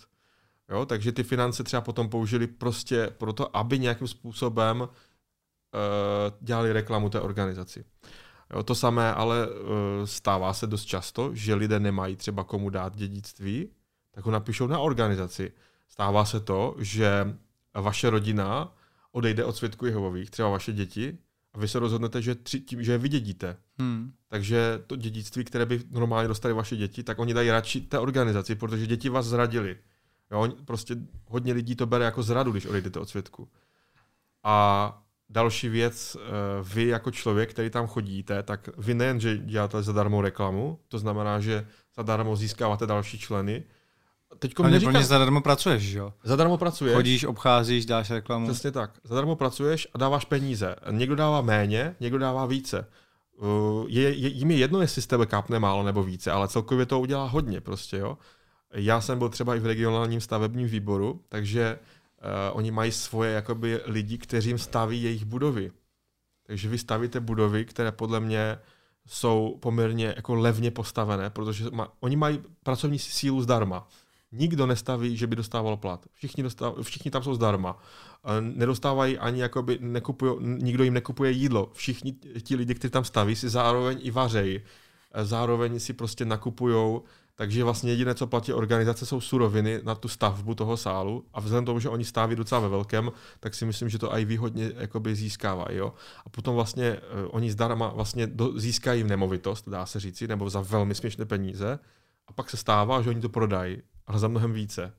[0.70, 4.88] Jo, takže ty finance třeba potom použili prostě proto, aby nějakým způsobem uh,
[6.42, 7.86] dělali reklamu té organizaci.
[8.54, 9.56] Jo, to samé ale uh,
[10.06, 13.70] stává se dost často, že lidé nemají třeba komu dát dědictví,
[14.12, 15.52] tak ho napíšou na organizaci
[15.88, 17.38] stává se to, že
[17.74, 18.74] vaše rodina
[19.12, 21.18] odejde od svědků Jehovových, třeba vaše děti,
[21.54, 23.58] a vy se rozhodnete, že, tři, tím, že je vydědíte.
[23.80, 24.12] Hmm.
[24.28, 28.56] Takže to dědictví, které by normálně dostali vaše děti, tak oni dají radši té organizaci,
[28.56, 29.78] protože děti vás zradili.
[30.32, 30.96] Jo, prostě
[31.28, 33.50] hodně lidí to bere jako zradu, když odejdete od svědku.
[34.44, 36.30] A další věc, eh,
[36.64, 41.40] vy jako člověk, který tam chodíte, tak vy nejen, že děláte zadarmo reklamu, to znamená,
[41.40, 43.64] že zadarmo získáváte další členy,
[44.40, 45.04] Teďko Ale neříkám...
[45.04, 46.14] zadarmo pracuješ, že jo?
[46.24, 46.96] Zadarmo pracuješ.
[46.96, 48.48] Chodíš, obcházíš, dáš reklamu.
[48.48, 48.92] Přesně tak.
[49.04, 50.76] Zadarmo pracuješ a dáváš peníze.
[50.92, 52.88] Někdo dává méně, někdo dává více.
[53.38, 56.86] Uh, je, je, jim je jedno, jestli z tebe kápne málo nebo více, ale celkově
[56.86, 58.18] to udělá hodně prostě, jo.
[58.74, 63.82] Já jsem byl třeba i v regionálním stavebním výboru, takže uh, oni mají svoje jakoby
[63.86, 65.72] lidi, kteří jim staví jejich budovy.
[66.48, 68.60] Takže vy stavíte budovy, které podle mě
[69.08, 73.88] jsou poměrně jako levně postavené, protože ma, oni mají pracovní sílu zdarma.
[74.32, 76.06] Nikdo nestaví, že by dostával plat.
[76.14, 77.80] Všichni, dostáv, všichni tam jsou zdarma.
[78.40, 81.72] Nedostávají ani, jakoby, nekupují, nikdo jim nekupuje jídlo.
[81.74, 82.14] Všichni
[82.44, 84.62] ti lidi, kteří tam staví, si zároveň i vařejí.
[85.24, 87.04] Zároveň si prostě nakupujou
[87.38, 91.66] takže vlastně jediné, co platí organizace, jsou suroviny na tu stavbu toho sálu a vzhledem
[91.66, 95.16] tomu, že oni staví docela ve velkém, tak si myslím, že to i výhodně jakoby
[95.16, 95.78] získávají.
[95.78, 95.94] Jo?
[96.26, 97.00] A potom vlastně uh,
[97.32, 101.80] oni zdarma vlastně do, získají nemovitost, dá se říci, nebo za velmi směšné peníze
[102.28, 104.94] a pak se stává, že oni to prodají, ale za mnohem více.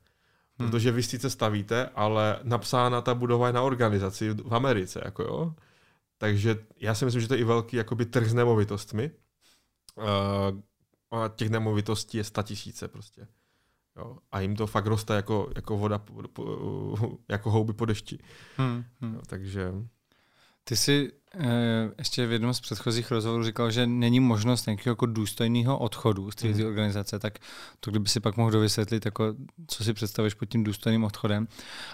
[0.59, 0.69] Hmm.
[0.69, 5.01] Protože vy sice stavíte, ale napsána ta budova je na organizaci v Americe.
[5.05, 5.55] Jako jo?
[6.17, 9.11] Takže já si myslím, že to je i velký jakoby, trh s nemovitostmi,
[9.95, 10.03] uh,
[11.11, 13.27] a těch nemovitostí je sta tisíce prostě.
[13.97, 14.17] Jo.
[14.31, 16.95] A jim to fakt roste jako, jako voda, po, po,
[17.29, 18.19] jako houby po dešti.
[18.57, 19.13] Hmm, hmm.
[19.13, 19.73] Jo, takže...
[20.63, 21.49] Ty jsi e,
[21.97, 26.35] ještě v jednom z předchozích rozhovorů říkal, že není možnost nějakého jako důstojného odchodu z
[26.35, 26.65] té hmm.
[26.65, 27.39] organizace, tak
[27.79, 29.35] to kdyby si pak mohl dovysvětlit, jako,
[29.67, 31.47] co si představuješ pod tím důstojným odchodem.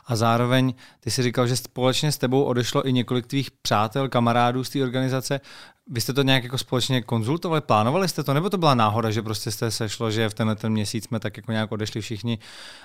[0.05, 4.63] A zároveň ty si říkal, že společně s tebou odešlo i několik tvých přátel, kamarádů
[4.63, 5.41] z té organizace.
[5.87, 9.21] Vy jste to nějak jako společně konzultovali, plánovali jste to, nebo to byla náhoda, že
[9.21, 12.39] prostě jste sešlo, že v tenhle ten měsíc jsme tak jako nějak odešli všichni,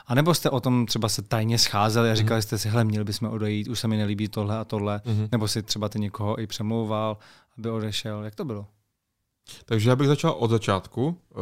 [0.06, 2.42] a nebo jste o tom třeba se tajně scházeli a říkali mm.
[2.42, 5.28] jste si, hele, měli bychom odejít, už se mi nelíbí tohle a tohle, mm.
[5.32, 7.18] nebo si třeba ty někoho i přemlouval,
[7.58, 8.66] aby odešel, jak to bylo?
[9.64, 11.18] Takže já bych začal od začátku.
[11.32, 11.36] Eh,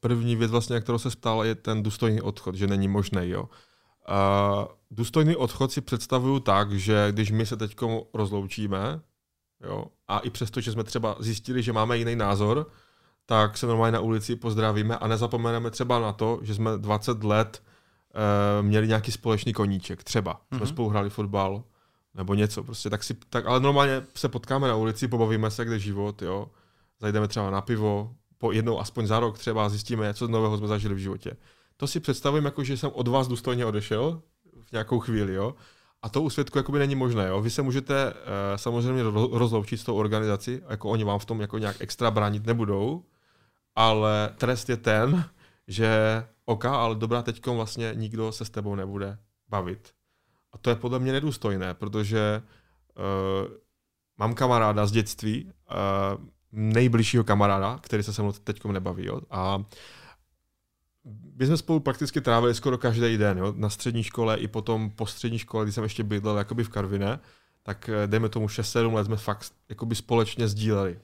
[0.00, 3.20] první věc vlastně, kterou se stala, je ten důstojný odchod, že není možný.
[3.22, 3.48] Jo.
[4.08, 7.76] Eh, důstojný odchod si představuju tak, že když my se teď
[8.14, 9.00] rozloučíme,
[9.64, 9.84] Jo?
[10.08, 12.66] A i přesto, že jsme třeba zjistili, že máme jiný názor,
[13.26, 17.62] tak se normálně na ulici pozdravíme a nezapomeneme třeba na to, že jsme 20 let
[17.62, 20.34] uh, měli nějaký společný koníček, třeba.
[20.34, 20.56] Mm-hmm.
[20.56, 20.66] Jsme mhm.
[20.66, 21.64] spolu hráli fotbal
[22.14, 25.78] nebo něco, prostě tak si, tak, ale normálně se potkáme na ulici, pobavíme se, kde
[25.78, 26.50] život, jo.
[27.00, 30.94] Zajdeme třeba na pivo, po jednou aspoň za rok třeba zjistíme, co nového jsme zažili
[30.94, 31.36] v životě.
[31.76, 34.22] To si představím jako, že jsem od vás důstojně odešel
[34.62, 35.54] v nějakou chvíli, jo.
[36.02, 37.28] A to u svědku jakoby není možné.
[37.28, 37.40] Jo?
[37.40, 38.20] Vy se můžete uh,
[38.56, 39.02] samozřejmě
[39.32, 43.04] rozloučit s tou organizací, jako oni vám v tom jako nějak extra bránit nebudou,
[43.74, 45.24] ale trest je ten,
[45.68, 49.18] že OK, ale dobrá, teďkom vlastně nikdo se s tebou nebude
[49.48, 49.94] bavit.
[50.52, 52.42] A to je podle mě nedůstojné, protože
[52.98, 53.52] uh,
[54.18, 59.06] mám kamaráda z dětství, uh, nejbližšího kamaráda, který se se mnou teďkom nebaví.
[59.06, 59.20] Jo?
[59.30, 59.64] A
[61.38, 63.54] my jsme spolu prakticky trávili skoro každý den, jo?
[63.56, 67.20] na střední škole i potom po střední škole, když jsem ještě bydlel jakoby v Karvine,
[67.62, 70.98] tak eh, dejme tomu 6-7 let jsme fakt jakoby společně sdíleli.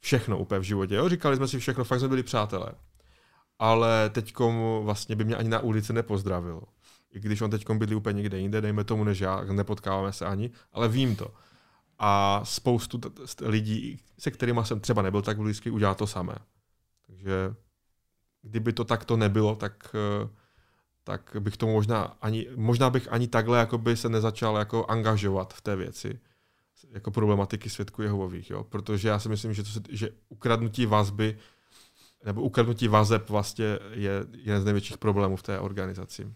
[0.00, 0.94] Všechno úplně v životě.
[0.94, 1.08] Jo?
[1.08, 2.72] Říkali jsme si všechno, fakt jsme byli přátelé.
[3.58, 6.62] Ale teďkom vlastně by mě ani na ulici nepozdravil.
[7.12, 10.50] I když on teďkom bydlí úplně někde jinde, dejme tomu než já, nepotkáváme se ani,
[10.72, 11.34] ale vím to.
[11.98, 13.00] A spoustu
[13.42, 16.34] lidí, se kterými jsem třeba nebyl tak blízký, udělá to samé.
[17.06, 17.54] Takže
[18.46, 20.28] kdyby to takto nebylo, tak, eh,
[21.04, 25.60] tak bych to možná ani, možná bych ani takhle jakoby se nezačal jako angažovat v
[25.60, 26.18] té věci
[26.90, 28.64] jako problematiky svědků Jehovových, jo?
[28.64, 31.38] protože já si myslím, že, to se, že ukradnutí vazby
[32.24, 36.32] nebo ukradnutí vazeb vlastně je jeden z největších problémů v té organizaci.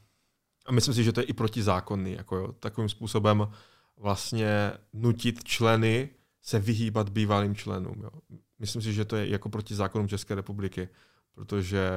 [0.66, 3.48] A myslím si, že to je i protizákonný, jako jo, takovým způsobem
[3.96, 6.08] vlastně nutit členy
[6.42, 8.02] se vyhýbat bývalým členům.
[8.02, 8.10] Jo.
[8.58, 10.88] Myslím si, že to je jako proti zákonům České republiky,
[11.34, 11.90] protože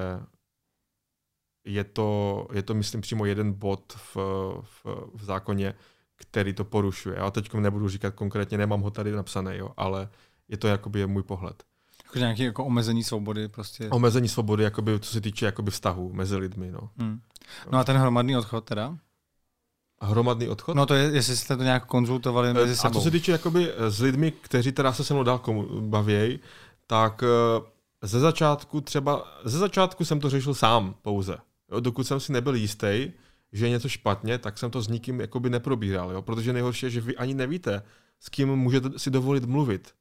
[1.65, 4.15] je to, je to myslím, přímo jeden bod v,
[4.61, 5.73] v, v zákoně,
[6.15, 7.15] který to porušuje.
[7.17, 10.09] Já teď nebudu říkat konkrétně, nemám ho tady napsané, jo, ale
[10.47, 11.63] je to jakoby můj pohled.
[12.03, 13.89] Jako nějaké jako omezení svobody prostě.
[13.89, 16.71] Omezení svobody, jakoby, co se týče jakoby vztahu mezi lidmi.
[16.71, 16.89] No.
[16.97, 17.21] Hmm.
[17.71, 18.97] no a ten hromadný odchod teda?
[20.05, 20.75] hromadný odchod?
[20.75, 22.91] No to je, jestli jste to nějak konzultovali eh, mezi sebou.
[22.91, 25.41] A co se týče jakoby eh, s lidmi, kteří teda se se mnou dál
[25.79, 26.39] bavějí,
[26.87, 27.72] tak eh,
[28.03, 31.37] ze začátku třeba, ze začátku jsem to řešil sám pouze.
[31.71, 33.11] Jo, dokud jsem si nebyl jistý,
[33.51, 36.21] že je něco špatně, tak jsem to s nikým jakoby neprobíral, jo?
[36.21, 37.83] protože nejhorší je, že vy ani nevíte,
[38.19, 39.93] s kým můžete si dovolit mluvit.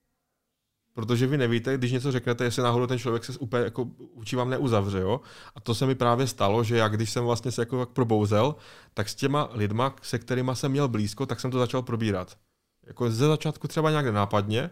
[0.94, 4.50] Protože vy nevíte, když něco řeknete, jestli náhodou ten člověk se úplně jako učí vám
[4.50, 4.98] neuzavře.
[4.98, 5.20] Jo?
[5.54, 8.54] A to se mi právě stalo, že já když jsem vlastně se jako probouzel,
[8.94, 12.38] tak s těma lidma, se kterými jsem měl blízko, tak jsem to začal probírat.
[12.86, 14.70] Jako ze začátku třeba nějak nenápadně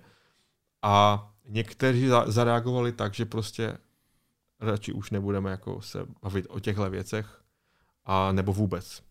[0.83, 3.79] a někteří zareagovali tak, že prostě
[4.61, 7.41] radši už nebudeme jako se bavit o těchto věcech
[8.05, 9.03] a nebo vůbec.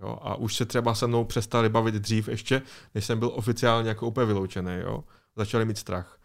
[0.00, 0.18] Jo?
[0.22, 2.62] A už se třeba se mnou přestali bavit dřív ještě,
[2.94, 4.72] než jsem byl oficiálně jako úplně vyloučený.
[4.82, 5.04] Jo?
[5.36, 6.20] Začali mít strach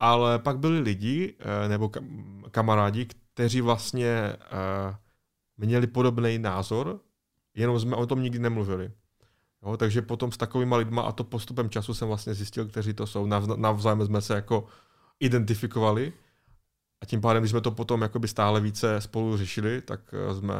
[0.00, 1.90] ale pak byli lidi eh, nebo
[2.50, 4.96] kamarádi, kteří vlastně eh,
[5.56, 7.00] měli podobný názor,
[7.54, 8.92] jenom jsme o tom nikdy nemluvili.
[9.62, 13.06] Jo, takže potom s takovými lidmi a to postupem času jsem vlastně zjistil, kteří to
[13.06, 13.26] jsou.
[13.56, 14.66] Navzájem jsme se jako
[15.20, 16.12] identifikovali
[17.02, 20.54] a tím pádem, když jsme to potom jakoby stále více spolu řešili, tak eh, jsme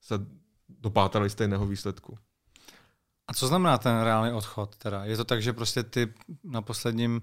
[0.00, 0.14] se
[0.68, 2.18] dopátrali stejného výsledku.
[3.28, 4.76] A co znamená ten reálný odchod?
[4.76, 5.04] Teda?
[5.04, 6.14] Je to tak, že prostě ty
[6.44, 7.22] na posledním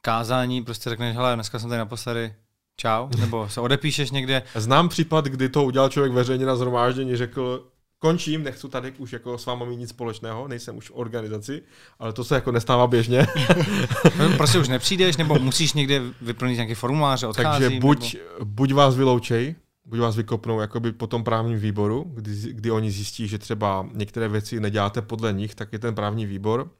[0.00, 2.34] kázání prostě řekneš, hele, dneska jsem tady naposledy,
[2.76, 4.42] čau, nebo se odepíšeš někde.
[4.54, 7.70] Znám případ, kdy to udělal člověk veřejně na zhromáždění, řekl,
[8.00, 11.62] končím, nechci tady už jako s váma mít nic společného, nejsem už v organizaci,
[11.98, 13.26] ale to se jako nestává běžně.
[14.18, 17.64] No, prostě už nepřijdeš, nebo musíš někde vyplnit nějaký formulář, odchází.
[17.64, 18.44] Takže buď, nebo...
[18.44, 19.54] buď vás vyloučej,
[19.84, 24.28] buď vás vykopnou jakoby po tom právním výboru, kdy, kdy oni zjistí, že třeba některé
[24.28, 26.70] věci neděláte podle nich, tak je ten právní výbor,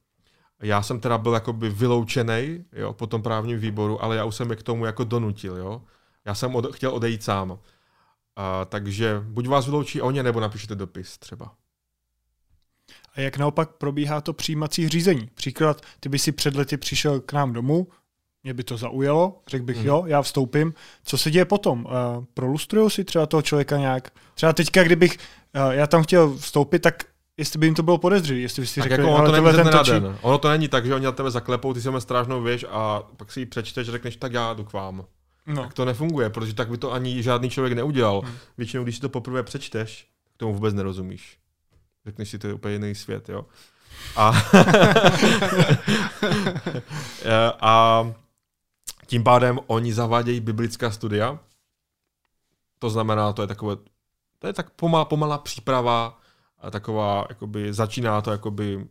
[0.63, 4.51] já jsem teda byl jakoby vyloučený jo, po tom právním výboru, ale já už jsem
[4.51, 5.57] je k tomu jako donutil.
[5.57, 5.83] Jo.
[6.25, 7.59] Já jsem od, chtěl odejít sám.
[8.37, 11.55] A, takže buď vás vyloučí oni, nebo napíšete dopis třeba.
[13.15, 15.31] A jak naopak probíhá to přijímací řízení?
[15.35, 17.89] Příklad, ty by si před lety přišel k nám domů,
[18.43, 19.87] mě by to zaujalo, řekl bych, hmm.
[19.87, 20.75] jo, já vstoupím.
[21.05, 21.85] Co se děje potom?
[21.85, 24.13] Uh, prolustruju si třeba toho člověka nějak?
[24.35, 25.19] Třeba teďka, kdybych
[25.67, 27.05] uh, já tam chtěl vstoupit, tak
[27.37, 29.71] jestli by jim to bylo podezřelé, jestli by si řekli, jako ono to není ten
[29.71, 29.91] točí...
[29.91, 30.19] den.
[30.23, 33.03] Ono to není tak, že oni na tebe zaklepou, ty si máme strážnou věž a
[33.17, 35.05] pak si ji přečteš a řekneš, tak já jdu k vám.
[35.55, 35.63] No.
[35.63, 38.21] Tak to nefunguje, protože tak by to ani žádný člověk neudělal.
[38.21, 38.37] Hmm.
[38.59, 41.39] Většinou, když si to poprvé přečteš, tak tomu vůbec nerozumíš.
[42.07, 43.47] Řekneš si, to je úplně jiný svět, jo.
[44.17, 44.33] A,
[47.61, 48.05] a
[49.07, 51.39] tím pádem oni zavádějí biblická studia.
[52.79, 53.77] To znamená, to je takové,
[54.39, 56.19] to je tak pomal, pomalá příprava
[56.59, 58.87] a taková, jakoby, začíná to jakoby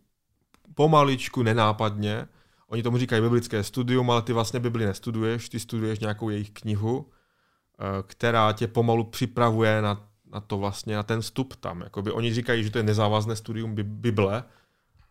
[0.76, 2.27] pomaličku, nenápadně.
[2.69, 7.09] Oni tomu říkají biblické studium, ale ty vlastně Bibli nestuduješ, ty studuješ nějakou jejich knihu,
[7.09, 11.81] eh, která tě pomalu připravuje na, na to vlastně, na ten vstup tam.
[11.81, 14.43] Jakoby oni říkají, že to je nezávazné studium Bible,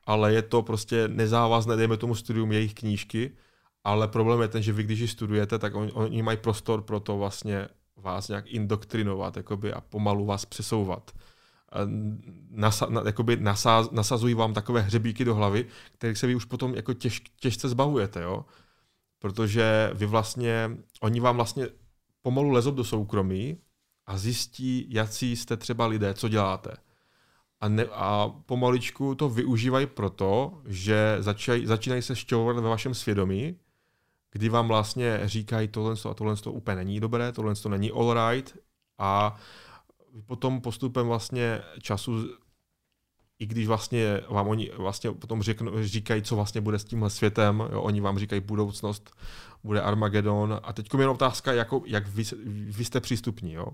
[0.04, 3.30] ale je to prostě nezávazné, dejme tomu studium jejich knížky,
[3.84, 7.00] ale problém je ten, že vy když ji studujete, tak oni, oni mají prostor pro
[7.00, 11.10] to vlastně vás nějak indoktrinovat jakoby, a pomalu vás přesouvat
[12.50, 16.74] nasa, na, jakoby nasaz, nasazují vám takové hřebíky do hlavy, kterých se vy už potom
[16.74, 18.44] jako těž, těžce zbavujete, jo?
[19.18, 20.70] Protože vy vlastně,
[21.00, 21.68] oni vám vlastně
[22.22, 23.58] pomalu lezou do soukromí
[24.06, 26.76] a zjistí, jaký jste třeba lidé, co děláte.
[27.60, 33.56] A, ne, a pomaličku to využívají proto, že začaj, začínají se šťovat ve vašem svědomí,
[34.30, 38.14] kdy vám vlastně říkají tohle a tohle to úplně není dobré, tohle to není all
[38.14, 38.58] right
[38.98, 39.36] a
[40.26, 42.28] potom postupem vlastně času
[43.38, 47.68] i když vlastně vám oni vlastně potom řeknou, říkají, co vlastně bude s tímhle světem,
[47.72, 49.10] jo, oni vám říkají budoucnost,
[49.64, 53.52] bude Armagedon a teď je otázka, jako, jak vy, vy jste přístupní.
[53.52, 53.66] Jo.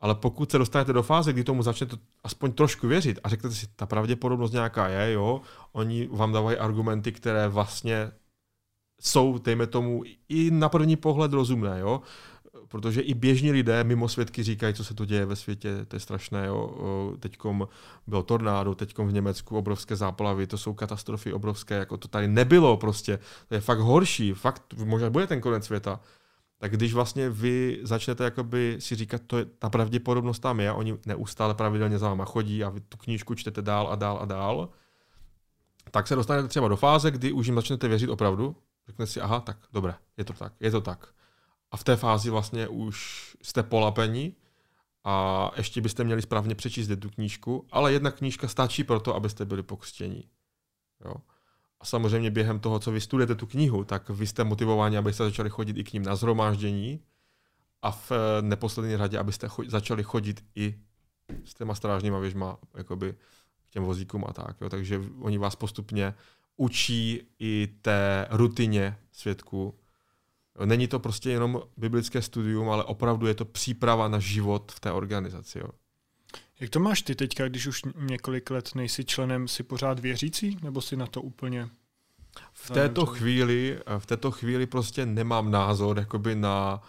[0.00, 3.66] Ale pokud se dostanete do fáze, kdy tomu začnete aspoň trošku věřit a řeknete si,
[3.76, 5.40] ta pravděpodobnost nějaká je, jo,
[5.72, 8.12] oni vám dávají argumenty, které vlastně
[9.00, 12.02] jsou, dejme tomu, i na první pohled rozumné, jo
[12.72, 16.00] protože i běžní lidé mimo svědky říkají, co se to děje ve světě, to je
[16.00, 16.46] strašné.
[16.46, 17.16] Jo.
[17.20, 17.68] Teďkom
[18.06, 22.76] bylo tornádo, teďkom v Německu obrovské záplavy, to jsou katastrofy obrovské, jako to tady nebylo
[22.76, 23.18] prostě.
[23.48, 26.00] To je fakt horší, fakt možná bude ten konec světa.
[26.58, 30.98] Tak když vlastně vy začnete jakoby si říkat, to je, ta pravděpodobnost tam je, oni
[31.06, 34.68] neustále pravidelně za váma chodí a vy tu knížku čtete dál a dál a dál,
[35.90, 39.40] tak se dostanete třeba do fáze, kdy už jim začnete věřit opravdu, řeknete si, aha,
[39.40, 41.08] tak dobré, je to tak, je to tak
[41.72, 44.36] a v té fázi vlastně už jste polapení
[45.04, 49.44] a ještě byste měli správně přečíst tu knížku, ale jedna knížka stačí pro to, abyste
[49.44, 50.24] byli pokřtění.
[51.04, 51.14] Jo.
[51.80, 55.50] A samozřejmě během toho, co vy studujete tu knihu, tak vy jste motivováni, abyste začali
[55.50, 57.00] chodit i k ním na zhromáždění
[57.82, 60.78] a v eh, neposlední řadě, abyste cho- začali chodit i
[61.44, 63.12] s těma strážníma věžma jakoby
[63.68, 64.56] k těm vozíkům a tak.
[64.60, 64.68] Jo.
[64.68, 66.14] Takže oni vás postupně
[66.56, 69.74] učí i té rutině svědků
[70.64, 74.92] Není to prostě jenom biblické studium, ale opravdu je to příprava na život v té
[74.92, 75.58] organizaci.
[75.58, 75.68] Jo.
[76.60, 80.80] Jak to máš ty teďka, když už několik let nejsi členem, si pořád věřící, nebo
[80.80, 81.68] si na to úplně
[82.52, 86.82] v této chvíli, v této chvíli prostě nemám názor jakoby na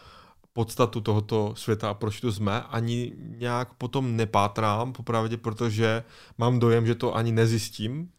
[0.54, 6.04] podstatu tohoto světa a proč tu jsme, ani nějak potom nepátrám, popravdě, protože
[6.38, 8.10] mám dojem, že to ani nezjistím,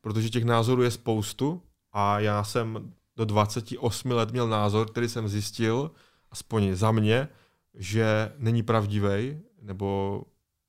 [0.00, 1.62] protože těch názorů je spoustu
[1.92, 5.90] a já jsem do 28 let měl názor, který jsem zjistil,
[6.30, 7.28] aspoň za mě,
[7.74, 10.22] že není pravdivý, nebo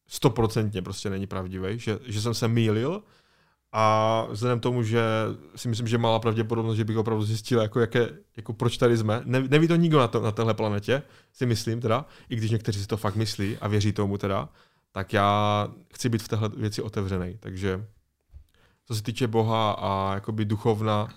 [0.08, 3.04] stoprocentně prostě není pravdivý, že, že jsem se mýlil
[3.72, 5.02] a vzhledem tomu, že
[5.56, 9.22] si myslím, že malá pravděpodobnost, že bych opravdu zjistil, jako, jaké, jako proč tady jsme.
[9.26, 11.04] Ne, neví to nikdo na, to, na téhle planetě,
[11.34, 14.50] si myslím teda, i když někteří si to fakt myslí a věří tomu teda,
[14.92, 17.38] tak já chci být v téhle věci otevřený.
[17.40, 17.86] Takže
[18.86, 21.08] co se týče Boha a jakoby duchovna,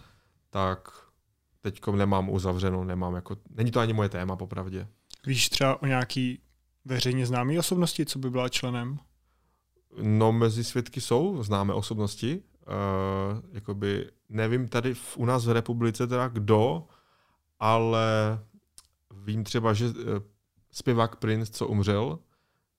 [0.51, 1.02] tak
[1.63, 4.89] teď nemám uzavřeno, nemám jako, není to ani moje téma popravdě.
[5.27, 6.43] Víš třeba o nějaký
[6.85, 8.99] veřejně známé osobnosti, co by byla členem?
[10.03, 12.43] No, mezi svědky jsou známé osobnosti.
[12.67, 16.87] Uh, jakoby, nevím tady v, u nás v republice teda kdo,
[17.61, 18.39] ale
[19.15, 19.95] vím třeba, že uh,
[20.71, 22.19] zpěvák Prince, co umřel,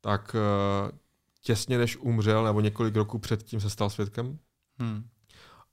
[0.01, 0.97] tak uh,
[1.41, 4.39] těsně než umřel, nebo několik roků předtím se stal svědkem.
[4.79, 5.03] Hmm.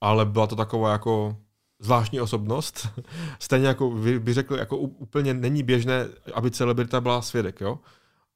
[0.01, 1.37] Ale byla to taková jako
[1.81, 2.89] zvláštní osobnost.
[3.39, 7.61] Stejně jako by řekl, jako úplně není běžné, aby celebrita byla svědek.
[7.61, 7.79] Jo?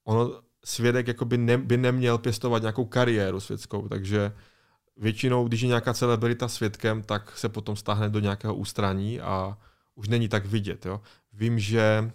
[0.05, 4.33] Ono, svědek jako by, ne, by neměl pěstovat nějakou kariéru světskou, takže
[4.97, 9.59] většinou, když je nějaká celebrita svědkem, tak se potom stáhne do nějakého ústraní a
[9.95, 10.87] už není tak vidět.
[10.87, 11.01] Jo?
[11.33, 12.13] Vím, že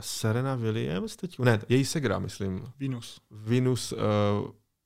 [0.00, 2.72] Serena Williams teď, ne, její segra, myslím.
[2.80, 3.20] Venus.
[3.30, 3.98] Venus uh,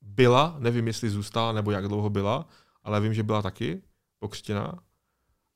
[0.01, 2.47] byla, nevím, jestli zůstala, nebo jak dlouho byla,
[2.83, 3.81] ale vím, že byla taky
[4.19, 4.79] pokřtěná.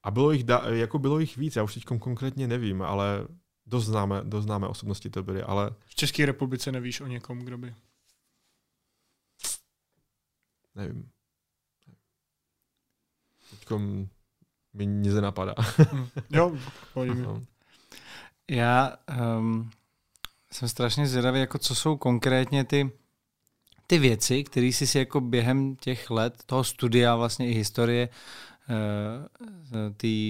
[0.03, 3.27] A bylo jich, da, jako bylo jich víc, já už teď konkrétně nevím, ale
[3.65, 5.69] dost známé, dost známé osobnosti to byly, ale...
[5.85, 7.75] V České republice nevíš o někom, kdo by?
[10.75, 11.09] Nevím.
[13.49, 14.07] Teďkom
[14.73, 15.55] mi nic nenapadá.
[15.93, 16.07] Hm.
[16.30, 16.57] jo,
[16.95, 17.45] no.
[18.49, 18.95] Já
[19.38, 19.71] um,
[20.51, 22.91] jsem strašně zvědavý, jako co jsou konkrétně ty,
[23.88, 28.09] ty věci, které jsi si jako během těch let toho studia vlastně i historie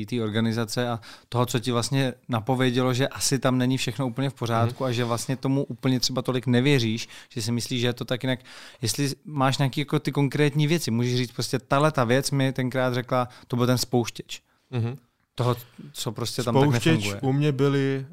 [0.08, 1.00] té organizace a
[1.30, 4.88] toho, co ti vlastně napovědělo, že asi tam není všechno úplně v pořádku mm.
[4.88, 8.24] a že vlastně tomu úplně třeba tolik nevěříš, že si myslíš, že je to tak
[8.24, 8.40] jinak.
[8.82, 12.94] Jestli máš nějaké jako ty konkrétní věci, můžeš říct prostě tahle ta věc mi tenkrát
[12.94, 14.42] řekla, to byl ten spouštěč.
[14.72, 14.98] Mm.
[15.36, 15.56] Toho,
[15.92, 17.22] co prostě tam spouštěč tak nefunguje.
[17.22, 18.06] u mě byly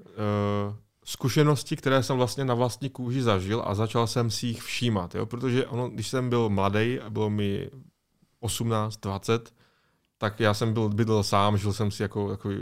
[0.68, 0.74] uh,
[1.04, 5.26] zkušenosti, které jsem vlastně na vlastní kůži zažil a začal jsem si jich všímat, jo?
[5.26, 7.70] protože ono, když jsem byl mladý a bylo mi
[8.40, 9.52] 18, 20,
[10.20, 12.56] tak já jsem byl, bydlel sám, žil jsem si jako takový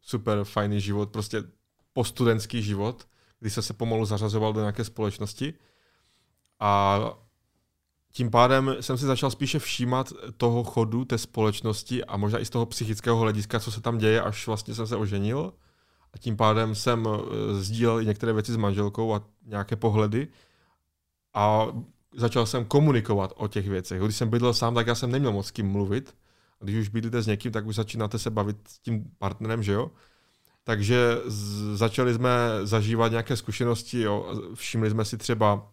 [0.00, 1.42] super fajný život, prostě
[1.92, 3.06] postudentský život,
[3.40, 5.54] kdy jsem se pomalu zařazoval do nějaké společnosti.
[6.60, 7.00] A
[8.12, 12.50] tím pádem jsem si začal spíše všímat toho chodu té společnosti a možná i z
[12.50, 15.52] toho psychického hlediska, co se tam děje, až vlastně jsem se oženil.
[16.14, 17.18] a tím pádem jsem uh,
[17.58, 20.28] sdílel i některé věci s manželkou a nějaké pohledy
[21.34, 21.66] a
[22.14, 24.00] začal jsem komunikovat o těch věcech.
[24.02, 26.14] Když jsem bydlel sám, tak já jsem neměl moc s kým mluvit.
[26.62, 29.90] Když už bydlíte s někým, tak už začínáte se bavit s tím partnerem, že jo?
[30.64, 31.18] Takže
[31.74, 32.30] začali jsme
[32.62, 34.34] zažívat nějaké zkušenosti, jo?
[34.54, 35.72] všimli jsme si třeba,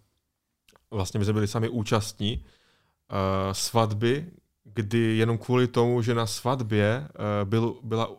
[0.91, 4.31] vlastně my jsme byli sami účastní uh, svatby,
[4.63, 8.17] kdy jenom kvůli tomu, že na svatbě uh, byl, byla uh,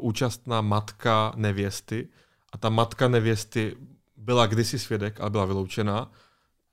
[0.00, 2.08] účastná matka nevěsty
[2.52, 3.76] a ta matka nevěsty
[4.16, 6.10] byla kdysi svědek, ale byla vyloučená,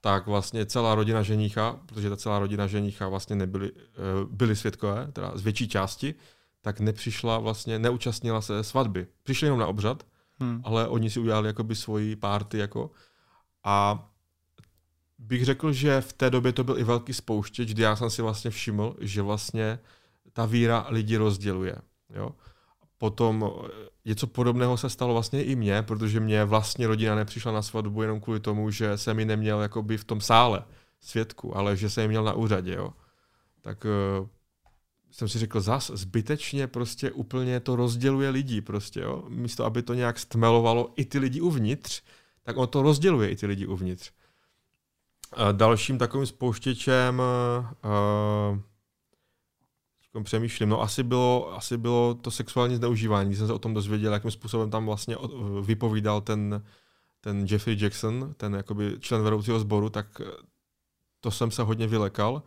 [0.04, 3.80] tak vlastně celá rodina ženicha, protože ta celá rodina ženicha vlastně nebyli, eh,
[4.30, 6.16] byli svědkové, teda z větší části,
[6.62, 9.08] tak nepřišla vlastně, neúčastnila se svatby.
[9.24, 10.04] Přišli jenom na obřad,
[10.40, 10.62] hmm.
[10.64, 12.92] ale oni si udělali jakoby svoji párty jako
[13.64, 14.08] a
[15.18, 18.22] bych řekl, že v té době to byl i velký spouštěč, kdy já jsem si
[18.22, 19.80] vlastně všiml, že vlastně
[20.34, 21.76] ta víra lidi rozděluje.
[22.16, 22.32] Jo?
[22.98, 23.52] Potom
[24.06, 28.22] něco podobného se stalo vlastně i mně, protože mě vlastně rodina nepřišla na svatbu jenom
[28.22, 30.64] kvůli tomu, že jsem ji neměl jakoby v tom sále
[31.02, 32.74] svědku, ale že jsem ji měl na úřadě.
[32.74, 32.94] Jo.
[33.62, 34.28] Tak uh,
[35.12, 39.24] jsem si řekl zas, zbytečně prostě úplně to rozděluje lidi prostě, jo.
[39.30, 42.02] Místo, aby to nějak stmelovalo i ty lidi uvnitř,
[42.44, 44.12] tak on to rozděluje i ty lidi uvnitř.
[45.38, 48.60] Uh, dalším takovým spouštěčem uh,
[50.22, 50.70] přemýšlím.
[50.70, 54.32] No asi bylo, asi bylo to sexuální zneužívání, když jsem se o tom dozvěděl, jakým
[54.32, 55.18] způsobem tam vlastně
[55.62, 56.64] vypovídal ten,
[57.22, 60.22] ten Jeffrey Jackson, ten jakoby člen vedoucího sboru, tak
[61.20, 62.44] to jsem se hodně vylekal.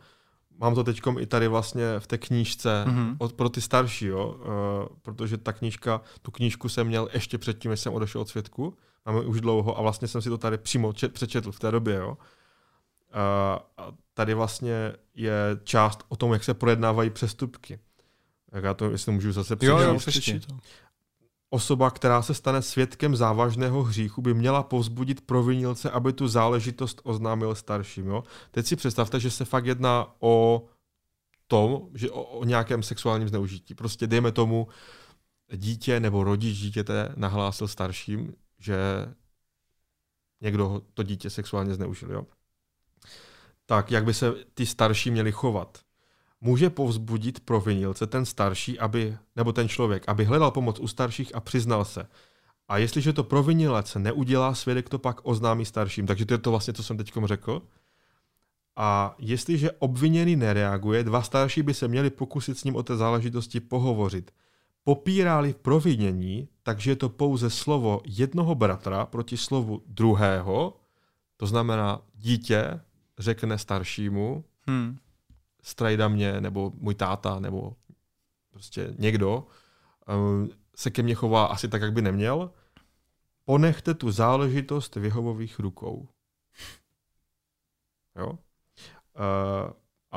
[0.59, 3.15] Mám to teď i tady vlastně v té knížce mm-hmm.
[3.19, 7.71] od, pro ty starší, jo, uh, protože ta knížka, tu knížku jsem měl ještě předtím,
[7.71, 10.93] než jsem odešel od světku, máme už dlouho a vlastně jsem si to tady přímo
[10.93, 12.17] čet, přečetl v té době, jo.
[13.79, 15.33] Uh, tady vlastně je
[15.63, 17.79] část o tom, jak se projednávají přestupky.
[18.51, 20.49] Jak já to, jestli můžu zase přečíst.
[20.49, 20.59] Jo, jo.
[21.49, 27.55] Osoba, která se stane svědkem závažného hříchu, by měla povzbudit provinilce, aby tu záležitost oznámil
[27.55, 28.07] starším.
[28.07, 28.23] Jo?
[28.51, 30.65] Teď si představte, že se fakt jedná o
[31.47, 33.75] tom, že o, o nějakém sexuálním zneužití.
[33.75, 34.67] Prostě dejme tomu,
[35.55, 38.77] dítě nebo rodič dítěte nahlásil starším, že
[40.41, 42.11] někdo to dítě sexuálně zneužil.
[42.11, 42.25] Jo?
[43.67, 45.77] Tak jak by se ty starší měli chovat.
[46.41, 51.39] Může povzbudit provinilce ten starší, aby, nebo ten člověk, aby hledal pomoc u starších a
[51.39, 52.07] přiznal se.
[52.67, 56.07] A jestliže to provinilec neudělá, svědek to pak oznámí starším.
[56.07, 57.61] Takže to je to vlastně, co jsem teď řekl.
[58.75, 63.59] A jestliže obviněný nereaguje, dva starší by se měli pokusit s ním o té záležitosti
[63.59, 64.31] pohovořit.
[64.83, 70.77] Popírali provinění, takže je to pouze slovo jednoho bratra proti slovu druhého,
[71.37, 72.79] to znamená dítě
[73.19, 74.97] řekne staršímu, hmm.
[75.61, 77.75] strajda mě, nebo můj táta, nebo
[78.51, 79.47] prostě někdo,
[80.07, 82.51] um, se ke mně chová asi tak, jak by neměl,
[83.45, 86.07] ponechte tu záležitost v Jehovových rukou.
[88.15, 88.29] Jo?
[88.29, 88.37] Uh,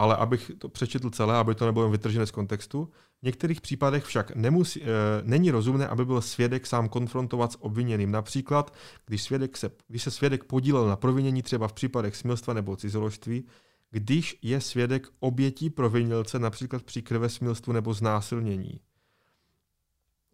[0.00, 2.88] ale abych to přečetl celé, aby to nebylo vytržené z kontextu,
[3.20, 4.86] v některých případech však nemusí, e,
[5.22, 8.10] není rozumné, aby byl svědek sám konfrontovat s obviněným.
[8.10, 8.74] Například,
[9.06, 13.44] když, svědek se, když se svědek podílel na provinění třeba v případech smilstva nebo cizoložství,
[13.90, 18.80] když je svědek obětí provinilce například při krvesmilstvu nebo znásilnění.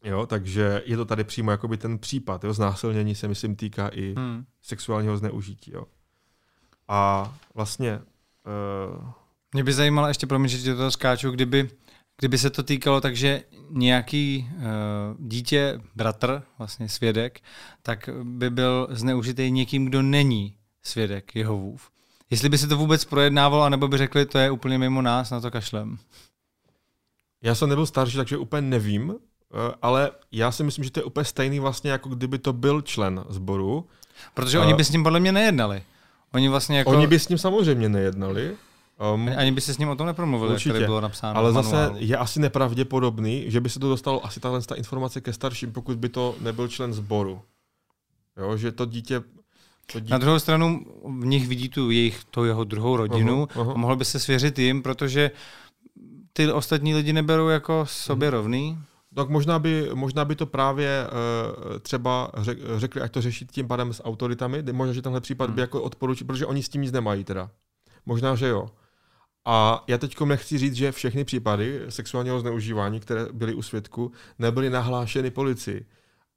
[0.04, 2.44] Jo, takže je to tady přímo jakoby ten případ.
[2.44, 4.44] Jo, znásilnění se myslím týká i hmm.
[4.62, 5.72] sexuálního zneužití.
[5.74, 5.86] Jo.
[6.88, 8.00] A vlastně...
[8.94, 11.68] Uh, Mě by zajímalo ještě, promiň, že to skáču, kdyby
[12.18, 14.64] Kdyby se to týkalo tak, že nějaký uh,
[15.18, 17.40] dítě, bratr, vlastně svědek,
[17.82, 21.90] tak by byl zneužitý někým, kdo není svědek Jehovův.
[22.30, 25.40] Jestli by se to vůbec projednávalo, anebo by řekli, to je úplně mimo nás, na
[25.40, 25.98] to kašlem.
[27.42, 31.04] Já jsem nebyl starší, takže úplně nevím, eh, ale já si myslím, že to je
[31.04, 33.88] úplně stejný vlastně, jako kdyby to byl člen sboru.
[34.34, 35.82] Protože uh, oni by s ním podle mě nejednali.
[36.34, 36.90] Oni vlastně jako...
[36.90, 38.56] Oni by s ním samozřejmě nejednali,
[39.14, 41.38] Um, Ani by se s ním o tom nepromluvil, určitě, jak tady bylo napsáno.
[41.38, 45.32] Ale zase je asi nepravděpodobný, že by se to dostalo asi tahle ta informace ke
[45.32, 47.40] starším, pokud by to nebyl člen sboru.
[48.36, 49.22] Jo, že to dítě
[49.92, 50.10] to dítě...
[50.10, 50.86] Na druhou stranu
[51.20, 53.74] v nich vidí tu jejich, to jeho druhou rodinu uh-huh, uh-huh.
[53.74, 55.30] a mohl by se svěřit jim, protože
[56.32, 58.32] ty ostatní lidi neberou jako sobě uh-huh.
[58.32, 58.78] rovný.
[59.14, 62.30] Tak možná by, možná by to právě uh, třeba
[62.76, 65.54] řekli, ať to řešit tím pádem s autoritami, možná, že tenhle případ uh-huh.
[65.54, 67.50] by jako odporučil, protože oni s tím nic nemají teda.
[68.06, 68.68] Možná, že jo.
[69.46, 74.70] A já teď nechci říct, že všechny případy sexuálního zneužívání, které byly u svědku, nebyly
[74.70, 75.86] nahlášeny policii.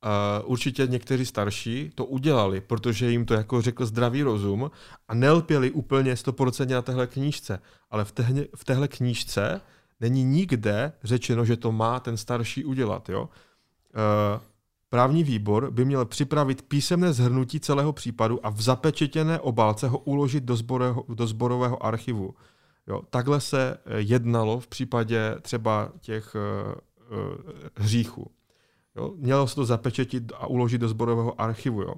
[0.06, 4.72] Uh, určitě někteří starší to udělali, protože jim to jako řekl zdravý rozum
[5.08, 7.62] a nelpěli úplně 100% na téhle knížce.
[7.90, 9.62] Ale v, tehně, v téhle knížce
[10.00, 13.10] není nikde řečeno, že to má ten starší udělat.
[13.10, 13.22] Jo?
[13.22, 14.42] Uh,
[14.90, 20.44] Právní výbor by měl připravit písemné zhrnutí celého případu a v zapečetěné obálce ho uložit
[20.44, 22.34] do, zborového, do zborového archivu.
[22.90, 27.36] Jo, takhle se eh, jednalo v případě třeba těch uh, uh,
[27.76, 28.32] hříchů.
[28.96, 31.82] Jo, mělo se to zapečetit a uložit do zborového archivu.
[31.82, 31.94] Jo.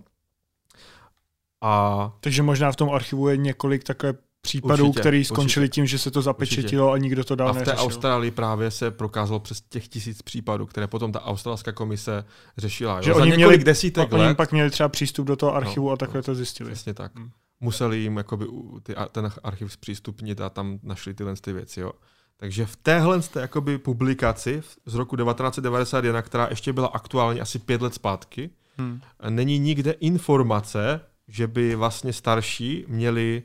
[1.62, 2.14] A...
[2.20, 6.12] Takže možná v tom archivu je několik takové případů, určitě, které skončily tím, že se
[6.12, 7.02] to zapečetilo určitě.
[7.02, 7.84] a nikdo to dál A v té neřešil.
[7.84, 12.26] Austrálii právě se prokázalo přes těch tisíc případů, které potom ta australská komise
[12.58, 13.02] řešila.
[13.02, 13.16] Že jo?
[13.16, 14.26] Že oni měli, desítek let.
[14.26, 16.72] Oni pak měli třeba přístup do toho archivu no, a takhle no, to zjistili.
[16.72, 17.16] Přesně tak.
[17.16, 17.32] Hmm.
[17.62, 18.46] Museli jim jakoby,
[18.84, 21.80] ty, ten archiv zpřístupnit a tam našli tyhle ty věci.
[21.80, 21.92] Jo.
[22.38, 27.94] Takže v téhle jakoby, publikaci z roku 1991, která ještě byla aktuální asi pět let
[27.94, 29.02] zpátky, hmm.
[29.30, 33.44] není nikde informace, že by vlastně starší měli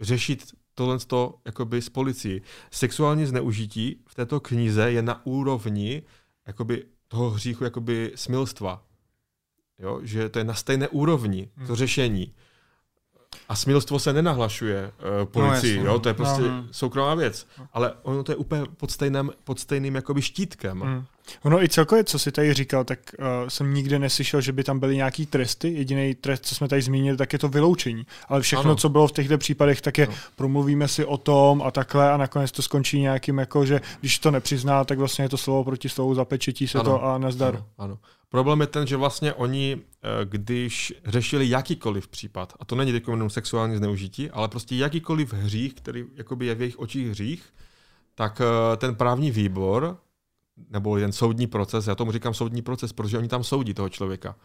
[0.00, 0.98] řešit tohle
[1.44, 2.42] jakoby s policií.
[2.70, 6.02] Sexuální zneužití v této knize je na úrovni
[6.46, 8.84] jakoby toho hříchu jakoby smilstva.
[9.78, 10.00] Jo?
[10.02, 11.76] Že to je na stejné úrovni, to hmm.
[13.48, 15.98] A smilstvo se nenahlašuje uh, policii, no, jo?
[15.98, 17.46] to je prostě no, soukromá věc.
[17.72, 20.78] Ale ono to je úplně pod stejným, pod stejným jakoby štítkem.
[20.78, 21.04] Mm.
[21.42, 24.78] Ono i celkově, co si tady říkal, tak uh, jsem nikdy neslyšel, že by tam
[24.78, 25.68] byly nějaký tresty.
[25.68, 28.06] Jediný trest, co jsme tady zmínili, tak je to vyloučení.
[28.28, 28.76] Ale všechno, ano.
[28.76, 30.16] co bylo v těchto případech, tak je ano.
[30.36, 34.30] promluvíme si o tom a takhle a nakonec to skončí nějakým, jako, že když to
[34.30, 36.90] nepřizná, tak vlastně je to slovo proti slovu, zapečetí se ano.
[36.90, 37.54] to a nazdar.
[37.54, 37.64] Ano.
[37.78, 37.98] ano.
[38.28, 43.08] Problém je ten, že vlastně oni, eh, když řešili jakýkoliv případ, a to není teď
[43.08, 47.54] jenom sexuální zneužití, ale prostě jakýkoliv hřích, který jakoby je v jejich očích hřích,
[48.14, 49.98] tak eh, ten právní výbor
[50.70, 54.36] nebo jen soudní proces, já tomu říkám soudní proces, protože oni tam soudí toho člověka,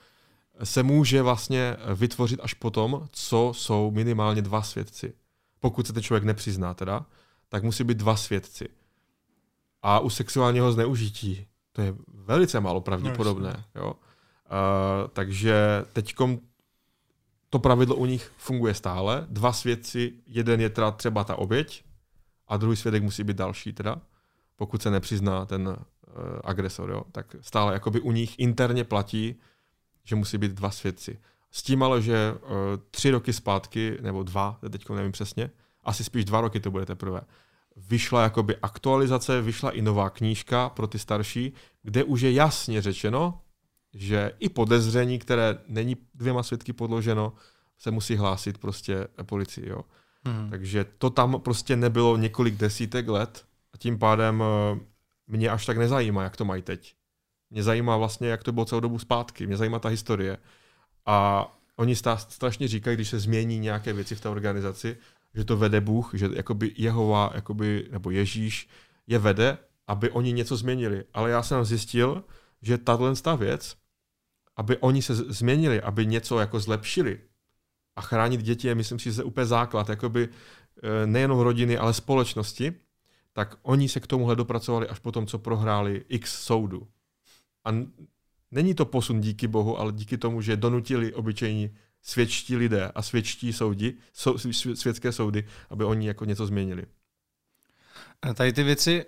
[0.64, 5.14] se může vlastně vytvořit až potom, co jsou minimálně dva svědci.
[5.60, 7.06] Pokud se ten člověk nepřizná teda,
[7.50, 8.70] tak musí být dva svědci.
[9.82, 13.64] A u sexuálního zneužití to je velice málo pravděpodobné.
[13.76, 13.94] Jo?
[13.94, 16.16] Uh, takže teď
[17.50, 19.26] to pravidlo u nich funguje stále.
[19.30, 21.84] Dva svědci, jeden je teda třeba ta oběť
[22.48, 24.02] a druhý svědek musí být další teda,
[24.56, 25.78] pokud se nepřizná ten
[26.16, 29.36] Eh, agresor, jo, tak stále jakoby u nich interně platí,
[30.04, 31.20] že musí být dva svědci.
[31.52, 32.50] S tím ale, že uh,
[32.92, 35.50] tři roky zpátky, nebo dva, teď nevím přesně,
[35.84, 37.22] asi spíš dva roky to bude teprve,
[37.76, 43.42] vyšla jakoby aktualizace, vyšla i nová knížka pro ty starší, kde už je jasně řečeno,
[43.94, 47.34] že i podezření, které není dvěma svědky podloženo,
[47.78, 49.70] se musí hlásit prostě policii.
[49.70, 49.82] Jo.
[50.26, 50.50] Hmm.
[50.50, 54.80] Takže to tam prostě nebylo několik desítek let a tím pádem eh,
[55.28, 56.96] mě až tak nezajímá, jak to mají teď.
[57.50, 59.48] Mě zajímá vlastně, jak to bylo celou dobu zpátky.
[59.48, 60.38] Mě zajímá ta historie.
[61.06, 64.98] A oni strašně říkají, když se změní nějaké věci v té organizaci,
[65.36, 68.70] že to vede Bůh, že jakoby Jehova, jakoby, nebo Ježíš
[69.08, 69.58] je vede,
[69.88, 71.04] aby oni něco změnili.
[71.14, 72.24] Ale já jsem zjistil,
[72.62, 73.76] že tahle věc,
[74.56, 77.20] aby oni se změnili, aby něco jako zlepšili
[77.96, 81.94] a chránit děti je, myslím si, že je úplně základ, jakoby eh, nejenom rodiny, ale
[81.94, 82.74] společnosti,
[83.34, 86.88] tak oni se k tomuhle dopracovali až potom, co prohráli x soudu.
[87.66, 87.70] A
[88.52, 93.54] není to posun díky Bohu, ale díky tomu, že donutili obyčejní svědčtí lidé a svědčtí
[93.54, 94.38] soudi, sou,
[94.74, 96.86] světské soudy, aby oni jako něco změnili.
[98.34, 99.06] Tady ty věci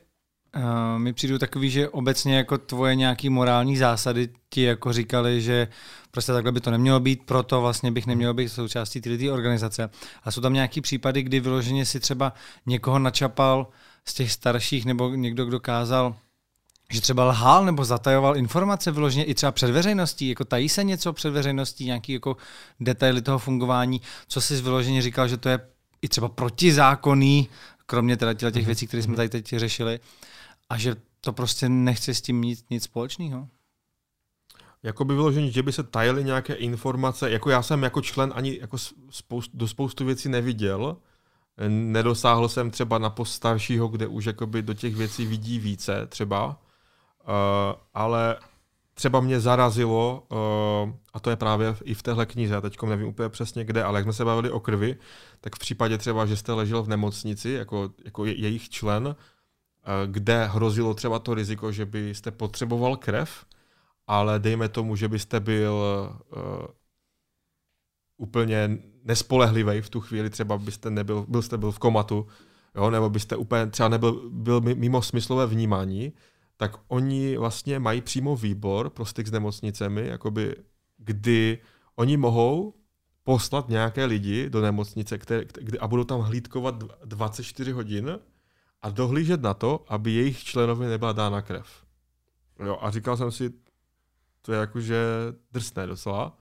[0.55, 5.67] uh, mi přijdou takový, že obecně jako tvoje nějaký morální zásady ti jako říkali, že
[6.11, 9.89] prostě takhle by to nemělo být, proto vlastně bych neměl být součástí té organizace.
[10.23, 12.33] A jsou tam nějaký případy, kdy vyloženě si třeba
[12.65, 13.67] někoho načapal
[14.07, 16.15] z těch starších nebo někdo, kdo kázal,
[16.91, 21.13] že třeba lhal nebo zatajoval informace vyloženě i třeba před veřejností, jako tají se něco
[21.13, 22.37] před veřejností, nějaký jako
[22.79, 25.59] detaily toho fungování, co si vyloženě říkal, že to je
[26.01, 27.49] i třeba protizákonný,
[27.85, 28.65] kromě teda těch mm-hmm.
[28.65, 29.99] věcí, které jsme tady teď řešili,
[30.69, 33.47] a že to prostě nechce s tím mít nic společného.
[34.83, 38.57] Jako by vyloženě, že by se tajily nějaké informace, jako já jsem jako člen ani
[38.61, 38.77] jako
[39.09, 40.97] spoust, do spoustu věcí neviděl,
[41.67, 46.57] Nedosáhl jsem třeba na post staršího, kde už jakoby do těch věcí vidí více třeba,
[47.93, 48.37] ale
[48.95, 53.29] třeba mě zarazilo, uh, a to je právě i v téhle knize, teď nevím úplně
[53.29, 54.97] přesně kde, ale jak jsme se bavili o krvi,
[55.41, 59.13] tak v případě třeba, že jste ležel v nemocnici jako, jako je, jejich člen, uh,
[60.05, 63.45] kde hrozilo třeba to riziko, že byste potřeboval krev,
[64.07, 65.75] ale dejme tomu, že byste byl
[66.35, 66.67] uh,
[68.17, 72.27] úplně nespolehlivý v tu chvíli, třeba byste nebyl, byl jste byl v komatu,
[72.75, 76.13] jo, nebo byste úplně třeba nebyl byl mimo smyslové vnímání,
[76.57, 80.55] tak oni vlastně mají přímo výbor pro styk s nemocnicemi, jakoby,
[80.97, 81.59] kdy
[81.95, 82.73] oni mohou
[83.23, 88.19] poslat nějaké lidi do nemocnice které, kdy, a budou tam hlídkovat 24 hodin
[88.81, 91.85] a dohlížet na to, aby jejich členovi nebyla dána krev.
[92.65, 93.53] Jo, a říkal jsem si,
[94.41, 95.05] to je jakože
[95.51, 96.37] drsné docela,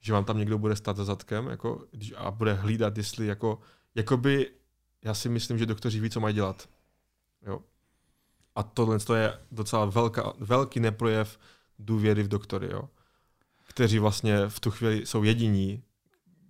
[0.00, 3.58] že vám tam někdo bude stát za zadkem jako, a bude hlídat, jestli jako,
[3.94, 4.50] jakoby,
[5.04, 6.68] já si myslím, že doktoři ví, co mají dělat.
[7.46, 7.60] Jo.
[8.54, 11.38] A tohle to je docela velká, velký neprojev
[11.78, 12.88] důvěry v doktory, jo.
[13.68, 15.82] kteří vlastně v tu chvíli jsou jediní,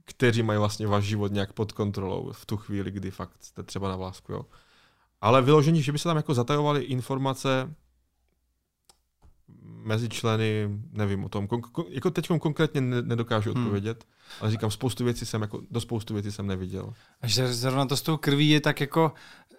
[0.05, 3.89] kteří mají vlastně váš život nějak pod kontrolou v tu chvíli, kdy fakt jste třeba
[3.89, 4.33] na vlásku.
[4.33, 4.47] Jo.
[5.21, 7.75] Ale vyložení, že by se tam jako zatajovaly informace
[9.63, 13.63] mezi členy, nevím o tom, kon, kon, jako teď konkrétně nedokážu hmm.
[13.63, 14.05] odpovědět,
[14.41, 16.93] ale říkám, spoustu věcí jsem, jako, do spoustu věcí jsem neviděl.
[17.21, 19.13] A že zrovna to s tou krví je tak jako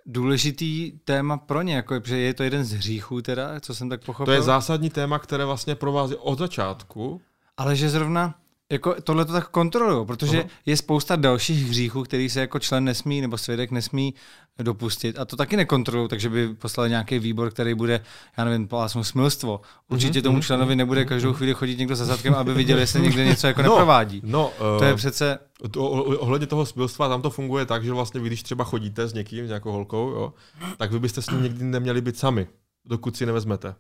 [0.06, 4.06] důležitý téma pro ně, jako, že je to jeden z hříchů teda, co jsem tak
[4.06, 4.26] pochopil.
[4.26, 7.22] To je zásadní téma, které vlastně provází od začátku.
[7.58, 8.36] Ale že zrovna
[8.72, 10.50] jako tohle to tak kontrolují, protože uh-huh.
[10.66, 14.14] je spousta dalších hříchů, který se jako člen nesmí nebo svědek nesmí
[14.62, 18.02] dopustit a to taky nekontrolují, takže by poslali nějaký výbor, který bude,
[18.38, 19.62] já nevím, pásmo smilstvo.
[19.90, 20.24] Určitě uh-huh.
[20.24, 23.62] tomu členovi nebude každou chvíli chodit někdo za zadkem, aby viděl, jestli někde něco jako
[23.62, 24.22] no, neprovádí.
[24.24, 25.40] No, uh, to je přece...
[25.72, 29.14] To, ohledně toho smilstva tam to funguje tak, že vlastně vy, když třeba chodíte s
[29.14, 30.34] někým, s nějakou holkou, jo,
[30.78, 32.48] tak vy byste s ním někdy neměli být sami,
[32.86, 33.76] dokud si nevezmete.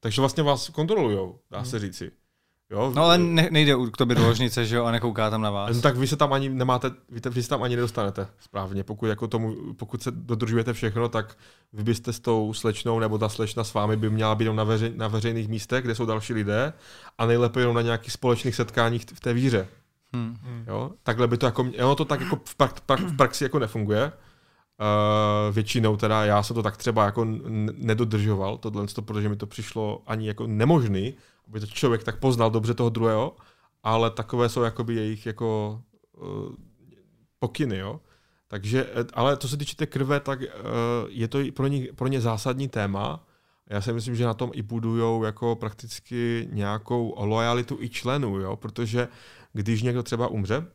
[0.00, 2.10] Takže vlastně vás kontrolujou, dá se říci.
[2.70, 2.92] Jo?
[2.96, 5.76] No ale ne, nejde k tobě do ložnice, že jo, a nekouká tam na vás.
[5.76, 8.84] No, tak vy se tam ani nemáte, vy, vy se tam ani nedostanete správně.
[8.84, 11.38] Pokud, jako tomu, pokud se dodržujete všechno, tak
[11.72, 14.92] vy byste s tou slečnou nebo ta slečna s vámi by měla být na, veřej,
[14.96, 16.72] na veřejných místech, kde jsou další lidé
[17.18, 19.68] a nejlépe jenom na nějakých společných setkáních v té víře.
[20.12, 20.36] Hmm.
[20.66, 20.90] Jo?
[21.02, 24.12] Takhle by to jako, ono to tak jako v, prak, prak, v praxi jako nefunguje.
[24.80, 27.26] Uh, většinou teda já jsem to tak třeba jako
[27.72, 31.14] nedodržoval, tohle, protože mi to přišlo ani jako nemožný,
[31.48, 33.36] aby to člověk tak poznal dobře toho druhého,
[33.82, 35.80] ale takové jsou jakoby jejich jako
[36.16, 36.54] uh,
[37.38, 38.00] pokyny, jo.
[38.48, 40.46] Takže, eh, ale co se týče té krve, tak uh,
[41.08, 43.26] je to pro ně, pro ně zásadní téma.
[43.70, 48.56] Já si myslím, že na tom i budují jako prakticky nějakou lojalitu i členů, jo?
[48.56, 49.08] protože
[49.52, 50.66] když někdo třeba umře,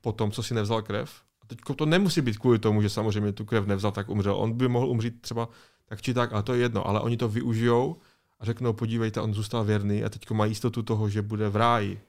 [0.00, 3.32] po tom, co si nevzal krev, a teď to nemusí být kvůli tomu, že samozřejmě
[3.32, 4.36] tu krev nevzal, tak umřel.
[4.36, 5.48] On by mohl umřít třeba
[5.86, 6.86] tak či tak, ale to je jedno.
[6.86, 7.96] Ale oni to využijou
[8.40, 12.00] a řeknou, podívejte, on zůstal věrný a teď má jistotu toho, že bude v ráji.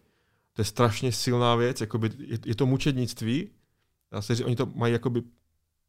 [0.54, 3.50] To je strašně silná věc, jakoby, je, je to mučednictví,
[4.12, 5.24] dá se říct, oni to mají jakoby,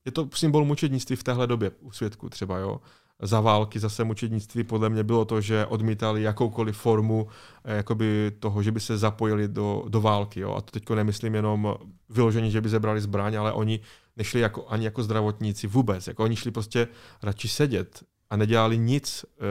[0.04, 2.80] je to symbol mučednictví v téhle době u světku třeba, jo.
[3.24, 7.28] Za války zase mučednictví podle mě bylo to, že odmítali jakoukoliv formu
[7.64, 10.40] eh, jakoby toho, že by se zapojili do, do války.
[10.40, 10.54] Jo.
[10.54, 11.74] A to teď nemyslím jenom
[12.08, 13.80] vyložení, že by zebrali zbraň, ale oni
[14.16, 16.06] nešli jako, ani jako zdravotníci vůbec.
[16.06, 16.88] Jako oni šli prostě
[17.22, 19.46] radši sedět a nedělali nic uh,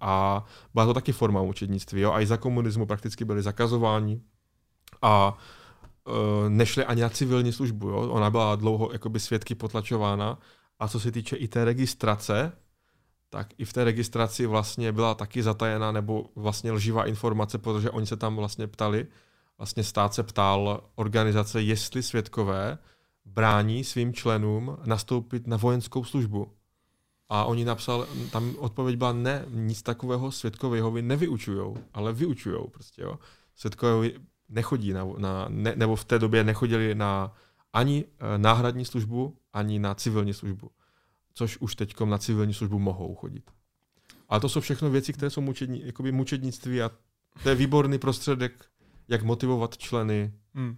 [0.00, 0.44] a
[0.74, 2.00] byla to taky forma učednictví.
[2.00, 2.12] Jo?
[2.12, 4.20] A i za komunismu prakticky byli zakazováni
[5.02, 5.38] a
[6.06, 7.88] uh, nešli ani na civilní službu.
[7.88, 7.96] Jo?
[7.96, 10.38] Ona byla dlouho jakoby svědky potlačována
[10.78, 12.52] a co se týče i té registrace,
[13.30, 18.06] tak i v té registraci vlastně byla taky zatajena nebo vlastně lživá informace, protože oni
[18.06, 19.06] se tam vlastně ptali,
[19.58, 22.78] vlastně stát se ptal organizace, jestli svědkové
[23.24, 26.55] brání svým členům nastoupit na vojenskou službu.
[27.28, 33.02] A oni napsal, tam odpověď byla ne, nic takového světkové Jehovy nevyučujou, ale vyučujou prostě,
[33.02, 33.18] jo.
[33.56, 34.10] Světkové
[34.48, 37.32] nechodí na, na ne, nebo v té době nechodili na
[37.72, 40.70] ani eh, náhradní službu, ani na civilní službu.
[41.34, 43.50] Což už teď na civilní službu mohou chodit.
[44.28, 46.90] A to jsou všechno věci, které jsou mučední, jakoby mučednictví a
[47.42, 48.66] to je výborný prostředek,
[49.08, 50.76] jak motivovat členy hmm.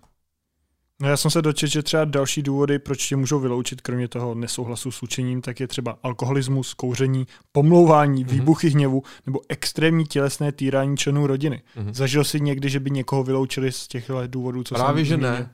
[1.02, 4.34] No já jsem se dočetl, že třeba další důvody, proč tě můžou vyloučit, kromě toho
[4.34, 8.28] nesouhlasu s učením, tak je třeba alkoholismus, kouření, pomlouvání, mm-hmm.
[8.28, 11.62] výbuchy hněvu nebo extrémní tělesné týrání členů rodiny.
[11.76, 11.92] Mm-hmm.
[11.92, 15.50] Zažil jsi někdy, že by někoho vyloučili z těchto důvodů, co Právě, že ne.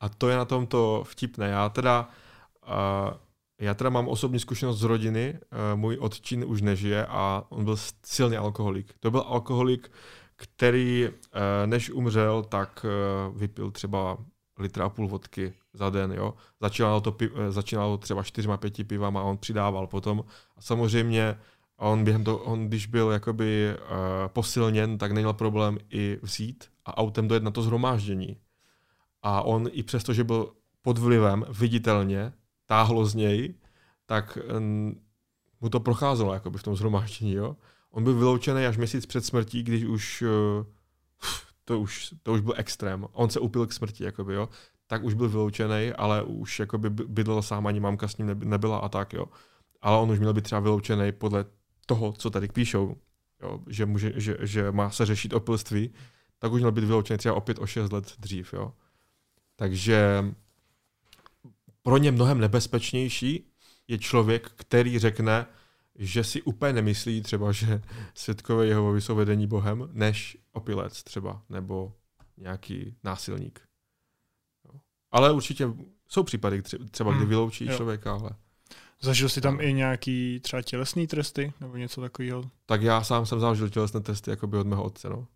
[0.00, 1.48] A to je na tom to vtipné.
[1.48, 2.08] Já teda,
[2.68, 3.14] uh,
[3.60, 5.34] já teda mám osobní zkušenost z rodiny.
[5.72, 8.94] Uh, můj otčin už nežije a on byl silný alkoholik.
[9.00, 9.90] To byl alkoholik,
[10.36, 11.12] který uh,
[11.66, 12.86] než umřel, tak
[13.30, 14.18] uh, vypil třeba
[14.58, 16.34] litra a půl vodky za den, jo.
[16.60, 20.24] Začínalo to, eh, začínalo třeba čtyřma, pěti pivama a on přidával potom.
[20.56, 21.36] A samozřejmě
[21.76, 23.86] on během toho, on když byl jakoby uh,
[24.28, 28.36] posilněn, tak neměl problém i vzít a autem dojet na to zhromáždění.
[29.22, 30.52] A on i přesto, že byl
[30.82, 32.32] pod vlivem viditelně,
[32.66, 33.54] táhlo z něj,
[34.06, 35.00] tak um,
[35.60, 37.56] mu to procházelo jakoby v tom zhromáždění, jo.
[37.90, 40.66] On byl vyloučený až měsíc před smrtí, když už uh,
[41.66, 43.06] to už, to už byl extrém.
[43.12, 44.48] On se upil k smrti, jakoby, jo.
[44.86, 48.88] Tak už byl vyloučený, ale už jakoby bydlel sám, ani mamka s ním nebyla a
[48.88, 49.26] tak, jo.
[49.82, 51.44] Ale on už měl být třeba vyloučený podle
[51.86, 52.96] toho, co tady píšou,
[53.42, 55.94] jo, že, může, že, že má se řešit opilství,
[56.38, 58.72] tak už měl být vyloučený třeba opět o 6 let dřív, jo.
[59.56, 60.24] Takže
[61.82, 63.52] pro ně mnohem nebezpečnější
[63.88, 65.46] je člověk, který řekne,
[65.98, 67.82] že si úplně nemyslí třeba, že
[68.14, 71.92] světkové Jehovovi jsou vedení Bohem, než opilec třeba, nebo
[72.36, 73.60] nějaký násilník.
[74.64, 74.80] Jo.
[75.12, 75.68] Ale určitě
[76.08, 77.76] jsou případy třeba, kdy Hmm, vyloučí jo.
[77.76, 78.30] člověka, ale
[79.00, 82.44] Zažil jsi tam i nějaký třeba tělesný tresty nebo něco takového?
[82.66, 85.08] tak já sám jsem zažil tělesné testy jakoby od mého otce.
[85.08, 85.26] No.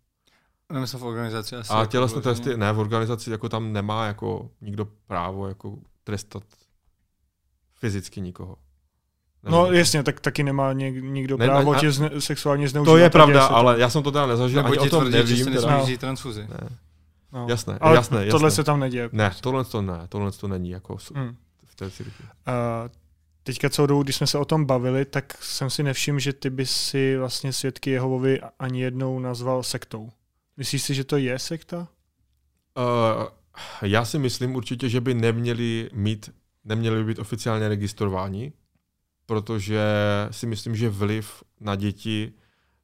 [0.73, 1.73] Nemyslel v organizaci asi.
[1.73, 2.43] A jako tělesné vyloženě.
[2.45, 6.43] testy, ne, v organizaci jako tam nemá jako nikdo právo jako trestat
[7.73, 8.57] fyzicky nikoho.
[9.43, 9.79] No Nevím.
[9.79, 12.93] jasně, tak taky nemá něk, nikdo Ne, právo ne, tě zne, sexuálně zneužívat.
[12.93, 15.11] To je pravda, to- ale já jsem to teda nezažil, Nebo ani ti o tom
[15.11, 15.45] tvrdí, že nevím.
[15.45, 15.61] se Teda.
[15.61, 15.83] nesmí No.
[15.83, 16.41] vzít transfuzi.
[16.41, 16.69] Ne.
[17.33, 17.45] No.
[17.49, 18.51] Jasné, ale jasné, tohle jasné.
[18.55, 19.09] se tam neděje.
[19.11, 21.35] Ne, tohle to ne, tohle to není jako Hmm.
[21.65, 22.25] v té církvi.
[22.45, 22.83] A
[23.43, 26.49] teďka celou dobu, když jsme se o tom bavili, tak jsem si nevšiml, že ty
[26.49, 30.09] bys si vlastně svědky Jehovovi ani jednou nazval sektou.
[30.57, 31.87] Myslíš si, že to je sekta?
[32.77, 33.27] Uh,
[33.81, 36.29] já si myslím určitě, že by neměli mít,
[36.65, 38.53] neměli by být oficiálně registrováni,
[39.31, 39.83] protože
[40.31, 42.33] si myslím, že vliv na děti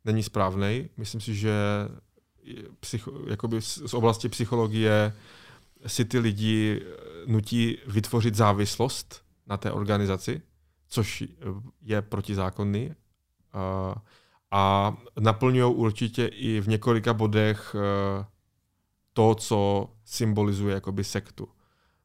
[0.06, 0.90] není správný.
[0.98, 1.54] Myslím si, že
[2.80, 5.14] psycho, jakoby z oblasti psychologie
[5.88, 10.42] si ty lidi eh, nutí vytvořit závislost na té organizaci,
[10.88, 11.24] což
[11.82, 12.90] je protizákonný.
[12.90, 13.94] Uh,
[14.52, 18.26] a naplňují určitě i v několika bodech uh,
[19.14, 21.48] to, co symbolizuje jakoby sektu.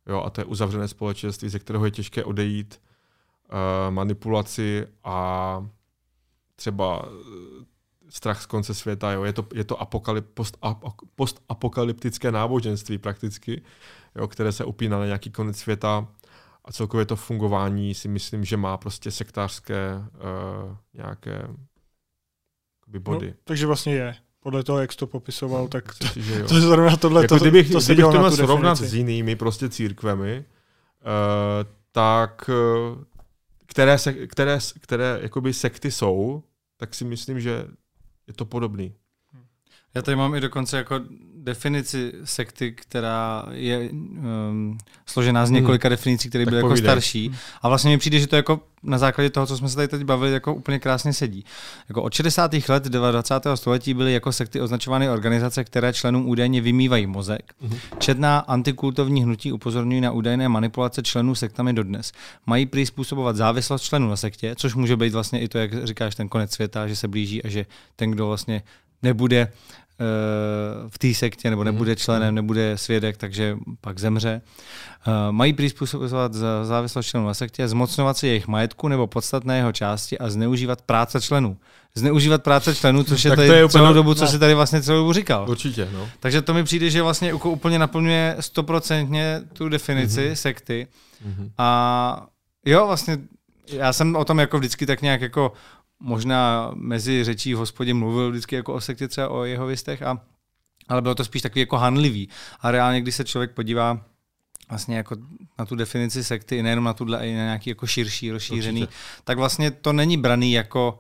[0.06, 2.80] Jo, a to je uzavřené společenství, ze kterého je těžké odejít,
[3.90, 5.66] manipulaci a
[6.56, 7.64] třeba eh,
[8.08, 9.12] strach z konce světa.
[9.12, 9.24] Jo.
[9.24, 10.84] Je to, je to apokalyp, post, ap,
[11.14, 13.62] postapokalyptické náboženství prakticky,
[14.16, 16.08] jo, které se upíná na nějaký konec světa
[16.64, 21.48] a celkově to fungování si myslím, že má prostě sektářské uh, nějaké
[22.80, 23.26] jakoby body.
[23.26, 24.14] No, takže vlastně je.
[24.40, 26.46] Podle toho, jak jsi to popisoval, tak Myslím si, že jo.
[26.46, 27.22] to zrovna tohle.
[27.22, 32.50] jako to, kdybych, to se kdybych to měl srovnat s jinými prostě církvemi, uh, tak
[32.92, 33.04] uh,
[33.72, 36.42] které, se, které, které jakoby sekty jsou,
[36.76, 37.66] tak si myslím, že
[38.26, 38.94] je to podobný.
[39.94, 41.00] Já tady mám i dokonce jako
[41.44, 46.90] definici sekty, která je um, složená z několika definicí, které byly jako povídej.
[46.90, 47.34] starší.
[47.62, 50.04] A vlastně mi přijde, že to jako na základě toho, co jsme se tady teď
[50.04, 51.44] bavili, jako úplně krásně sedí.
[51.88, 52.52] Jako od 60.
[52.68, 53.34] let 20.
[53.54, 57.52] století byly jako sekty označovány organizace, které členům údajně vymývají mozek.
[57.60, 57.78] Mhm.
[57.98, 62.12] Četná antikultovní hnutí upozorňují na údajné manipulace členů sektami dodnes.
[62.46, 66.14] Mají prý způsobovat závislost členů na sektě, což může být vlastně i to, jak říkáš,
[66.14, 67.66] ten konec světa, že se blíží a že
[67.96, 68.62] ten, kdo vlastně
[69.02, 69.52] nebude
[70.88, 74.40] v té sektě nebo nebude členem, nebude svědek, takže pak zemře.
[75.06, 79.56] Eh, Mají prý způsobovat za- závislost členů na sektě, zmocňovat si jejich majetku nebo podstatné
[79.56, 81.56] jeho části a zneužívat práce členů.
[81.94, 84.54] Zneužívat práce členů, což je Tak to tady je úplně- celou dobu, co si tady
[84.54, 85.46] vlastně celou dobu říkal.
[85.50, 86.08] Určitě, no.
[86.20, 90.32] Takže to mi přijde, že vlastně úplně naplňuje stoprocentně tu definici mm-hmm.
[90.32, 90.86] sekty.
[91.24, 91.50] Mhm.
[91.58, 92.26] A
[92.66, 93.18] jo, vlastně
[93.72, 95.52] já jsem o tom jako vždycky tak nějak jako
[96.02, 100.20] možná mezi řečí v hospodě mluvil vždycky jako o sektě třeba o jeho vistech, a,
[100.88, 102.28] ale bylo to spíš takový jako hanlivý.
[102.60, 104.04] A reálně, když se člověk podívá
[104.68, 105.16] vlastně jako
[105.58, 108.98] na tu definici sekty, nejenom na tuhle, ale i na nějaký jako širší, rozšířený, Určitě.
[109.24, 110.98] tak vlastně to není braný jako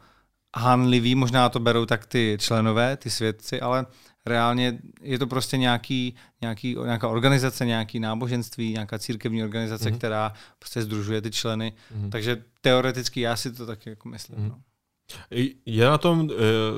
[0.56, 3.86] hanlivý, možná to berou tak ty členové, ty svědci, ale
[4.26, 9.94] reálně je to prostě nějaký, nějaký, nějaká organizace, nějaký náboženství, nějaká církevní organizace, Mhm.
[9.94, 9.98] mm-hmm.
[9.98, 11.72] která prostě združuje ty členy.
[11.90, 12.04] Mhm.
[12.06, 12.10] Mm-hmm.
[12.10, 14.38] Takže teoreticky já si to taky jako myslím.
[14.38, 14.48] Mhm.
[14.48, 14.52] Mm-hmm.
[14.52, 14.62] No.
[15.66, 16.30] Je na tom uh,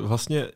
[0.09, 0.48] vlastně,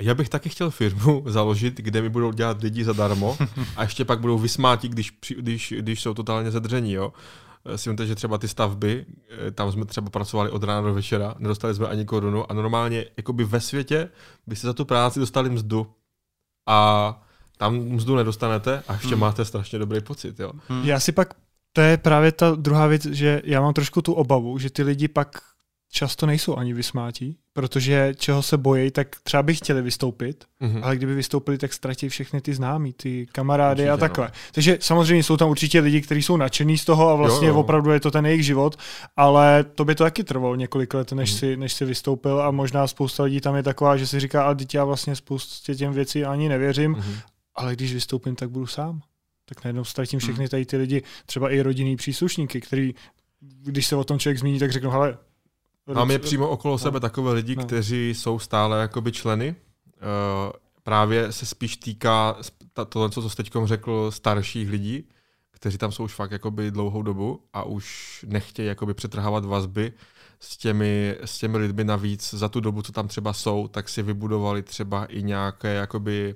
[0.00, 3.38] já bych taky chtěl firmu založit, kde mi budou dělat lidi zadarmo
[3.76, 7.12] a ještě pak budou vysmáti, když, když, když jsou totálně zadření, jo.
[7.64, 9.06] Eh, Si vemte, že třeba ty stavby,
[9.48, 13.04] eh, tam jsme třeba pracovali od rána do večera, nedostali jsme ani korunu a normálně
[13.16, 14.10] jakoby ve světě
[14.46, 15.86] byste za tu práci dostali mzdu
[16.68, 17.22] a
[17.58, 19.18] tam mzdu nedostanete a ještě Hmm.
[19.20, 20.52] máte strašně dobrý pocit, jo.
[20.68, 20.84] Hmm.
[20.84, 21.34] Já si pak,
[21.72, 25.08] to je právě ta druhá věc, že já mám trošku tu obavu, že ty lidi
[25.08, 25.28] pak
[25.92, 30.84] často nejsou ani vysmátí, protože čeho se bojí, tak třeba by chtěli vystoupit, Mhm.
[30.84, 33.98] ale kdyby vystoupili, tak ztratí všechny ty známí, ty kamarády Určitě, a no.
[33.98, 34.30] takhle.
[34.52, 37.60] Takže samozřejmě jsou tam určitě lidi, kteří jsou nadšený z toho a vlastně Jo, jo.
[37.60, 38.76] opravdu je to ten jejich život,
[39.16, 41.38] ale to by to taky trvalo několik let, než, Mhm.
[41.38, 44.54] si, než si vystoupil a možná spousta lidí tam je taková, že si říká, a
[44.54, 47.12] teď já vlastně spoustě těm věcí ani nevěřím, Mhm.
[47.54, 49.00] ale když vystoupím, tak budu sám.
[49.48, 50.28] Tak najednou ztratím Hmm.
[50.28, 52.94] všechny tady ty lidi, třeba i rodinný příslušníky, který,
[53.40, 55.18] když se o tom člověk zmíní, tak řeknou, hele,
[55.94, 57.64] Máme je přímo okolo sebe takové lidi, No.
[57.64, 59.54] kteří jsou stále jakoby členy.
[59.86, 60.52] Uh,
[60.82, 62.36] právě se spíš týká
[62.88, 65.08] tohle, co jsi teď řekl, starších lidí,
[65.50, 69.92] kteří tam jsou už fakt jakoby dlouhou dobu a už nechtějí jakoby přetrhávat vazby
[70.40, 74.02] s těmi, s těmi lidmi navíc za tu dobu, co tam třeba jsou, tak si
[74.02, 76.34] vybudovali třeba i nějaké jakoby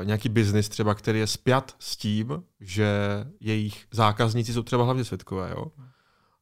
[0.00, 2.88] Uh, nějaký biznis třeba, který je spjat s tím, že
[3.40, 5.66] jejich zákazníci jsou třeba hlavně světkové, jo?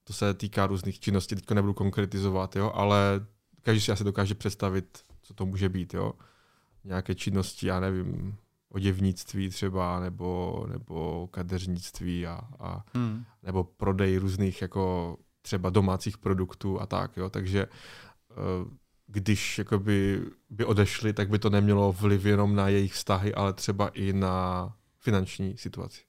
[0.04, 3.26] To se týká různých činností, teďko nebudu konkretizovat, jo, ale
[3.62, 6.12] každý si asi dokáže představit, co to může být, jo.
[6.84, 8.36] Nějaké činnosti, já nevím,
[8.68, 13.24] oděvnictví třeba, nebo, nebo kadeřnictví a, a hmm.
[13.42, 17.30] nebo prodej různých jako třeba domácích produktů a tak, jo.
[17.30, 18.34] Takže eh,
[19.06, 23.88] když jakoby by odešli, tak by to nemělo vliv jenom na jejich vztahy, ale třeba
[23.88, 26.00] i na finanční situaci.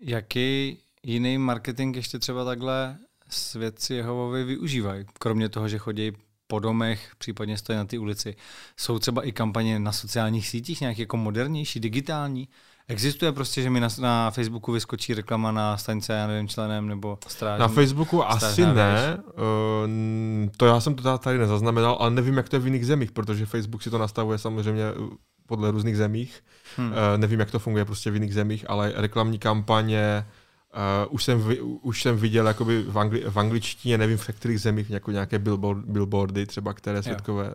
[0.00, 2.96] Jaký jiný marketing ještě třeba takhle
[3.28, 5.04] svědci Jehovovi využívají?
[5.18, 6.12] Kromě toho, že chodí
[6.46, 8.36] po domech, případně stojí na ty ulici.
[8.76, 12.48] Jsou třeba i kampaně na sociálních sítích, nějak jako modernější, digitální?
[12.88, 17.18] Existuje prostě, že mi na, na Facebooku vyskočí reklama na stanice, já nevím, členem nebo
[17.28, 17.60] strážní?
[17.60, 22.56] Na Facebooku asi ne, uh, to já jsem to tady nezaznamenal, ale nevím, jak to
[22.56, 25.16] je v jiných zemích, protože Facebook si to nastavuje samozřejmě eh,
[25.46, 26.44] podle různých zemích.
[26.76, 26.88] Hmm.
[26.88, 30.26] Uh, nevím, jak to funguje prostě v jiných zemích, ale reklamní kampaně
[30.74, 31.44] Uh, už, jsem,
[31.82, 35.84] už jsem viděl jakoby v, angli, v angličtině, nevím v kterých zemích, jako nějaké billboard,
[35.84, 37.54] billboardy třeba, které světkové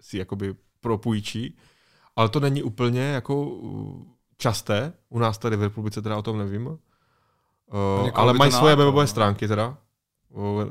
[0.00, 1.56] si jakoby propůjčí,
[2.16, 3.60] ale to není úplně jako
[4.36, 6.76] časté, u nás tady v republice teda o tom nevím, uh,
[8.14, 9.06] ale mají svoje webové no.
[9.06, 9.78] stránky teda,
[10.28, 10.64] uh,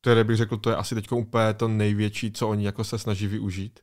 [0.00, 3.26] které bych řekl, to je asi teď úplně to největší, co oni jako se snaží
[3.26, 3.80] využít.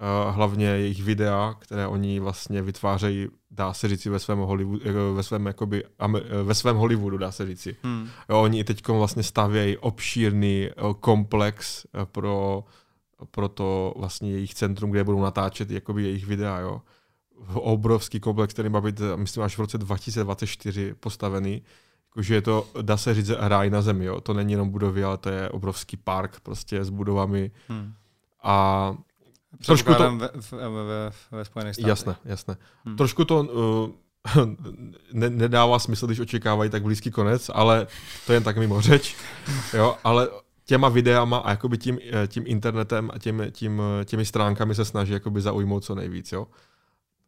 [0.00, 5.14] Uh, hlavně jejich videa, které oni vlastně vytvářejí, dá se říci, ve svém Hollywoodu, jako
[5.14, 5.84] ve svém, jakoby,
[6.42, 7.76] ve svém Hollywoodu, dá se říci.
[7.82, 8.08] Hmm.
[8.28, 10.70] Jo, oni teď vlastně stavějí obšírný
[11.00, 12.64] komplex pro,
[13.30, 16.80] pro to vlastně jejich centrum, kde budou natáčet jakoby jejich videa, jo
[17.54, 21.62] obrovský komplex, který má být, myslím, až v roce 2024 postavený.
[22.10, 24.04] Jakože je to, dá se říct, ráj na zemi.
[24.04, 24.20] Jo.
[24.20, 27.50] To není jenom budovy, ale to je obrovský park prostě s budovami.
[27.68, 27.92] Hmm.
[28.42, 28.96] A
[29.66, 30.16] trošku to...
[30.16, 31.88] Ve, ve, ve, ve Spojených státech.
[31.88, 32.56] Jasné, jasné.
[32.84, 32.96] Hmm.
[32.96, 33.90] Trošku to uh,
[35.12, 37.86] ne, nedává smysl, když očekávají tak blízký konec, ale
[38.26, 39.16] to je jen tak mimo řeč.
[39.74, 40.28] Jo, ale
[40.64, 45.12] těma videama a jakoby tím, eh, tím internetem a tím, tím, těmi stránkami se snaží
[45.12, 46.32] jakoby zaujmout co nejvíc.
[46.32, 46.46] Jo.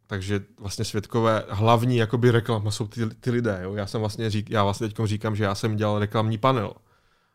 [0.07, 3.61] Takže vlastně světkové hlavní jakoby reklama jsou ty, ty lidé.
[3.63, 3.75] Jo?
[3.75, 6.73] Já jsem vlastně řík, já vlastně teď říkám, že já jsem dělal reklamní panel.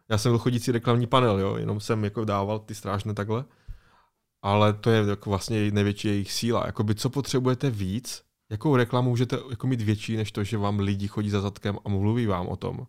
[0.09, 1.55] Já jsem byl chodící reklamní panel, jo?
[1.55, 3.45] jenom jsem jako dával ty strážné takhle.
[4.43, 6.63] Ale to je jako vlastně největší jejich síla.
[6.65, 11.07] Jakoby co potřebujete víc, jakou reklamu můžete jako mít větší, než to, že vám lidi
[11.07, 12.87] chodí za zadkem a mluví vám o tom.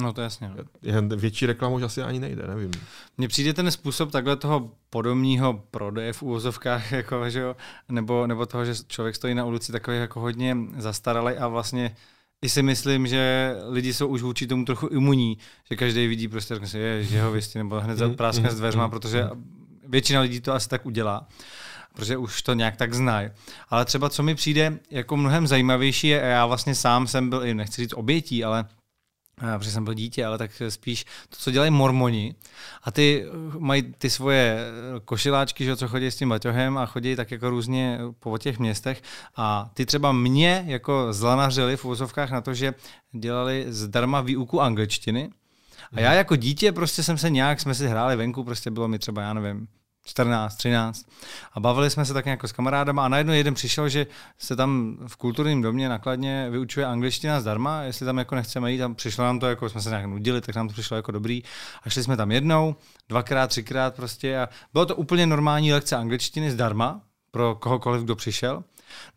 [0.00, 0.50] No to jasně.
[0.92, 1.16] No.
[1.16, 2.70] Větší reklamu už asi ani nejde, nevím.
[3.18, 7.56] Mně přijde ten způsob takhle toho podobního prodeje v úvozovkách, jako, že jo,
[7.88, 11.96] nebo, nebo toho, že člověk stojí na ulici takový jako hodně zastaralý a vlastně
[12.42, 15.38] i si myslím, že lidi jsou už vůči tomu trochu imunní,
[15.70, 18.90] že každý vidí prostě, že je jeho věstí, nebo hned mm, práskne s dveřma, mm,
[18.90, 19.28] protože
[19.92, 21.28] většina lidí to asi tak udělá
[21.94, 23.30] protože už to nějak tak znají.
[23.68, 27.82] Ale třeba co mi přijde jako mnohem zajímavější je, já vlastně sám jsem byl, nechci
[27.82, 28.64] říct obětí, ale
[29.58, 32.34] protože jsem byl dítě, ale tak spíš to, co dělají mormoni.
[32.82, 33.26] A ty
[33.58, 34.58] mají ty svoje
[35.04, 39.02] košiláčky, že, co chodí s tím baťohem a chodí tak jako různě po těch městech.
[39.36, 42.74] A ty třeba mě jako zlanařili v úvozovkách na to, že
[43.12, 45.30] dělali zdarma výuku angličtiny.
[45.92, 48.98] A já jako dítě prostě jsem se nějak, jsme si hráli venku, prostě bylo mi
[48.98, 49.68] třeba, já nevím,
[50.04, 51.06] 14, 13.
[51.52, 54.06] A bavili jsme se tak jako s kamarádama a najednou jeden přišel, že
[54.38, 58.94] se tam v kulturním domě nakladně vyučuje angličtina zdarma, jestli tam jako nechceme jít, tam
[58.94, 61.42] přišlo nám to, jako jsme se nějak nudili, tak nám to přišlo jako dobrý.
[61.82, 62.76] A šli jsme tam jednou,
[63.08, 67.00] dvakrát, třikrát prostě a bylo to úplně normální lekce angličtiny zdarma
[67.30, 68.64] pro kohokoliv, kdo přišel.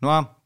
[0.02, 0.36] No a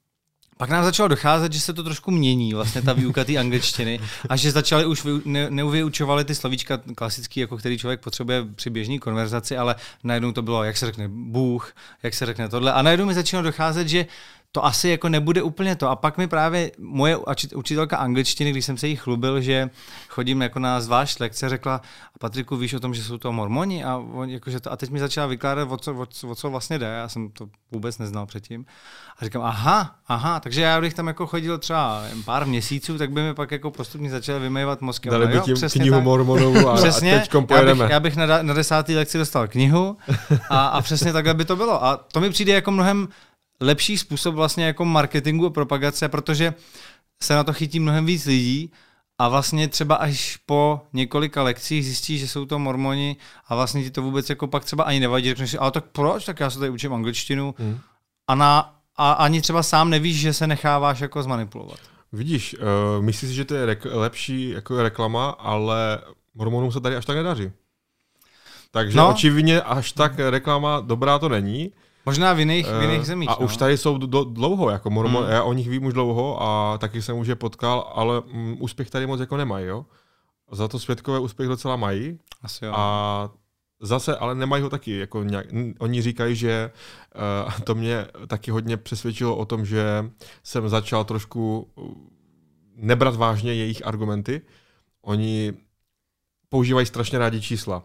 [0.60, 4.36] pak nám začalo docházet, že se to trošku mění, vlastně ta výuka té angličtiny, a
[4.36, 9.56] že začali už ne, neuvyučovali ty slovíčka klasický, jako který člověk potřebuje při běžné konverzaci,
[9.56, 9.74] ale
[10.04, 11.72] najednou to bylo, jak se řekne Bůh,
[12.02, 12.72] jak se řekne tohle.
[12.72, 14.06] A najednou mi začalo docházet, že
[14.52, 15.88] to asi jako nebude úplně to.
[15.88, 17.16] A pak mi právě moje
[17.54, 19.70] učitelka angličtiny, když jsem se jí chlubil, že
[20.08, 21.74] chodím jako na zvlášť lekce, řekla,
[22.14, 23.84] a Patriku, víš o tom, že jsou to mormoni?
[23.84, 26.78] A, on, jakože to, a teď mi začala vykládat, o co, o, o co vlastně
[26.78, 26.86] jde.
[26.86, 28.66] Já jsem to vůbec neznal předtím.
[29.18, 33.22] A říkám, aha, aha, takže já bych tam jako chodil třeba pár měsíců, tak by
[33.22, 35.10] mi pak jako postupně začal vymývat mozky.
[35.10, 37.84] Dali by tím knihu mormonů a, přesně, a teďkom pojedeme.
[37.84, 39.96] Já bych, já bych na, na desátý lekci dostal knihu
[40.50, 41.84] a, a přesně takhle by to bylo.
[41.84, 43.08] A to mi přijde jako mnohem
[43.60, 46.54] lepší způsob vlastně jako marketingu a propagace, protože
[47.22, 48.72] se na to chytí mnohem víc lidí
[49.18, 53.16] a vlastně třeba až po několika lekcích zjistí, že jsou to mormoni
[53.48, 55.28] a vlastně ti to vůbec jako pak třeba ani nevadí.
[55.28, 57.78] Řekneš si, ale tak proč, tak já se tady učím angličtinu hmm.
[58.28, 61.78] a, na, a ani třeba sám nevíš, že se necháváš jako zmanipulovat.
[62.12, 66.00] Vidíš, uh, myslíš si, že to je rek- lepší jako reklama, ale
[66.34, 67.52] mormonům se tady až tak nedaří.
[68.70, 69.10] Takže no.
[69.10, 71.72] očividně až tak reklama dobrá to není.
[72.10, 73.28] Možná v jiných, v jiných zemích.
[73.30, 73.46] A no.
[73.46, 75.32] už tady jsou do, dlouho, jako mormon, Hmm.
[75.32, 78.90] já o nich vím už dlouho a taky jsem už je potkal, ale mm, úspěch
[78.90, 79.86] tady moc jako nemají, jo.
[80.52, 82.72] Za to světkové úspěch docela mají Asi jo.
[82.74, 83.30] a
[83.80, 84.98] zase, ale nemají ho taky.
[84.98, 85.46] Jako nějak,
[85.78, 86.70] oni říkají, že
[87.46, 90.10] uh, to mě taky hodně přesvědčilo o tom, že
[90.42, 91.94] jsem začal trošku uh,
[92.76, 94.40] nebrat vážně jejich argumenty.
[95.02, 95.52] Oni
[96.48, 97.82] používají strašně rádi čísla.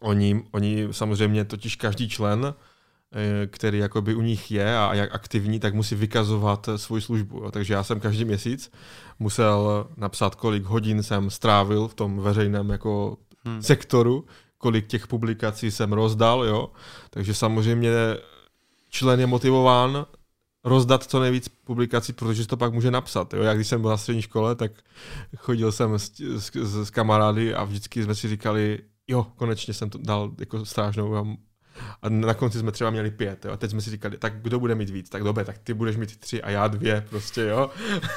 [0.00, 2.54] Oni, oni samozřejmě totiž každý člen, eh,
[3.46, 7.38] který jakoby u nich je a jak aktivní, tak musí vykazovat eh, svou službu.
[7.38, 7.50] Jo.
[7.50, 8.72] Takže já jsem každý měsíc
[9.18, 13.16] musel napsat, kolik hodin jsem strávil v tom veřejném jako
[13.46, 13.62] Hmm.
[13.62, 14.24] sektoru,
[14.58, 16.70] kolik těch publikací jsem rozdal, jo.
[17.10, 17.90] Takže samozřejmě
[18.88, 20.06] člen je motivován
[20.64, 23.34] rozdat co nejvíc publikací, protože to pak může napsat.
[23.34, 23.42] Jo.
[23.42, 24.72] Já když jsem byl na střední škole, tak
[25.36, 28.78] chodil jsem s, s, s, s kamarády a vždycky jsme si říkali,
[29.08, 31.36] jo, konečně jsem to dal jako strážnou
[32.02, 33.44] a, na konci jsme třeba měli pět.
[33.44, 33.52] Jo.
[33.52, 35.08] A teď jsme si říkali, tak kdo bude mít víc?
[35.08, 37.70] Tak dobře, tak ty budeš mít tři a já dvě prostě, jo.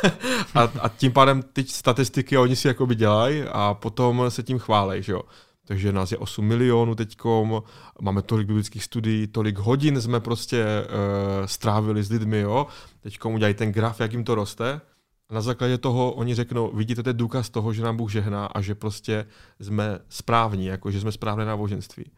[0.56, 5.03] a, a tím pádem ty statistiky oni si jakoby dělají a potom se tím chválej,
[5.03, 5.22] že jo.
[5.69, 7.64] Takže nás je 8 milionů teďkom,
[8.02, 12.68] máme tolik biblických studií, tolik hodin jsme prostě uh, strávili s lidmi, jo.
[12.99, 14.81] Teďkom udělají ten graf, jak jim to roste.
[15.30, 18.45] A na základě toho oni řeknou, vidíte, to je důkaz toho, že nám Bůh žehná
[18.45, 19.26] a že prostě
[19.60, 22.11] jsme správní, jako že jsme správné náboženství.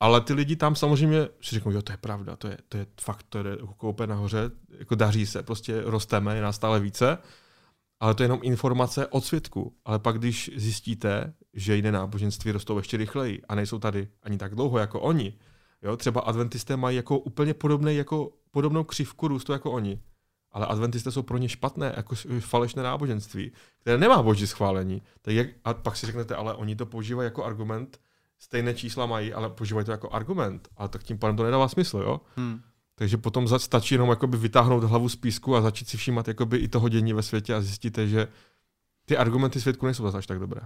[0.00, 2.86] Ale ty lidi tam samozřejmě si řeknou, jo, to je pravda, to je, to je
[3.00, 7.18] fakt, to je koupe nahoře, jako daří se, prostě rosteme, je nás stále více,
[8.00, 9.76] ale to je jenom informace od svědku.
[9.84, 14.54] Ale pak, když zjistíte, že jiné náboženství rostou ještě rychleji a nejsou tady ani tak
[14.54, 15.34] dlouho jako oni,
[15.82, 20.00] jo, třeba adventisté mají jako úplně podobný, jako podobnou křivku růstu jako oni,
[20.52, 25.02] ale adventisté jsou pro ně špatné, jako falešné náboženství, které nemá boží schválení.
[25.22, 28.00] Tak jak, a pak si řeknete, ale oni to používají jako argument,
[28.38, 30.68] stejné čísla mají, ale používají to jako argument.
[30.76, 32.20] A tak tím pádem to nedává smysl, jo?
[32.36, 32.60] Hmm.
[32.94, 36.68] Takže potom stačí jenom jakoby vytáhnout hlavu z písku a začít si všímat jakoby i
[36.68, 38.28] toho dění ve světě a zjistíte, že
[39.04, 40.60] ty argumenty svědku nejsou zase až tak dobré.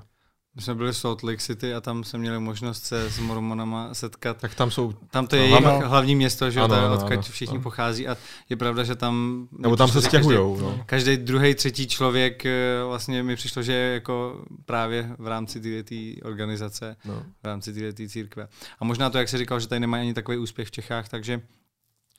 [0.55, 3.94] My jsme byli v Salt Lake City a tam jsme měli možnost se s mormonama
[3.94, 4.36] setkat.
[4.36, 5.89] Tak tam jsou, Tam to je No, jejich ano.
[5.89, 7.62] hlavní město, že Ano, ano, odkud ano, všichni ano.
[7.62, 8.16] pochází a
[8.48, 9.48] je pravda, že tam...
[9.59, 10.35] nebo tam se že každý-.
[10.35, 10.82] No.
[10.86, 12.51] Každý druhý, třetí člověk eh,
[12.86, 15.94] vlastně mi přišlo, že je jako právě v rámci této
[16.28, 17.22] organizace, No.
[17.43, 18.48] v rámci této církve.
[18.81, 21.40] A možná to, jak se říkal, že tady nemají ani takový úspěch v Čechách, takže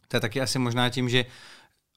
[0.08, 1.26] to je taky asi možná tím, že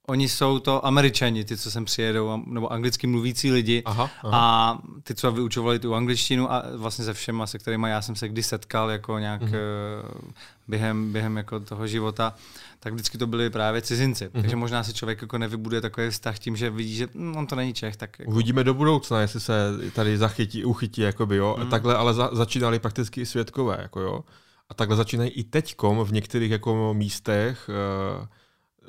[0.06, 4.39] oni jsou to američani, ty, co sem přijedou, nebo anglicky mluvící lidi, Aha, aha.
[4.39, 8.28] a ty, co vyučovali tu angličtinu a vlastně se všema, se kterými já jsem se
[8.28, 9.52] kdy setkal jako nějak Mhm.
[9.52, 10.32] mm-hmm.
[10.68, 12.35] během, během jako toho života,
[12.81, 14.24] tak vždycky to byli právě cizinci.
[14.26, 14.40] Mm-hmm.
[14.40, 17.56] Takže možná si člověk jako nevybuduje takový vztah tím, že vidí, že hm, on to
[17.56, 19.52] není Čech, tak jako, Uvidíme do budoucna, jestli se
[19.93, 21.56] tady zachytí, uchytí, jakoby, jo.
[21.60, 21.70] Mm.
[21.70, 24.24] Takhle ale za, začínali prakticky i světkové, jako jo.
[24.68, 28.26] A takhle začínají i teďkom v některých jako místech eh,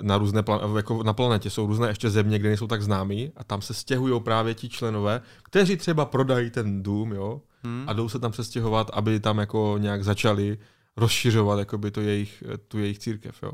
[0.01, 3.43] na různé plan- jako na planetě jsou různé ještě země, kde nejsou tak známí a
[3.43, 7.83] tam se stěhují právě ti členové, kteří třeba prodají ten dům, jo, hm?
[7.87, 10.57] a jdou se tam přestěhovat, aby tam jako nějak začali
[10.97, 13.51] rozšiřovat jakoby to jejich, tu jejich církev, jo.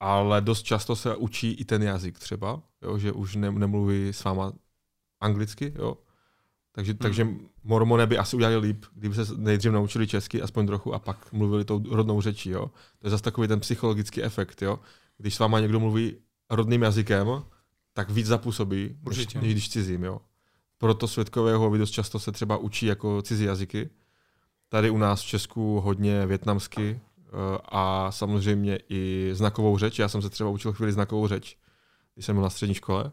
[0.00, 4.24] Ale dost často se učí i ten jazyk třeba, jo, že už ne, nemluví s
[4.24, 4.52] váma
[5.20, 5.96] anglicky, jo.
[6.74, 6.98] Takže, hmm.
[6.98, 7.28] takže
[7.64, 11.64] mormoné by asi udělali líp, kdyby se nejdřív naučili česky, aspoň trochu, a pak mluvili
[11.64, 12.70] tou rodnou řečí, jo.
[12.98, 14.78] To je zase takový ten psychologický efekt, jo.
[15.18, 16.16] Když s váma někdo mluví
[16.50, 17.42] rodným jazykem,
[17.92, 19.40] tak víc zapůsobí, než, Určitě.
[19.40, 20.20] než když cizím, jo.
[20.78, 23.90] Proto světkové Jehovovi dost často se třeba učí jako cizí jazyky.
[24.68, 27.30] Tady u nás v Česku hodně větnamsky eh,
[27.64, 29.98] a samozřejmě i znakovou řeč.
[29.98, 31.56] Já jsem se třeba učil chvíli znakovou řeč,
[32.14, 33.12] když jsem byl na střední škole,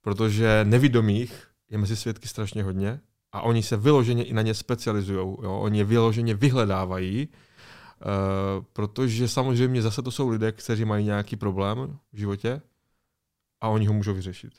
[0.00, 3.00] protože nevidomých je mezi svědky strašně hodně
[3.32, 5.36] a oni se vyloženě i na ně specializují.
[5.38, 11.98] Oni je vyloženě vyhledávají, uh, protože samozřejmě zase to jsou lidé, kteří mají nějaký problém
[12.12, 12.62] v životě
[13.60, 14.52] a oni ho můžou vyřešit.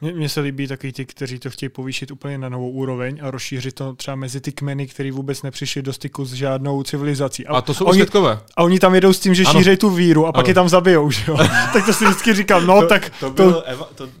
[0.00, 3.74] Mně, se líbí taky ti, kteří to chtějí povýšit úplně na novou úroveň a rozšířit
[3.74, 7.46] to třeba mezi ty kmeny, který vůbec nepřišli do styku s žádnou civilizací.
[7.46, 8.38] A to jsou oni, světkové.
[8.56, 9.52] a oni tam jedou s tím, že Ano.
[9.60, 10.50] šířejí tu víru a pak Ano.
[10.50, 11.36] je tam zabijou, že jo?
[11.72, 14.12] tak to si vždycky říkám, no to, tak to, to- byl Eva, to, to,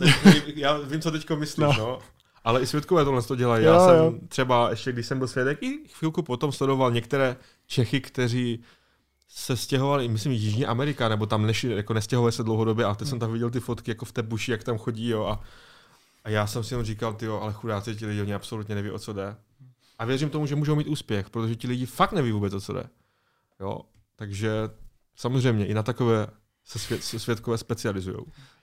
[0.54, 1.74] já vím, co teďko myslíš, no.
[1.78, 1.98] No.
[2.44, 3.64] Ale i světkové tohle to dělají.
[3.64, 4.14] Jo, Já jsem jo.
[4.28, 7.36] třeba ještě, když jsem byl svědek, i chvilku potom sledoval některé
[7.66, 8.62] Čechy, kteří
[9.28, 13.18] se stěhovali, myslím, Jižní Amerika, nebo tam nešli, jako nestěhovali se dlouhodobě, a teď jsem
[13.18, 15.40] tam viděl ty fotky jako v té buši, jak tam chodí, jo, a,
[16.24, 18.98] a já jsem si jenom říkal, ty ale chudáci ti lidi, oni absolutně neví, o
[18.98, 19.36] co jde.
[19.98, 22.72] A věřím tomu, že můžou mít úspěch, protože ti lidi fakt neví vůbec, o co
[22.72, 22.84] jde.
[23.60, 23.80] Jo,
[24.16, 24.50] takže
[25.16, 26.26] samozřejmě i na takové
[26.64, 28.16] se, svět, se světkové specializují.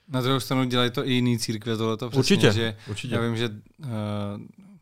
[0.08, 3.14] Na druhou stranu dělají to i jiný církve tohleto přesně, Určitě, že určitě.
[3.14, 3.86] já vím, že uh,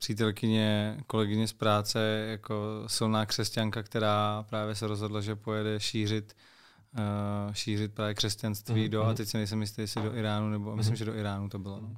[0.01, 6.37] přítelkyně, kolegyně z práce, jako silná křesťanka, která právě se rozhodla, že pojede šířit
[6.93, 10.71] uh, šířit právě křesťanství mm, do, a teď si nejsem jistý, jestli do Iránu, nebo
[10.71, 10.77] mm.
[10.77, 11.81] myslím, že do Iránu to bylo.
[11.81, 11.97] No.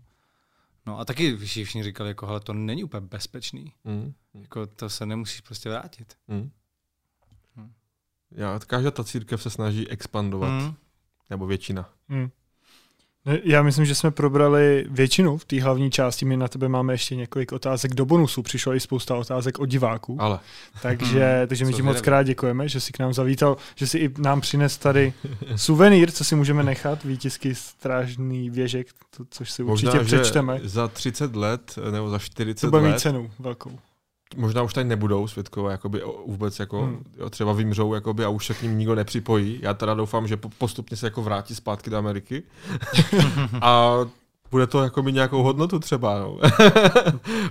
[0.86, 3.72] No a taky všichni říkali, jako, hele, to není úplně bezpečný.
[3.84, 4.12] Mm.
[4.34, 6.16] Jako, to se nemusíš prostě vrátit.
[6.28, 6.50] Mm.
[8.30, 10.62] Já, každá ta církev se snaží expandovat.
[10.62, 10.74] Mm.
[11.30, 11.90] Nebo většina.
[12.08, 12.30] Mm.
[13.44, 16.24] Já myslím, že jsme probrali většinu v té hlavní části.
[16.24, 18.42] My na tebe máme ještě několik otázek do bonusu.
[18.42, 20.16] Přišlo i spousta otázek od diváků.
[20.20, 20.38] Ale.
[20.82, 21.48] Takže, hmm.
[21.48, 24.40] takže my ti moc krát děkujeme, že jsi k nám zavítal, že jsi i nám
[24.40, 25.12] přines tady
[25.56, 28.86] suvenýr, co si můžeme nechat, výtisky strážný věžek,
[29.16, 30.60] to, což si Možná, určitě přečteme.
[30.64, 32.88] za 30 let nebo za 40 to bude let.
[32.88, 33.78] mít cenu velkou
[34.36, 37.04] možná už tady nebudou světkové, jakoby vůbec jako, hmm.
[37.18, 39.58] jo, třeba vymřou jakoby, a už se k ním nikdo nepřipojí.
[39.62, 42.42] Já teda doufám, že postupně se jako vrátí zpátky do Ameriky
[43.60, 43.96] a
[44.52, 46.18] bude to jako mít nějakou hodnotu třeba.
[46.18, 46.38] No.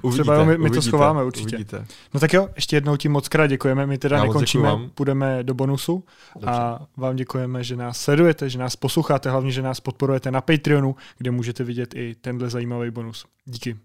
[0.02, 1.56] uvidíte, třeba my, my uvidíte, to schováme určitě.
[1.56, 1.86] Uvidíte.
[2.14, 3.86] No tak jo, ještě jednou ti moc krát děkujeme.
[3.86, 6.03] My teda Já nekončíme, půjdeme do bonusu
[6.36, 6.49] Dobře.
[6.49, 10.95] a vám děkujeme, že nás sledujete, že nás posloucháte, hlavně, že nás podporujete na Patreonu,
[11.18, 13.26] kde můžete vidět i tenhle zajímavý bonus.
[13.45, 13.78] Díky.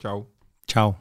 [0.00, 0.22] Čau.
[0.66, 0.92] Čau.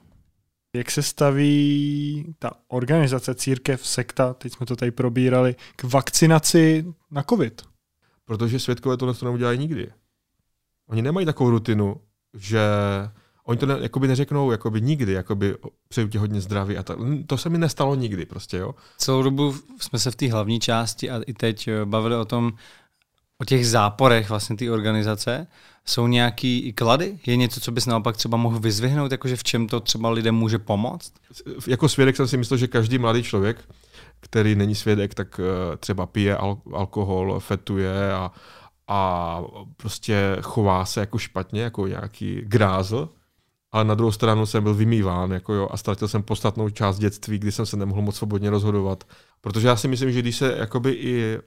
[0.76, 7.24] Jak se staví ta organizace církev, sekta, teď jsme to tady probírali, k vakcinaci na
[7.24, 7.62] COVID?
[8.26, 9.92] Protože světkové tohle to neudělají nikdy.
[10.88, 12.02] Oni nemají takovou rutinu,
[12.34, 12.62] že
[13.44, 15.56] oni to ne, jakoby neřeknou jakoby nikdy, jakoby
[15.88, 16.98] přeju ti hodně zdraví a tak.
[17.28, 18.76] To se mi nestalo nikdy prostě, jo.
[18.98, 22.54] Celou dobu jsme se v té hlavní části a i teď eh, bavili o tom,
[23.42, 25.48] o těch záporech vlastně té organizace.
[25.86, 27.20] Jsou nějaký i klady?
[27.26, 30.60] Je něco, co bys naopak třeba mohl vyzvihnout, jakože v čem to třeba lidem může
[30.60, 31.14] pomoct?
[31.68, 33.58] Jako svědek jsem si myslel, že každý mladý člověk,
[34.20, 38.32] který není svědek, tak eh, třeba pije al- alkohol, fetuje a,
[38.88, 39.42] a
[39.78, 43.10] prostě chová se jako špatně, jako nějaký grázl,
[43.76, 47.40] ale na druhou stranu jsem byl vymýván jako jo, a ztratil jsem podstatnou část dětství,
[47.40, 49.04] kdy jsem se nemohl moc svobodně rozhodovat.
[49.42, 51.40] Protože já si myslím, že když se jakoby i e,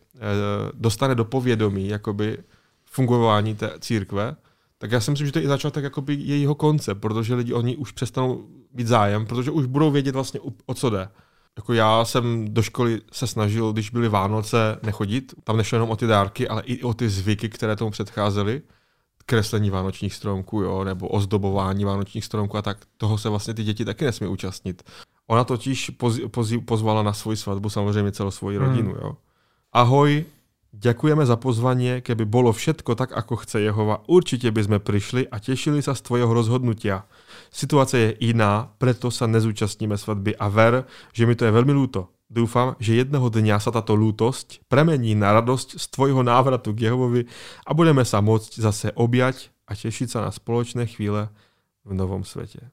[0.74, 2.38] dostane do povědomí jakoby
[2.84, 4.36] fungování té církve,
[4.78, 7.76] tak já si myslím, že to je i začátek jakoby jejího konce, protože lidi oni
[7.76, 8.44] už přestanou
[8.74, 11.08] být zájem, protože už budou vědět vlastně o co jde.
[11.56, 15.34] Jako já jsem do školy se snažil, když byly Vánoce, nechodit.
[15.44, 18.62] Tam nešlo jenom o ty dárky, ale i o ty zvyky, které tomu předcházely
[19.28, 23.84] kreslení vánočních stromků, jo, nebo ozdobování vánočních stromků a tak toho se vlastně ty děti
[23.84, 24.82] taky nesmí účastnit.
[25.28, 28.66] Ona totiž poz, poz, pozvala na svoji svatbu samozřejmě celou svoji hmm.
[28.66, 28.90] rodinu.
[28.90, 29.16] Jo.
[29.72, 30.24] Ahoj,
[30.68, 35.40] Ďakujeme za pozvanie, keby bolo všetko tak, ako chce Jehova, určite by sme prišli a
[35.40, 37.08] tešili sa z tvojho rozhodnutia.
[37.48, 40.84] Situácia je iná, preto sa nezúčastníme svatby a ver,
[41.16, 42.12] že mi to je veľmi ľúto.
[42.28, 47.24] Dúfam, že jedného dňa sa táto lútosť premení na radosť z tvojho návratu k Jehovovi
[47.64, 51.32] a budeme sa môcť zase objať a tešiť sa na spoločné chvíle
[51.88, 52.68] v novom svete.